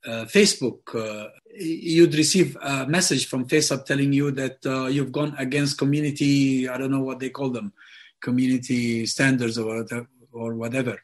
Uh, 0.05 0.25
Facebook, 0.25 0.95
uh, 0.95 1.29
you'd 1.53 2.15
receive 2.15 2.57
a 2.61 2.87
message 2.87 3.27
from 3.27 3.45
Facebook 3.45 3.85
telling 3.85 4.13
you 4.13 4.31
that 4.31 4.65
uh, 4.65 4.85
you've 4.85 5.11
gone 5.11 5.35
against 5.37 5.77
community, 5.77 6.69
I 6.69 6.77
don't 6.77 6.91
know 6.91 7.03
what 7.03 7.19
they 7.19 7.29
call 7.29 7.49
them, 7.49 7.73
community 8.21 9.05
standards 9.05 9.57
or, 9.57 9.85
or 10.31 10.55
whatever. 10.55 11.01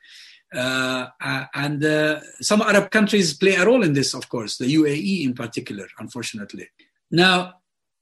Uh, 0.53 1.07
and 1.53 1.83
uh, 1.83 2.21
some 2.39 2.61
Arab 2.61 2.89
countries 2.89 3.33
play 3.33 3.55
a 3.55 3.65
role 3.65 3.83
in 3.83 3.93
this, 3.93 4.13
of 4.13 4.29
course, 4.29 4.57
the 4.57 4.73
UAE 4.73 5.25
in 5.25 5.33
particular, 5.33 5.87
unfortunately. 5.99 6.69
Now, 7.11 7.55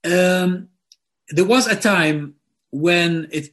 um, 0.04 0.68
there 1.28 1.44
was 1.44 1.66
a 1.66 1.76
time 1.76 2.34
when 2.70 3.28
it 3.32 3.48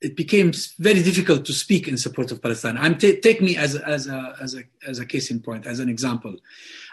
it 0.00 0.16
became 0.16 0.52
very 0.78 1.02
difficult 1.02 1.44
to 1.46 1.52
speak 1.52 1.88
in 1.88 1.96
support 1.96 2.30
of 2.30 2.40
Palestine. 2.40 2.76
I'm 2.78 2.96
t- 2.96 3.20
take 3.20 3.40
me 3.40 3.56
as 3.56 3.74
as 3.76 4.06
a, 4.06 4.36
as 4.40 4.54
a 4.54 4.62
as 4.86 4.98
a 4.98 5.06
case 5.06 5.30
in 5.30 5.40
point, 5.40 5.66
as 5.66 5.80
an 5.80 5.88
example. 5.88 6.36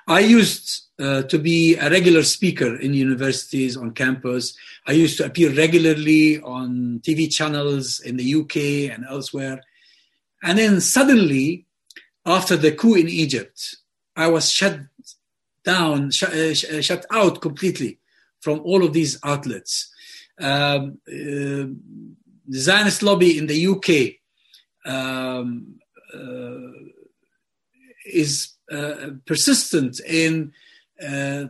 I 0.07 0.19
used 0.19 0.85
uh, 0.99 1.23
to 1.23 1.39
be 1.39 1.75
a 1.75 1.89
regular 1.89 2.23
speaker 2.23 2.75
in 2.75 2.93
universities 2.93 3.75
on 3.75 3.91
campus. 3.91 4.55
I 4.85 4.91
used 4.91 5.17
to 5.17 5.25
appear 5.25 5.51
regularly 5.51 6.39
on 6.41 7.01
TV 7.03 7.31
channels 7.31 7.99
in 7.99 8.17
the 8.17 8.35
UK 8.35 8.93
and 8.93 9.03
elsewhere. 9.09 9.61
And 10.43 10.59
then 10.59 10.79
suddenly, 10.79 11.65
after 12.25 12.55
the 12.55 12.71
coup 12.71 12.93
in 12.93 13.09
Egypt, 13.09 13.77
I 14.15 14.27
was 14.27 14.51
shut 14.51 14.79
down, 15.63 16.11
sh- 16.11 16.23
uh, 16.23 16.53
sh- 16.53 16.65
uh, 16.65 16.81
shut 16.81 17.05
out 17.09 17.41
completely 17.41 17.97
from 18.41 18.59
all 18.59 18.83
of 18.83 18.93
these 18.93 19.17
outlets. 19.23 19.91
Um, 20.39 20.99
uh, 21.07 21.65
the 22.47 22.59
Zionist 22.59 23.03
lobby 23.03 23.37
in 23.37 23.47
the 23.47 23.67
UK 23.67 24.15
um, 24.91 25.79
uh, 26.13 26.71
is 28.05 28.53
uh, 28.71 29.11
persistent 29.25 29.99
in 30.01 30.53
uh, 31.01 31.45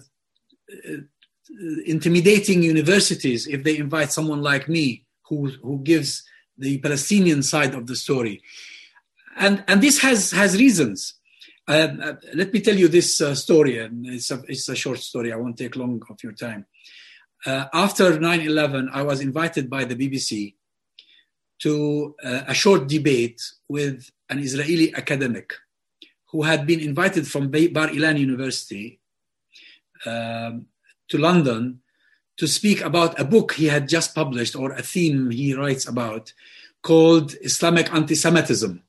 intimidating 1.86 2.64
universities 2.64 3.48
if 3.48 3.64
they 3.64 3.78
invite 3.78 4.12
someone 4.12 4.42
like 4.42 4.68
me 4.68 5.06
who, 5.30 5.50
who 5.62 5.80
gives 5.80 6.24
the 6.58 6.78
Palestinian 6.80 7.44
side 7.44 7.76
of 7.76 7.88
the 7.88 7.96
story. 7.96 8.42
And, 9.38 9.64
and 9.68 9.82
this 9.82 10.00
has, 10.02 10.32
has 10.32 10.58
reasons. 10.58 11.16
Uh, 11.68 11.88
uh, 12.02 12.14
let 12.34 12.54
me 12.54 12.62
tell 12.62 12.76
you 12.76 12.88
this 12.88 13.20
uh, 13.22 13.34
story, 13.34 13.80
and 13.80 14.06
it's 14.06 14.30
a, 14.32 14.42
it's 14.48 14.70
a 14.70 14.76
short 14.76 15.00
story. 15.00 15.34
I 15.34 15.36
won't 15.36 15.58
take 15.58 15.76
long 15.76 16.02
of 16.10 16.18
your 16.24 16.34
time. 16.34 16.66
after 17.46 18.20
9 18.20 18.42
11, 18.42 18.90
I 18.94 19.02
was 19.02 19.22
invited 19.22 19.70
by 19.70 19.84
the 19.86 19.96
BBC 19.96 20.56
to 21.60 22.16
uh, 22.24 22.42
a 22.48 22.54
short 22.54 22.88
debate 22.88 23.42
with 23.70 24.10
an 24.30 24.40
Israeli 24.40 24.94
academic 24.96 25.54
who 26.32 26.44
had 26.44 26.68
been 26.68 26.80
invited 26.80 27.28
from 27.28 27.50
Bar 27.50 27.88
Ilan 27.88 28.20
University 28.20 29.00
um, 30.06 30.66
to 31.10 31.18
London 31.18 31.82
to 32.38 32.48
speak 32.48 32.82
about 32.82 33.20
a 33.20 33.24
book 33.24 33.54
he 33.54 33.68
had 33.68 33.88
just 33.88 34.14
published 34.14 34.56
or 34.56 34.72
a 34.74 34.82
theme 34.82 35.32
he 35.32 35.54
writes 35.54 35.88
about 35.88 36.34
called 36.84 37.36
Islamic 37.42 37.92
anti 37.94 38.16
Semitism. 38.16 38.84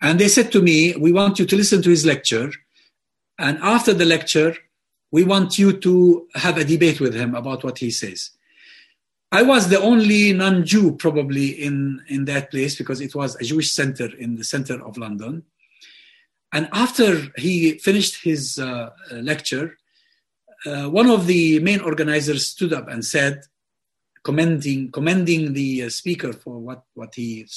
And 0.00 0.18
they 0.18 0.28
said 0.28 0.50
to 0.52 0.62
me, 0.62 0.94
We 0.96 1.12
want 1.12 1.38
you 1.38 1.46
to 1.46 1.56
listen 1.56 1.82
to 1.82 1.90
his 1.90 2.04
lecture. 2.06 2.50
And 3.38 3.58
after 3.58 3.92
the 3.94 4.04
lecture, 4.04 4.56
we 5.10 5.24
want 5.24 5.58
you 5.58 5.72
to 5.74 6.26
have 6.34 6.56
a 6.56 6.64
debate 6.64 7.00
with 7.00 7.14
him 7.14 7.34
about 7.34 7.62
what 7.64 7.78
he 7.78 7.90
says. 7.90 8.30
I 9.34 9.40
was 9.40 9.70
the 9.70 9.80
only 9.80 10.34
non-Jew 10.34 10.96
probably 10.96 11.48
in, 11.48 12.02
in 12.08 12.26
that 12.26 12.50
place 12.50 12.76
because 12.76 13.00
it 13.00 13.14
was 13.14 13.34
a 13.36 13.44
Jewish 13.44 13.72
center 13.72 14.14
in 14.14 14.36
the 14.36 14.44
center 14.44 14.84
of 14.86 14.98
London. 14.98 15.44
And 16.52 16.68
after 16.70 17.32
he 17.38 17.78
finished 17.78 18.22
his 18.22 18.58
uh, 18.58 18.90
lecture, 19.10 19.78
uh, 20.66 20.90
one 20.90 21.08
of 21.08 21.26
the 21.26 21.60
main 21.60 21.80
organizers 21.80 22.46
stood 22.46 22.74
up 22.74 22.88
and 22.88 23.02
said, 23.02 23.40
commending, 24.22 24.92
commending 24.92 25.54
the 25.54 25.84
uh, 25.84 25.88
speaker 25.88 26.34
for 26.34 26.58
what, 26.58 26.84
what 26.92 27.14
he 27.14 27.48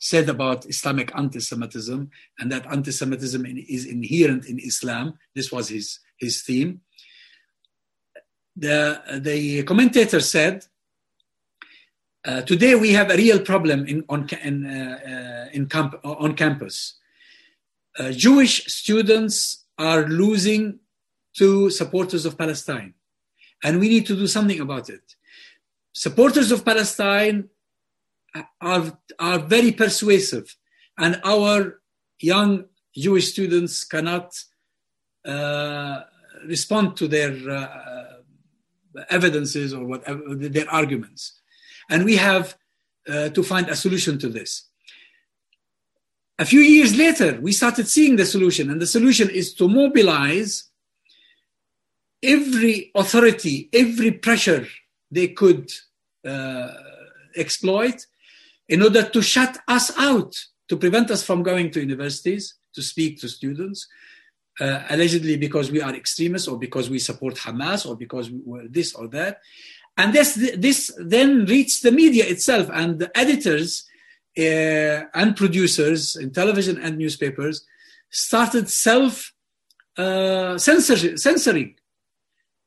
said 0.00 0.28
about 0.28 0.66
Islamic 0.66 1.14
anti-Semitism 1.16 2.10
and 2.40 2.50
that 2.50 2.66
anti-Semitism 2.66 3.46
is 3.68 3.86
inherent 3.86 4.46
in 4.46 4.58
Islam. 4.58 5.14
This 5.32 5.52
was 5.52 5.68
his, 5.68 6.00
his 6.16 6.42
theme. 6.42 6.80
The, 8.56 9.20
the 9.22 9.62
commentator 9.62 10.18
said, 10.18 10.66
uh, 12.24 12.40
today 12.42 12.74
we 12.74 12.92
have 12.92 13.10
a 13.10 13.16
real 13.16 13.38
problem 13.38 13.86
in, 13.86 14.04
on, 14.08 14.28
in, 14.42 14.66
uh, 14.66 14.98
uh, 15.06 15.50
in 15.52 15.66
camp, 15.66 15.94
on 16.04 16.34
campus. 16.34 16.98
Uh, 17.98 18.10
Jewish 18.12 18.64
students 18.66 19.64
are 19.78 20.06
losing 20.06 20.78
to 21.36 21.68
supporters 21.68 22.24
of 22.24 22.38
Palestine, 22.38 22.94
and 23.62 23.78
we 23.78 23.88
need 23.88 24.06
to 24.06 24.16
do 24.16 24.26
something 24.26 24.60
about 24.60 24.88
it. 24.88 25.02
Supporters 25.92 26.50
of 26.50 26.64
Palestine 26.64 27.50
are, 28.60 28.98
are 29.18 29.38
very 29.38 29.72
persuasive, 29.72 30.56
and 30.98 31.20
our 31.24 31.80
young 32.20 32.64
Jewish 32.96 33.32
students 33.32 33.84
cannot 33.84 34.32
uh, 35.26 36.00
respond 36.46 36.96
to 36.96 37.08
their 37.08 37.34
evidences 39.10 39.74
or 39.74 39.84
whatever 39.84 40.34
their 40.34 40.70
arguments. 40.70 41.40
And 41.90 42.04
we 42.04 42.16
have 42.16 42.56
uh, 43.08 43.28
to 43.30 43.42
find 43.42 43.68
a 43.68 43.76
solution 43.76 44.18
to 44.18 44.28
this. 44.28 44.68
A 46.38 46.44
few 46.44 46.60
years 46.60 46.96
later, 46.96 47.38
we 47.40 47.52
started 47.52 47.86
seeing 47.86 48.16
the 48.16 48.26
solution, 48.26 48.70
and 48.70 48.80
the 48.80 48.86
solution 48.86 49.30
is 49.30 49.54
to 49.54 49.68
mobilize 49.68 50.64
every 52.22 52.90
authority, 52.94 53.68
every 53.72 54.10
pressure 54.10 54.66
they 55.10 55.28
could 55.28 55.70
uh, 56.26 56.72
exploit 57.36 58.06
in 58.68 58.82
order 58.82 59.02
to 59.02 59.22
shut 59.22 59.58
us 59.68 59.96
out, 59.98 60.34
to 60.68 60.76
prevent 60.76 61.10
us 61.10 61.22
from 61.22 61.42
going 61.42 61.70
to 61.70 61.80
universities 61.80 62.54
to 62.74 62.82
speak 62.82 63.20
to 63.20 63.28
students, 63.28 63.86
uh, 64.60 64.82
allegedly 64.88 65.36
because 65.36 65.70
we 65.70 65.80
are 65.80 65.94
extremists 65.94 66.48
or 66.48 66.58
because 66.58 66.90
we 66.90 66.98
support 66.98 67.34
Hamas 67.36 67.86
or 67.86 67.96
because 67.96 68.30
we're 68.30 68.68
this 68.68 68.94
or 68.94 69.08
that. 69.08 69.40
And 69.96 70.12
this, 70.12 70.34
this 70.56 70.92
then 70.98 71.44
reached 71.46 71.82
the 71.82 71.92
media 71.92 72.24
itself 72.26 72.68
and 72.72 72.98
the 72.98 73.16
editors 73.16 73.86
uh, 74.36 75.06
and 75.14 75.36
producers 75.36 76.16
in 76.16 76.32
television 76.32 76.78
and 76.78 76.98
newspapers 76.98 77.64
started 78.10 78.68
self 78.68 79.32
uh, 79.96 80.58
censoring. 80.58 81.76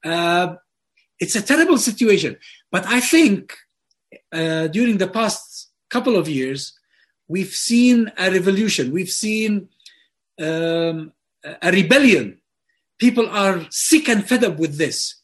Uh, 0.03 0.55
it's 1.19 1.35
a 1.35 1.41
terrible 1.41 1.77
situation. 1.77 2.37
But 2.71 2.85
I 2.85 2.99
think 2.99 3.53
uh, 4.31 4.67
during 4.67 4.97
the 4.97 5.07
past 5.07 5.69
couple 5.89 6.15
of 6.15 6.29
years, 6.29 6.73
we've 7.27 7.53
seen 7.53 8.11
a 8.17 8.31
revolution. 8.31 8.91
We've 8.91 9.09
seen 9.09 9.69
um, 10.39 11.13
a 11.61 11.71
rebellion. 11.71 12.39
People 12.97 13.29
are 13.29 13.65
sick 13.69 14.09
and 14.09 14.27
fed 14.27 14.43
up 14.43 14.57
with 14.57 14.77
this. 14.77 15.15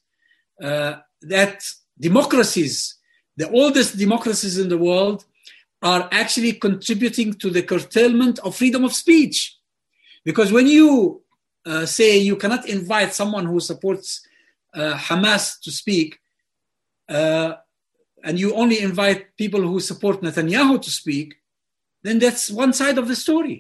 Uh, 0.62 0.96
that 1.22 1.64
democracies, 2.10 2.76
the 3.42 3.50
oldest 3.62 3.92
democracies 4.06 4.56
in 4.64 4.68
the 4.74 4.82
world, 4.90 5.20
are 5.92 6.04
actually 6.22 6.54
contributing 6.68 7.30
to 7.42 7.48
the 7.56 7.64
curtailment 7.72 8.36
of 8.40 8.56
freedom 8.56 8.84
of 8.86 8.94
speech. 9.04 9.38
Because 10.28 10.50
when 10.58 10.68
you 10.68 10.88
uh, 11.66 11.86
say 11.98 12.10
you 12.30 12.36
cannot 12.36 12.64
invite 12.78 13.12
someone 13.14 13.46
who 13.46 13.60
supports 13.60 14.08
uh, 14.80 14.96
Hamas 15.08 15.44
to 15.64 15.72
speak, 15.82 16.10
uh, 17.10 17.54
and 18.26 18.40
you 18.42 18.50
only 18.62 18.78
invite 18.90 19.36
people 19.44 19.62
who 19.70 19.80
support 19.80 20.22
Netanyahu 20.22 20.82
to 20.82 20.92
speak, 21.02 21.28
then 22.06 22.20
that's 22.20 22.50
one 22.64 22.74
side 22.82 22.98
of 22.98 23.08
the 23.08 23.18
story. 23.26 23.58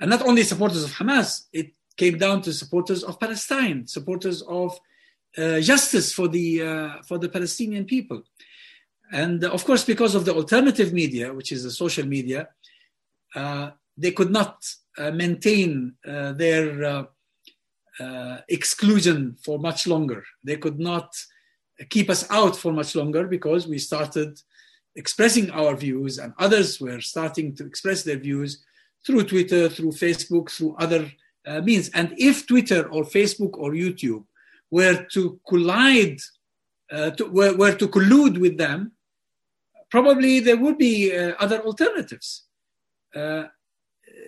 And 0.00 0.10
not 0.10 0.22
only 0.28 0.42
supporters 0.42 0.84
of 0.84 0.92
Hamas, 0.98 1.30
it 1.52 1.68
came 1.96 2.16
down 2.24 2.42
to 2.42 2.52
supporters 2.52 3.02
of 3.08 3.18
Palestine, 3.24 3.86
supporters 3.86 4.42
of 4.42 4.78
justice 5.36 6.12
for 6.12 6.28
the 6.28 6.62
uh, 6.62 7.02
for 7.06 7.18
the 7.18 7.28
Palestinian 7.28 7.84
people. 7.84 8.22
And 9.10 9.42
uh, 9.44 9.50
of 9.50 9.64
course, 9.64 9.84
because 9.84 10.14
of 10.14 10.24
the 10.24 10.34
alternative 10.34 10.92
media, 10.92 11.32
which 11.32 11.52
is 11.52 11.62
the 11.62 11.70
social 11.70 12.06
media, 12.06 12.48
uh, 13.34 13.70
they 13.96 14.12
could 14.12 14.30
not 14.30 14.64
uh, 14.98 15.10
maintain 15.10 15.94
uh, 16.06 16.32
their 16.32 16.84
uh, 16.84 17.04
uh, 18.00 18.38
exclusion 18.48 19.36
for 19.44 19.58
much 19.58 19.86
longer. 19.86 20.24
They 20.44 20.56
could 20.56 20.78
not 20.78 21.14
keep 21.90 22.10
us 22.10 22.28
out 22.30 22.56
for 22.56 22.72
much 22.72 22.94
longer 22.94 23.26
because 23.26 23.66
we 23.66 23.78
started 23.78 24.40
expressing 24.96 25.50
our 25.50 25.76
views, 25.76 26.18
and 26.18 26.32
others 26.38 26.80
were 26.80 27.00
starting 27.00 27.54
to 27.56 27.64
express 27.64 28.02
their 28.02 28.18
views 28.18 28.64
through 29.06 29.24
Twitter, 29.24 29.68
through 29.68 29.92
Facebook, 29.92 30.50
through 30.50 30.74
other 30.78 31.10
uh, 31.46 31.60
means. 31.60 31.88
And 31.90 32.14
if 32.18 32.46
Twitter 32.46 32.88
or 32.88 33.04
Facebook 33.04 33.56
or 33.56 33.72
YouTube 33.72 34.24
were 34.70 35.06
to 35.12 35.40
collide, 35.48 36.18
uh, 36.90 37.10
to, 37.10 37.26
were, 37.26 37.56
were, 37.56 37.74
to 37.74 37.88
collude 37.88 38.38
with 38.38 38.58
them, 38.58 38.92
probably 39.90 40.40
there 40.40 40.56
would 40.56 40.78
be 40.78 41.16
uh, 41.16 41.34
other 41.38 41.60
alternatives. 41.60 42.44
Uh, 43.14 43.44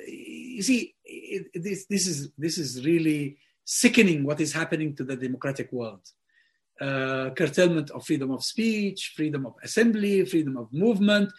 you 0.06 0.62
see, 0.62 0.94
it, 1.04 1.50
this, 1.54 1.86
this, 1.86 2.06
is, 2.06 2.30
this 2.38 2.58
is 2.58 2.84
really 2.84 3.36
sickening 3.64 4.24
what 4.24 4.40
is 4.40 4.52
happening 4.52 4.94
to 4.96 5.04
the 5.04 5.16
democratic 5.16 5.70
world. 5.72 6.00
Uh, 6.80 7.30
curtailment 7.36 7.90
of 7.90 8.06
freedom 8.06 8.30
of 8.30 8.42
speech, 8.42 9.12
freedom 9.14 9.44
of 9.44 9.54
assembly, 9.62 10.24
freedom 10.24 10.56
of 10.56 10.72
movement, 10.72 11.30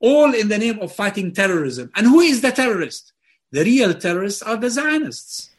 all 0.00 0.34
in 0.34 0.48
the 0.48 0.58
name 0.58 0.78
of 0.80 0.92
fighting 0.92 1.32
terrorism. 1.32 1.90
And 1.94 2.06
who 2.06 2.20
is 2.20 2.40
the 2.40 2.50
terrorist? 2.50 3.12
The 3.52 3.64
real 3.64 3.94
terrorists 3.94 4.42
are 4.42 4.56
the 4.56 4.70
Zionists. 4.70 5.50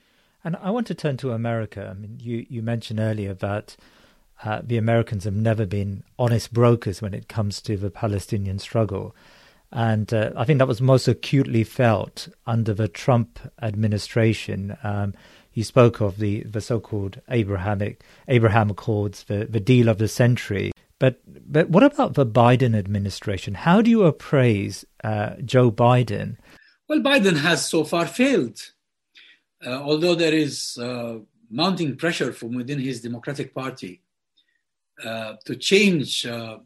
And 0.43 0.55
I 0.61 0.71
want 0.71 0.87
to 0.87 0.95
turn 0.95 1.17
to 1.17 1.31
America. 1.31 1.89
I 1.89 1.99
mean, 1.99 2.17
you, 2.19 2.45
you 2.49 2.61
mentioned 2.61 2.99
earlier 2.99 3.33
that 3.35 3.75
uh, 4.43 4.61
the 4.63 4.77
Americans 4.77 5.25
have 5.25 5.35
never 5.35 5.65
been 5.65 6.03
honest 6.17 6.53
brokers 6.53 7.01
when 7.01 7.13
it 7.13 7.27
comes 7.27 7.61
to 7.63 7.75
the 7.75 7.91
Palestinian 7.91 8.59
struggle. 8.59 9.15
And 9.71 10.13
uh, 10.13 10.31
I 10.35 10.45
think 10.45 10.59
that 10.59 10.67
was 10.67 10.81
most 10.81 11.07
acutely 11.07 11.63
felt 11.63 12.29
under 12.47 12.73
the 12.73 12.87
Trump 12.87 13.39
administration. 13.61 14.77
Um, 14.83 15.13
you 15.53 15.63
spoke 15.63 15.99
of 15.99 16.17
the, 16.17 16.43
the 16.43 16.61
so-called 16.61 17.21
Abrahamic 17.29 18.01
Abraham 18.27 18.69
Accords, 18.69 19.25
the, 19.25 19.45
the 19.45 19.59
deal 19.59 19.89
of 19.89 19.97
the 19.97 20.07
century. 20.07 20.71
But 20.99 21.21
but 21.25 21.69
what 21.69 21.83
about 21.83 22.15
the 22.15 22.25
Biden 22.25 22.75
administration? 22.75 23.53
How 23.53 23.81
do 23.81 23.89
you 23.89 24.03
appraise 24.03 24.85
uh, 25.03 25.35
Joe 25.45 25.71
Biden? 25.71 26.37
Well, 26.87 26.99
Biden 26.99 27.37
has 27.37 27.65
so 27.65 27.83
far 27.83 28.05
failed. 28.05 28.71
Uh, 29.66 29.72
although 29.72 30.16
there 30.16 30.34
is 30.34 30.78
uh, 30.78 31.20
mounting 31.49 31.95
pressure 31.95 32.32
from 32.32 32.55
within 32.55 32.80
his 32.80 33.01
Democratic 33.01 33.53
Party 33.53 34.01
uh, 35.03 35.34
to 35.45 35.55
change 35.55 36.24
the, 36.24 36.60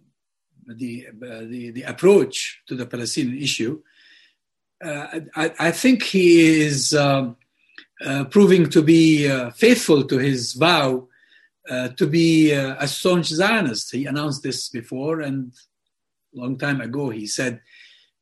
the, 0.65 1.71
the 1.71 1.83
approach 1.83 2.61
to 2.67 2.75
the 2.75 2.85
Palestinian 2.85 3.41
issue, 3.41 3.81
I, 4.83 5.51
I, 5.59 5.71
think 5.71 6.03
he 6.03 6.61
is 6.61 6.93
um, 6.93 7.37
proving 8.29 8.69
to 8.69 8.81
be 8.81 9.29
faithful 9.55 10.03
to 10.03 10.17
his 10.17 10.53
vow 10.53 11.07
uh, 11.69 11.87
to 11.89 12.07
be 12.07 12.53
uh, 12.53 12.75
a 12.77 12.87
staunch 12.87 13.27
Zionist. 13.27 13.93
He 13.93 14.05
announced 14.05 14.43
this 14.43 14.67
before, 14.67 15.21
and 15.21 15.53
a 16.35 16.39
long 16.41 16.57
time 16.57 16.81
ago 16.81 17.09
he 17.09 17.25
said, 17.25 17.61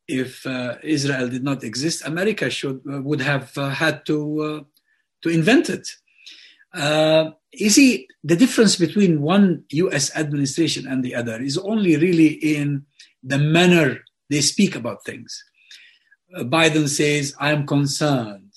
if 0.08 0.46
uh, 0.46 0.76
Israel 0.84 1.30
did 1.30 1.44
not 1.44 1.64
exist, 1.64 2.06
America 2.06 2.50
should 2.50 2.82
uh, 2.92 3.02
would 3.02 3.22
have 3.22 3.58
uh, 3.58 3.70
had 3.70 4.06
to 4.08 4.66
to 5.22 5.30
invent 5.30 5.70
it. 5.70 5.88
you 7.54 7.70
see, 7.70 8.08
the 8.24 8.36
difference 8.36 8.76
between 8.76 9.22
one 9.22 9.64
U.S. 9.70 10.16
administration 10.16 10.88
and 10.88 11.04
the 11.04 11.16
other 11.16 11.42
is 11.42 11.58
only 11.58 11.96
really 11.98 12.30
in 12.58 12.86
the 13.24 13.38
manner 13.38 14.00
they 14.30 14.42
speak 14.42 14.76
about 14.76 15.04
things. 15.06 15.44
Biden 16.56 16.88
says, 16.88 17.36
"I 17.40 17.52
am 17.52 17.68
concerned." 17.68 18.54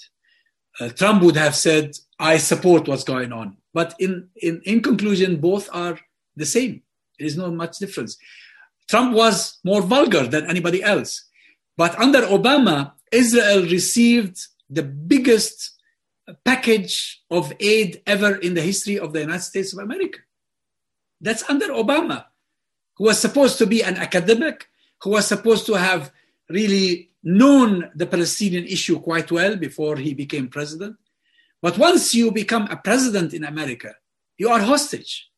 Trump 0.96 1.22
would 1.22 1.36
have 1.36 1.54
said, 1.54 1.92
"I 2.18 2.38
support 2.38 2.88
what's 2.88 3.04
going 3.04 3.32
on." 3.32 3.56
But 3.74 3.94
in, 3.98 4.28
in, 4.36 4.62
in 4.64 4.80
conclusion, 4.80 5.40
both 5.40 5.68
are 5.72 5.98
the 6.36 6.46
same. 6.46 6.82
There 7.18 7.26
is 7.26 7.36
not 7.36 7.52
much 7.52 7.78
difference. 7.78 8.16
Trump 8.88 9.14
was 9.14 9.58
more 9.64 9.82
vulgar 9.82 10.26
than 10.26 10.48
anybody 10.48 10.82
else. 10.82 11.24
But 11.76 11.98
under 11.98 12.22
Obama, 12.22 12.92
Israel 13.10 13.62
received 13.62 14.46
the 14.70 14.82
biggest 14.82 15.72
package 16.44 17.22
of 17.30 17.52
aid 17.60 18.02
ever 18.06 18.36
in 18.36 18.54
the 18.54 18.62
history 18.62 18.98
of 18.98 19.12
the 19.12 19.20
United 19.20 19.42
States 19.42 19.72
of 19.72 19.80
America. 19.80 20.20
That's 21.20 21.48
under 21.48 21.68
Obama, 21.68 22.26
who 22.96 23.04
was 23.04 23.18
supposed 23.18 23.58
to 23.58 23.66
be 23.66 23.82
an 23.82 23.96
academic, 23.96 24.68
who 25.02 25.10
was 25.10 25.26
supposed 25.26 25.66
to 25.66 25.74
have 25.74 26.12
really 26.48 27.10
known 27.22 27.90
the 27.94 28.06
Palestinian 28.06 28.64
issue 28.64 29.00
quite 29.00 29.30
well 29.32 29.56
before 29.56 29.96
he 29.96 30.14
became 30.14 30.48
president. 30.48 30.96
But 31.60 31.78
once 31.78 32.14
you 32.14 32.30
become 32.30 32.68
a 32.70 32.76
president 32.76 33.32
in 33.32 33.44
America, 33.44 33.94
you 34.36 34.48
are 34.50 34.60
hostage. 34.60 35.30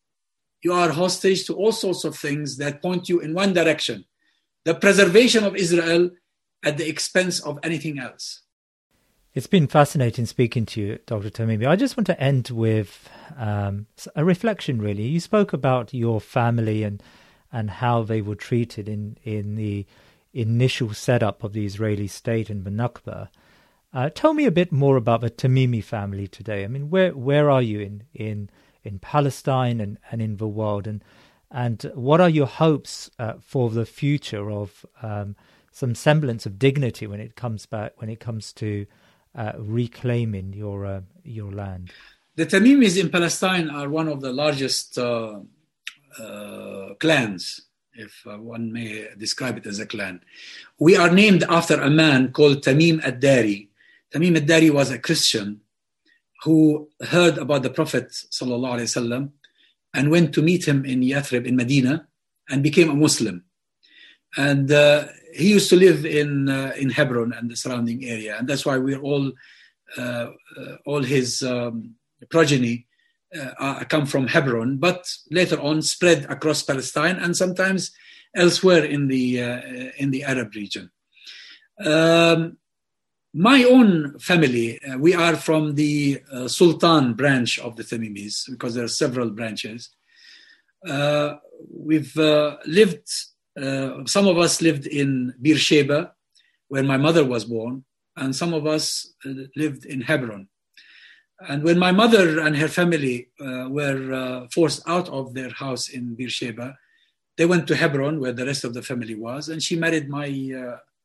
You 0.63 0.73
are 0.73 0.91
hostage 0.91 1.47
to 1.47 1.55
all 1.55 1.73
sorts 1.73 2.05
of 2.05 2.17
things 2.17 2.57
that 2.57 2.83
point 2.83 3.09
you 3.09 3.21
in 3.21 3.35
one 3.35 3.53
direction 3.53 4.05
the 4.67 4.75
preservation 4.75 5.45
of 5.45 5.55
Israel 5.55 6.11
at 6.67 6.77
the 6.77 6.89
expense 6.89 7.41
of 7.41 7.59
anything 7.63 7.99
else. 7.99 8.43
It's 9.35 9.47
been 9.47 9.69
fascinating 9.69 10.27
speaking 10.27 10.67
to 10.67 10.81
you, 10.81 10.99
Dr. 11.07 11.31
Tamimi. 11.31 11.67
I 11.67 11.77
just 11.77 11.97
want 11.97 12.07
to 12.07 12.21
end 12.21 12.49
with 12.51 13.09
um, 13.37 13.87
a 14.15 14.25
reflection, 14.25 14.81
really. 14.81 15.05
You 15.05 15.21
spoke 15.21 15.53
about 15.53 15.95
your 15.95 16.21
family 16.21 16.83
and 16.83 17.03
and 17.53 17.71
how 17.71 18.03
they 18.03 18.21
were 18.21 18.35
treated 18.35 18.89
in, 18.89 19.17
in 19.23 19.55
the 19.55 19.87
initial 20.35 20.93
setup 20.93 21.45
of 21.45 21.53
the 21.53 21.65
Israeli 21.65 22.09
state 22.09 22.51
in 22.51 22.65
the 22.65 22.71
Nakba. 22.71 23.29
Uh, 23.95 24.11
tell 24.11 24.35
me 24.35 24.45
a 24.47 24.51
bit 24.51 24.73
more 24.73 24.97
about 24.97 25.21
the 25.21 25.31
Tamimi 25.31 25.83
family 25.83 26.27
today. 26.27 26.65
I 26.65 26.67
mean, 26.67 26.91
where 26.91 27.13
where 27.13 27.51
are 27.51 27.63
you 27.63 27.81
in 27.81 28.05
in 28.13 28.51
in 28.83 28.99
Palestine 28.99 29.81
and, 29.81 29.99
and 30.11 30.21
in 30.21 30.39
the 30.39 30.49
world, 30.49 30.87
and 30.87 31.05
and 31.51 31.83
what 31.95 32.21
are 32.21 32.29
your 32.29 32.47
hopes 32.47 33.11
uh, 33.19 33.35
for 33.41 33.71
the 33.71 33.87
future 33.87 34.51
of 34.51 34.85
um, 35.03 35.37
some 35.76 35.96
semblance 35.96 36.46
of 36.46 36.60
dignity 36.60 37.08
when 37.08 37.20
it 37.20 37.36
comes 37.36 37.66
back 37.66 37.94
when 37.98 38.10
it 38.10 38.20
comes 38.20 38.54
to 38.54 38.86
uh, 39.36 39.54
reclaiming 39.58 40.54
your 40.54 40.86
uh, 40.86 41.02
your 41.24 41.52
land? 41.52 41.92
The 42.36 42.46
Tamimis 42.46 43.00
in 43.00 43.10
Palestine 43.10 43.70
are 43.70 43.90
one 43.90 44.08
of 44.08 44.22
the 44.22 44.32
largest 44.32 44.98
uh, 44.98 45.40
uh, 46.20 46.94
clans 47.00 47.62
if 47.94 48.26
uh, 48.26 48.38
one 48.38 48.72
may 48.72 49.08
describe 49.18 49.58
it 49.58 49.66
as 49.66 49.80
a 49.80 49.86
clan. 49.86 50.22
We 50.80 50.96
are 50.96 51.12
named 51.12 51.44
after 51.50 51.80
a 51.80 51.90
man 51.90 52.32
called 52.32 52.64
Tamim 52.64 53.04
ad-Dari, 53.04 53.70
Tamim 54.14 54.36
al-Dari 54.36 54.70
was 54.70 54.92
a 54.92 55.00
Christian 55.00 55.62
who 56.44 56.90
heard 57.02 57.38
about 57.38 57.64
the 57.64 57.70
Prophet 57.70 58.10
وسلم, 58.10 59.32
and 59.94 60.12
went 60.12 60.34
to 60.34 60.42
meet 60.42 60.68
him 60.68 60.86
in 60.86 61.02
Yathrib 61.02 61.46
in 61.46 61.56
Medina 61.56 62.08
and 62.50 62.64
became 62.64 62.90
a 62.90 62.96
Muslim. 62.96 63.44
And 64.36 64.72
uh, 64.72 65.08
he 65.37 65.51
used 65.51 65.71
to 65.71 65.77
live 65.77 66.07
in 66.07 66.49
uh, 66.49 66.73
in 66.77 66.91
Hebron 66.91 67.33
and 67.33 67.51
the 67.51 67.57
surrounding 67.57 68.05
area, 68.05 68.37
and 68.39 68.49
that's 68.49 68.65
why 68.65 68.79
we're 68.79 69.01
all 69.01 69.33
uh, 69.99 70.01
uh 70.01 70.77
all 70.85 71.03
his 71.03 71.43
um, 71.43 71.95
progeny 72.31 72.87
uh, 73.37 73.85
come 73.85 74.07
from 74.07 74.27
Hebron, 74.27 74.79
but 74.79 75.07
later 75.31 75.61
on 75.61 75.83
spread 75.83 76.27
across 76.31 76.63
Palestine 76.63 77.17
and 77.17 77.37
sometimes 77.37 77.93
elsewhere 78.35 78.85
in 78.85 79.09
the 79.09 79.43
uh, 79.43 79.61
in 79.99 80.11
the 80.11 80.25
Arab 80.25 80.55
region. 80.55 80.91
Um, 81.85 82.57
my 83.35 83.65
own 83.65 84.19
family, 84.19 84.81
we 84.99 85.13
are 85.13 85.37
from 85.37 85.75
the 85.75 86.23
Sultan 86.47 87.13
branch 87.13 87.59
of 87.59 87.77
the 87.77 87.83
Tamimis 87.83 88.51
because 88.51 88.75
there 88.75 88.85
are 88.85 88.89
several 88.89 89.29
branches. 89.29 89.91
We've 91.71 92.17
lived, 92.17 93.09
uh, 93.61 94.05
some 94.07 94.27
of 94.27 94.39
us 94.39 94.61
lived 94.61 94.87
in 94.87 95.35
Beersheba, 95.41 96.13
where 96.69 96.83
my 96.83 96.97
mother 96.97 97.25
was 97.25 97.45
born, 97.45 97.85
and 98.17 98.35
some 98.35 98.53
of 98.55 98.67
us 98.67 99.15
uh, 99.25 99.31
lived 99.57 99.85
in 99.85 100.01
Hebron. 100.03 100.49
And 101.49 101.63
when 101.63 101.79
my 101.79 101.93
mother 101.93 102.41
and 102.41 102.57
her 102.57 102.69
family 102.69 103.29
were 103.39 104.49
forced 104.51 104.83
out 104.89 105.09
of 105.11 105.35
their 105.35 105.51
house 105.51 105.91
in 105.91 106.15
Beersheba, 106.15 106.79
they 107.37 107.45
went 107.45 107.69
to 107.69 107.77
Hebron, 107.77 108.21
where 108.21 108.33
the 108.33 108.47
rest 108.47 108.65
of 108.65 108.73
the 108.73 108.81
family 108.81 109.15
was, 109.15 109.51
and 109.51 109.63
she 109.63 109.77
married 109.77 110.09
my 110.09 110.29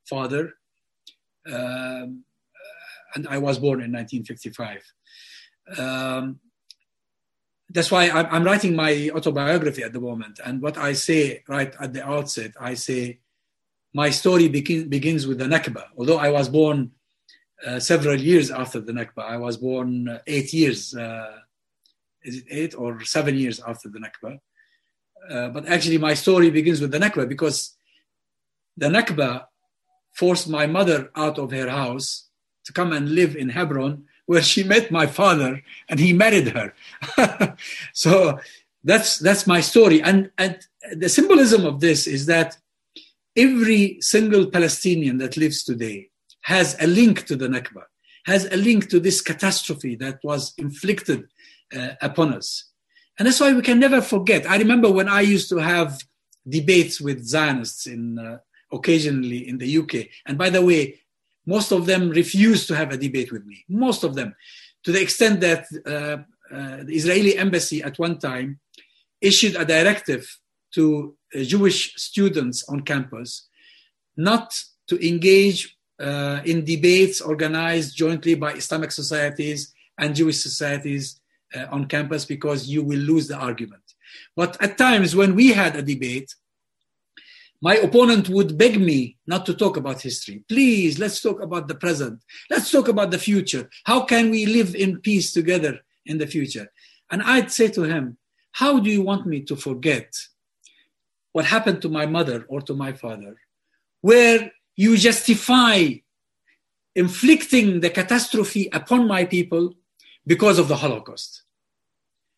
father 0.09 0.53
um, 1.49 2.23
and 3.15 3.27
I 3.27 3.37
was 3.37 3.59
born 3.59 3.81
in 3.81 3.91
1955. 3.91 4.83
Um, 5.77 6.39
that's 7.73 7.91
why 7.91 8.09
I'm, 8.09 8.27
I'm, 8.27 8.43
writing 8.43 8.75
my 8.75 9.09
autobiography 9.13 9.83
at 9.83 9.93
the 9.93 9.99
moment. 9.99 10.39
And 10.43 10.61
what 10.61 10.77
I 10.77 10.93
say 10.93 11.43
right 11.47 11.73
at 11.79 11.93
the 11.93 12.05
outset, 12.05 12.51
I 12.59 12.73
say, 12.73 13.19
my 13.93 14.09
story 14.09 14.47
begin, 14.47 14.89
begins 14.89 15.27
with 15.27 15.37
the 15.37 15.45
Nakba. 15.45 15.85
Although 15.97 16.17
I 16.17 16.29
was 16.29 16.49
born 16.49 16.91
uh, 17.65 17.79
several 17.79 18.19
years 18.19 18.51
after 18.51 18.79
the 18.79 18.91
Nakba, 18.91 19.23
I 19.23 19.37
was 19.37 19.57
born 19.57 20.07
uh, 20.07 20.19
eight 20.27 20.53
years, 20.53 20.95
uh, 20.95 21.37
is 22.23 22.37
it 22.37 22.45
eight 22.49 22.75
or 22.75 23.03
seven 23.03 23.35
years 23.35 23.59
after 23.59 23.89
the 23.89 23.99
Nakba? 23.99 24.39
Uh, 25.29 25.49
but 25.49 25.67
actually, 25.67 25.97
my 25.97 26.13
story 26.13 26.49
begins 26.49 26.81
with 26.81 26.91
the 26.91 26.99
Nakba 26.99 27.27
because 27.27 27.75
the 28.77 28.87
Nakba 28.87 29.45
forced 30.13 30.49
my 30.49 30.65
mother 30.65 31.09
out 31.15 31.37
of 31.37 31.51
her 31.51 31.69
house 31.69 32.29
to 32.65 32.73
come 32.73 32.91
and 32.93 33.15
live 33.15 33.35
in 33.35 33.49
Hebron, 33.49 34.05
where 34.25 34.41
she 34.41 34.63
met 34.63 34.91
my 34.91 35.07
father 35.07 35.61
and 35.89 35.99
he 35.99 36.13
married 36.13 36.49
her. 36.49 36.73
so 37.93 38.39
that's 38.83 39.19
that's 39.19 39.45
my 39.47 39.61
story. 39.61 40.01
And, 40.01 40.31
and 40.37 40.59
the 40.93 41.09
symbolism 41.09 41.65
of 41.65 41.79
this 41.79 42.07
is 42.07 42.25
that 42.27 42.57
every 43.35 43.97
single 44.01 44.47
Palestinian 44.47 45.17
that 45.19 45.37
lives 45.37 45.63
today 45.63 46.09
has 46.41 46.75
a 46.81 46.87
link 46.87 47.25
to 47.27 47.35
the 47.35 47.47
Nakba, 47.47 47.83
has 48.25 48.45
a 48.45 48.57
link 48.57 48.89
to 48.89 48.99
this 48.99 49.21
catastrophe 49.21 49.95
that 49.95 50.19
was 50.23 50.53
inflicted 50.57 51.27
uh, 51.75 51.89
upon 52.01 52.33
us. 52.33 52.65
And 53.17 53.27
that's 53.27 53.39
why 53.39 53.53
we 53.53 53.61
can 53.61 53.79
never 53.79 54.01
forget. 54.01 54.49
I 54.49 54.57
remember 54.57 54.91
when 54.91 55.07
I 55.07 55.21
used 55.21 55.49
to 55.49 55.57
have 55.57 56.01
debates 56.47 56.99
with 56.99 57.23
Zionists 57.23 57.85
in 57.85 58.17
uh, 58.17 58.37
occasionally 58.71 59.47
in 59.47 59.57
the 59.57 59.77
UK. 59.77 60.07
And 60.25 60.37
by 60.37 60.49
the 60.49 60.65
way, 60.65 60.99
most 61.45 61.71
of 61.71 61.85
them 61.85 62.09
refused 62.09 62.67
to 62.67 62.75
have 62.75 62.91
a 62.91 62.97
debate 62.97 63.31
with 63.31 63.45
me. 63.45 63.65
Most 63.67 64.03
of 64.03 64.15
them, 64.15 64.35
to 64.83 64.91
the 64.91 65.01
extent 65.01 65.41
that 65.41 65.65
uh, 65.85 66.17
uh, 66.55 66.83
the 66.83 66.95
Israeli 66.95 67.37
embassy 67.37 67.81
at 67.83 67.97
one 67.99 68.17
time 68.17 68.59
issued 69.21 69.55
a 69.55 69.65
directive 69.65 70.27
to 70.73 71.15
uh, 71.35 71.43
Jewish 71.43 71.93
students 71.95 72.67
on 72.67 72.81
campus 72.81 73.47
not 74.17 74.53
to 74.87 75.07
engage 75.07 75.77
uh, 75.99 76.41
in 76.45 76.65
debates 76.65 77.21
organized 77.21 77.95
jointly 77.95 78.35
by 78.35 78.53
Islamic 78.53 78.91
societies 78.91 79.73
and 79.97 80.15
Jewish 80.15 80.39
societies 80.41 81.21
uh, 81.55 81.67
on 81.71 81.85
campus 81.85 82.25
because 82.25 82.67
you 82.67 82.83
will 82.83 82.99
lose 82.99 83.27
the 83.27 83.37
argument. 83.37 83.83
But 84.35 84.61
at 84.61 84.77
times 84.77 85.15
when 85.15 85.35
we 85.35 85.53
had 85.53 85.75
a 85.75 85.81
debate, 85.81 86.33
my 87.61 87.75
opponent 87.75 88.27
would 88.27 88.57
beg 88.57 88.81
me 88.81 89.17
not 89.27 89.45
to 89.45 89.53
talk 89.53 89.77
about 89.77 90.01
history. 90.01 90.43
Please, 90.49 90.97
let's 90.97 91.21
talk 91.21 91.41
about 91.41 91.67
the 91.67 91.75
present. 91.75 92.19
Let's 92.49 92.71
talk 92.71 92.87
about 92.87 93.11
the 93.11 93.19
future. 93.19 93.69
How 93.83 94.01
can 94.01 94.31
we 94.31 94.47
live 94.47 94.75
in 94.75 94.99
peace 94.99 95.31
together 95.31 95.79
in 96.07 96.17
the 96.17 96.25
future? 96.25 96.71
And 97.11 97.21
I'd 97.21 97.51
say 97.51 97.67
to 97.69 97.83
him, 97.83 98.17
How 98.53 98.79
do 98.79 98.89
you 98.89 99.03
want 99.03 99.27
me 99.27 99.41
to 99.41 99.55
forget 99.55 100.11
what 101.33 101.45
happened 101.45 101.83
to 101.83 101.89
my 101.89 102.07
mother 102.07 102.45
or 102.49 102.61
to 102.61 102.73
my 102.73 102.93
father, 102.93 103.35
where 104.01 104.51
you 104.75 104.97
justify 104.97 105.93
inflicting 106.95 107.79
the 107.79 107.89
catastrophe 107.89 108.69
upon 108.73 109.07
my 109.07 109.23
people 109.23 109.75
because 110.25 110.57
of 110.57 110.67
the 110.67 110.77
Holocaust? 110.77 111.43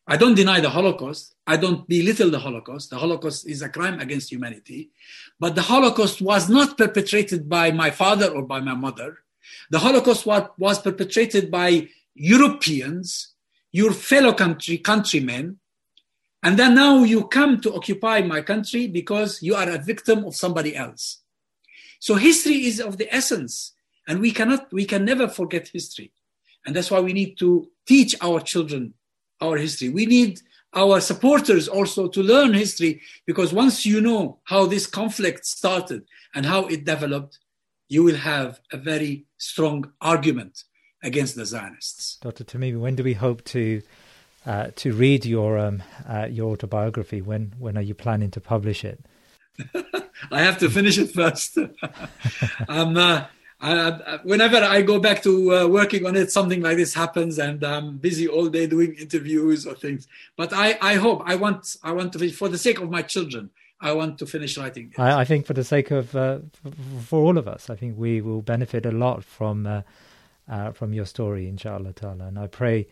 I 0.06 0.18
don't 0.18 0.34
deny 0.34 0.60
the 0.60 0.68
Holocaust. 0.68 1.34
I 1.46 1.56
don't 1.56 1.88
belittle 1.88 2.30
the 2.30 2.38
Holocaust. 2.38 2.90
The 2.90 2.98
Holocaust 2.98 3.48
is 3.48 3.62
a 3.62 3.70
crime 3.70 4.00
against 4.00 4.30
humanity. 4.30 4.90
But 5.40 5.54
the 5.54 5.62
Holocaust 5.62 6.20
was 6.20 6.48
not 6.48 6.76
perpetrated 6.76 7.48
by 7.48 7.70
my 7.70 7.90
father 7.90 8.28
or 8.28 8.42
by 8.42 8.60
my 8.60 8.74
mother. 8.74 9.18
The 9.70 9.78
Holocaust 9.78 10.26
was, 10.26 10.78
perpetrated 10.78 11.50
by 11.50 11.88
Europeans, 12.14 13.34
your 13.72 13.92
fellow 13.92 14.34
country, 14.34 14.76
countrymen. 14.78 15.58
And 16.42 16.58
then 16.58 16.74
now 16.74 17.02
you 17.02 17.26
come 17.28 17.60
to 17.62 17.74
occupy 17.74 18.20
my 18.20 18.42
country 18.42 18.86
because 18.86 19.42
you 19.42 19.54
are 19.54 19.70
a 19.70 19.78
victim 19.78 20.24
of 20.24 20.36
somebody 20.36 20.76
else. 20.76 21.22
So 21.98 22.16
history 22.16 22.66
is 22.66 22.78
of 22.78 22.98
the 22.98 23.12
essence. 23.14 23.72
And 24.06 24.20
we 24.20 24.32
cannot, 24.32 24.70
we 24.70 24.84
can 24.84 25.06
never 25.06 25.28
forget 25.28 25.68
history. 25.68 26.12
And 26.66 26.76
that's 26.76 26.90
why 26.90 27.00
we 27.00 27.14
need 27.14 27.38
to 27.38 27.70
teach 27.86 28.14
our 28.20 28.40
children 28.40 28.92
our 29.40 29.56
history. 29.56 29.88
We 29.88 30.06
need 30.06 30.40
our 30.74 31.00
supporters 31.00 31.68
also 31.68 32.08
to 32.08 32.22
learn 32.22 32.52
history 32.52 33.00
because 33.26 33.52
once 33.52 33.86
you 33.86 34.00
know 34.00 34.38
how 34.44 34.66
this 34.66 34.86
conflict 34.86 35.46
started 35.46 36.04
and 36.34 36.44
how 36.44 36.66
it 36.66 36.84
developed, 36.84 37.38
you 37.88 38.02
will 38.02 38.16
have 38.16 38.60
a 38.72 38.76
very 38.76 39.26
strong 39.38 39.92
argument 40.00 40.64
against 41.02 41.36
the 41.36 41.46
Zionists. 41.46 42.16
Dr. 42.22 42.44
Tamimi, 42.44 42.80
when 42.80 42.96
do 42.96 43.04
we 43.04 43.14
hope 43.14 43.44
to 43.44 43.82
uh, 44.46 44.68
to 44.76 44.92
read 44.92 45.24
your 45.24 45.58
um, 45.58 45.82
uh, 46.08 46.26
your 46.30 46.50
autobiography? 46.50 47.22
When 47.22 47.54
when 47.58 47.78
are 47.78 47.82
you 47.82 47.94
planning 47.94 48.30
to 48.32 48.40
publish 48.40 48.84
it? 48.84 49.04
I 50.30 50.40
have 50.42 50.58
to 50.58 50.70
finish 50.70 50.98
it 50.98 51.12
first. 51.12 51.58
I'm 52.68 52.96
uh, 53.08 53.26
I, 53.64 54.18
whenever 54.24 54.58
I 54.58 54.82
go 54.82 54.98
back 54.98 55.22
to 55.22 55.54
uh, 55.54 55.66
working 55.66 56.04
on 56.06 56.16
it, 56.16 56.30
something 56.30 56.60
like 56.60 56.76
this 56.76 56.92
happens, 56.92 57.38
and 57.38 57.64
I'm 57.64 57.96
busy 57.96 58.28
all 58.28 58.48
day 58.48 58.66
doing 58.66 58.94
interviews 58.94 59.66
or 59.66 59.74
things. 59.74 60.06
But 60.36 60.52
I, 60.52 60.76
I 60.82 60.94
hope 60.96 61.22
I 61.24 61.36
want 61.36 61.76
I 61.82 61.92
want 61.92 62.12
to 62.12 62.30
for 62.30 62.48
the 62.48 62.58
sake 62.58 62.80
of 62.80 62.90
my 62.90 63.02
children. 63.02 63.50
I 63.80 63.92
want 63.92 64.18
to 64.18 64.26
finish 64.26 64.58
writing. 64.58 64.92
It. 64.92 65.00
I, 65.00 65.20
I 65.20 65.24
think 65.24 65.46
for 65.46 65.54
the 65.54 65.64
sake 65.64 65.90
of 65.90 66.14
uh, 66.14 66.40
for 67.04 67.22
all 67.24 67.38
of 67.38 67.48
us, 67.48 67.70
I 67.70 67.76
think 67.76 67.96
we 67.96 68.20
will 68.20 68.42
benefit 68.42 68.84
a 68.84 68.92
lot 68.92 69.24
from 69.24 69.66
uh, 69.66 69.82
uh 70.48 70.72
from 70.72 70.92
your 70.92 71.06
story, 71.06 71.48
inshallah 71.48 71.94
ta'ala. 71.94 72.26
And 72.26 72.38
I 72.38 72.48
pray, 72.48 72.86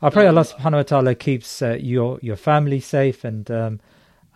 I 0.00 0.10
pray 0.10 0.28
Allah 0.28 0.44
subhanahu 0.44 0.72
wa 0.72 0.82
ta'ala 0.82 1.14
keeps 1.16 1.60
uh, 1.60 1.76
your 1.80 2.20
your 2.22 2.36
family 2.36 2.78
safe. 2.78 3.24
And 3.24 3.50
um, 3.50 3.80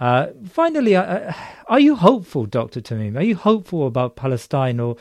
uh, 0.01 0.29
finally, 0.49 0.97
are 0.97 1.81
you 1.81 1.95
hopeful, 1.95 2.47
Doctor 2.47 2.81
Tamim? 2.81 3.17
Are 3.17 3.23
you 3.23 3.37
hopeful 3.37 3.87
about 3.87 4.17
Palestine 4.17 4.81
or 4.81 4.97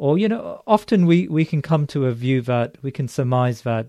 or 0.00 0.16
you 0.16 0.28
know 0.28 0.62
often 0.66 1.04
we 1.04 1.28
we 1.28 1.44
can 1.44 1.60
come 1.60 1.86
to 1.86 2.06
a 2.06 2.12
view 2.12 2.40
that 2.40 2.78
we 2.82 2.90
can 2.90 3.06
surmise 3.06 3.60
that 3.62 3.88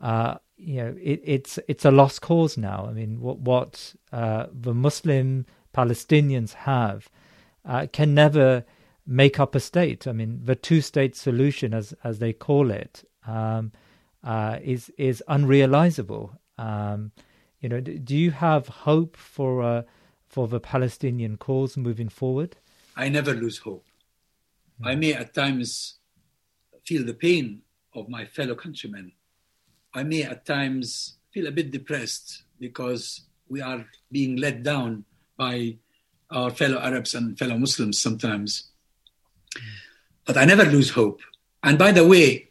uh, 0.00 0.34
you 0.56 0.82
know 0.82 0.96
it, 1.00 1.20
it's 1.24 1.60
it's 1.68 1.84
a 1.84 1.92
lost 1.92 2.20
cause 2.20 2.58
now. 2.58 2.86
I 2.90 2.92
mean 2.92 3.20
what 3.20 3.38
what 3.38 3.94
uh, 4.12 4.46
the 4.52 4.74
muslim 4.74 5.46
palestinians 5.72 6.54
have 6.54 7.08
uh, 7.64 7.86
can 7.92 8.14
never 8.14 8.64
make 9.06 9.38
up 9.38 9.54
a 9.54 9.60
state. 9.60 10.08
I 10.08 10.12
mean 10.12 10.40
the 10.42 10.56
two 10.56 10.80
state 10.80 11.14
solution 11.14 11.72
as 11.72 11.94
as 12.02 12.18
they 12.18 12.32
call 12.32 12.72
it 12.72 13.08
um, 13.24 13.70
uh, 14.24 14.58
is 14.60 14.90
is 14.98 15.22
unrealizable. 15.28 16.36
Um, 16.58 17.12
you 17.60 17.68
know 17.68 17.80
do 17.80 18.16
you 18.16 18.32
have 18.32 18.66
hope 18.66 19.16
for 19.16 19.62
uh, 19.62 19.82
for 20.26 20.48
the 20.48 20.58
palestinian 20.58 21.36
cause 21.36 21.76
moving 21.76 22.08
forward? 22.08 22.56
I 22.96 23.08
never 23.08 23.34
lose 23.34 23.58
hope 23.58 23.84
I 24.82 24.94
may 24.94 25.12
at 25.14 25.34
times 25.34 25.98
feel 26.84 27.04
the 27.04 27.14
pain 27.14 27.62
of 27.94 28.08
my 28.08 28.24
fellow 28.24 28.54
countrymen. 28.54 29.12
I 29.94 30.02
may 30.02 30.22
at 30.22 30.44
times 30.44 31.16
feel 31.32 31.46
a 31.46 31.52
bit 31.52 31.70
depressed 31.70 32.42
because 32.58 33.22
we 33.48 33.60
are 33.60 33.86
being 34.10 34.36
let 34.36 34.62
down 34.62 35.04
by 35.36 35.76
our 36.30 36.50
fellow 36.50 36.78
Arabs 36.78 37.14
and 37.14 37.38
fellow 37.38 37.56
Muslims 37.56 38.00
sometimes. 38.00 38.70
But 40.26 40.36
I 40.36 40.44
never 40.44 40.64
lose 40.64 40.90
hope. 40.90 41.20
And 41.62 41.78
by 41.78 41.92
the 41.92 42.06
way, 42.06 42.48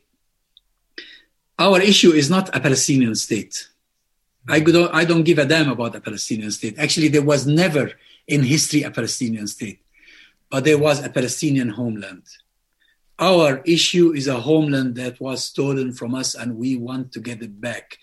our 1.60 1.82
issue 1.82 2.12
is 2.12 2.30
not 2.30 2.56
a 2.56 2.60
Palestinian 2.60 3.16
state. 3.16 3.68
I 4.48 4.60
don't, 4.60 4.94
I 4.94 5.06
don't 5.06 5.24
give 5.24 5.40
a 5.40 5.46
damn 5.46 5.70
about 5.70 5.96
a 5.96 6.02
Palestinian 6.02 6.52
state. 6.52 6.78
Actually, 6.78 7.10
there 7.10 7.22
was 7.22 7.46
never 7.46 7.92
in 8.28 8.44
history 8.44 8.84
a 8.84 8.92
Palestinian 8.92 9.48
state 9.48 9.83
but 10.54 10.66
there 10.66 10.78
was 10.78 11.04
a 11.04 11.10
Palestinian 11.10 11.70
homeland. 11.70 12.22
Our 13.18 13.64
issue 13.66 14.14
is 14.14 14.28
a 14.28 14.40
homeland 14.40 14.94
that 14.98 15.20
was 15.20 15.44
stolen 15.44 15.94
from 15.94 16.14
us, 16.14 16.36
and 16.36 16.58
we 16.58 16.78
want 16.78 17.12
to 17.14 17.20
get 17.20 17.42
it 17.42 17.60
back. 17.60 17.98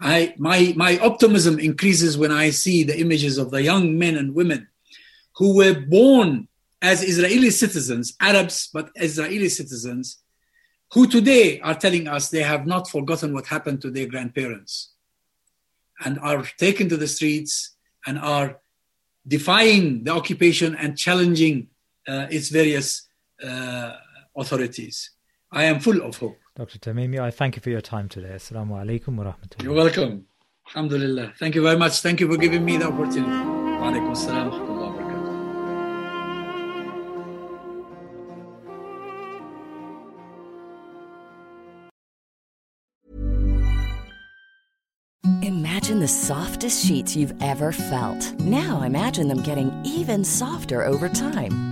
I, 0.00 0.34
my, 0.36 0.74
my 0.76 0.98
optimism 0.98 1.60
increases 1.60 2.18
when 2.18 2.32
I 2.32 2.50
see 2.50 2.82
the 2.82 2.98
images 2.98 3.38
of 3.38 3.52
the 3.52 3.62
young 3.62 4.00
men 4.00 4.16
and 4.16 4.34
women 4.34 4.66
who 5.36 5.54
were 5.54 5.78
born 5.78 6.48
as 6.82 7.04
Israeli 7.04 7.50
citizens, 7.50 8.16
Arabs, 8.18 8.68
but 8.74 8.90
Israeli 8.96 9.48
citizens, 9.48 10.24
who 10.94 11.06
today 11.06 11.60
are 11.60 11.76
telling 11.76 12.08
us 12.08 12.30
they 12.30 12.42
have 12.42 12.66
not 12.66 12.90
forgotten 12.90 13.32
what 13.32 13.46
happened 13.46 13.80
to 13.82 13.92
their 13.92 14.08
grandparents 14.08 14.90
and 16.04 16.18
are 16.18 16.42
taken 16.58 16.88
to 16.88 16.96
the 16.96 17.06
streets 17.06 17.76
and 18.04 18.18
are 18.18 18.58
defying 19.24 20.02
the 20.02 20.10
occupation 20.10 20.74
and 20.74 20.98
challenging 20.98 21.68
its 22.06 22.48
various 22.48 23.08
uh, 23.42 23.92
authorities. 24.36 25.10
I 25.50 25.64
am 25.64 25.80
full 25.80 26.02
of 26.02 26.16
hope. 26.16 26.38
Dr. 26.56 26.78
Tamimi, 26.78 27.18
I 27.18 27.30
thank 27.30 27.56
you 27.56 27.62
for 27.62 27.70
your 27.70 27.80
time 27.80 28.08
today. 28.08 28.30
Assalamu 28.34 28.72
alaikum 28.82 29.16
wa 29.16 29.24
rahmatullah. 29.24 29.62
You're 29.62 29.74
welcome. 29.74 30.26
Alhamdulillah. 30.68 31.32
Thank 31.38 31.54
you 31.54 31.62
very 31.62 31.76
much. 31.76 32.00
Thank 32.00 32.20
you 32.20 32.30
for 32.30 32.36
giving 32.38 32.64
me 32.64 32.76
the 32.76 32.86
opportunity. 32.86 33.30
Wa 33.30 33.90
alaikum 33.90 34.12
assalam 34.12 35.02
Imagine 45.42 45.98
the 46.00 46.08
softest 46.08 46.86
sheets 46.86 47.16
you've 47.16 47.34
ever 47.42 47.72
felt. 47.72 48.32
Now 48.40 48.82
imagine 48.82 49.28
them 49.28 49.42
getting 49.42 49.72
even 49.84 50.24
softer 50.24 50.84
over 50.84 51.08
time. 51.08 51.71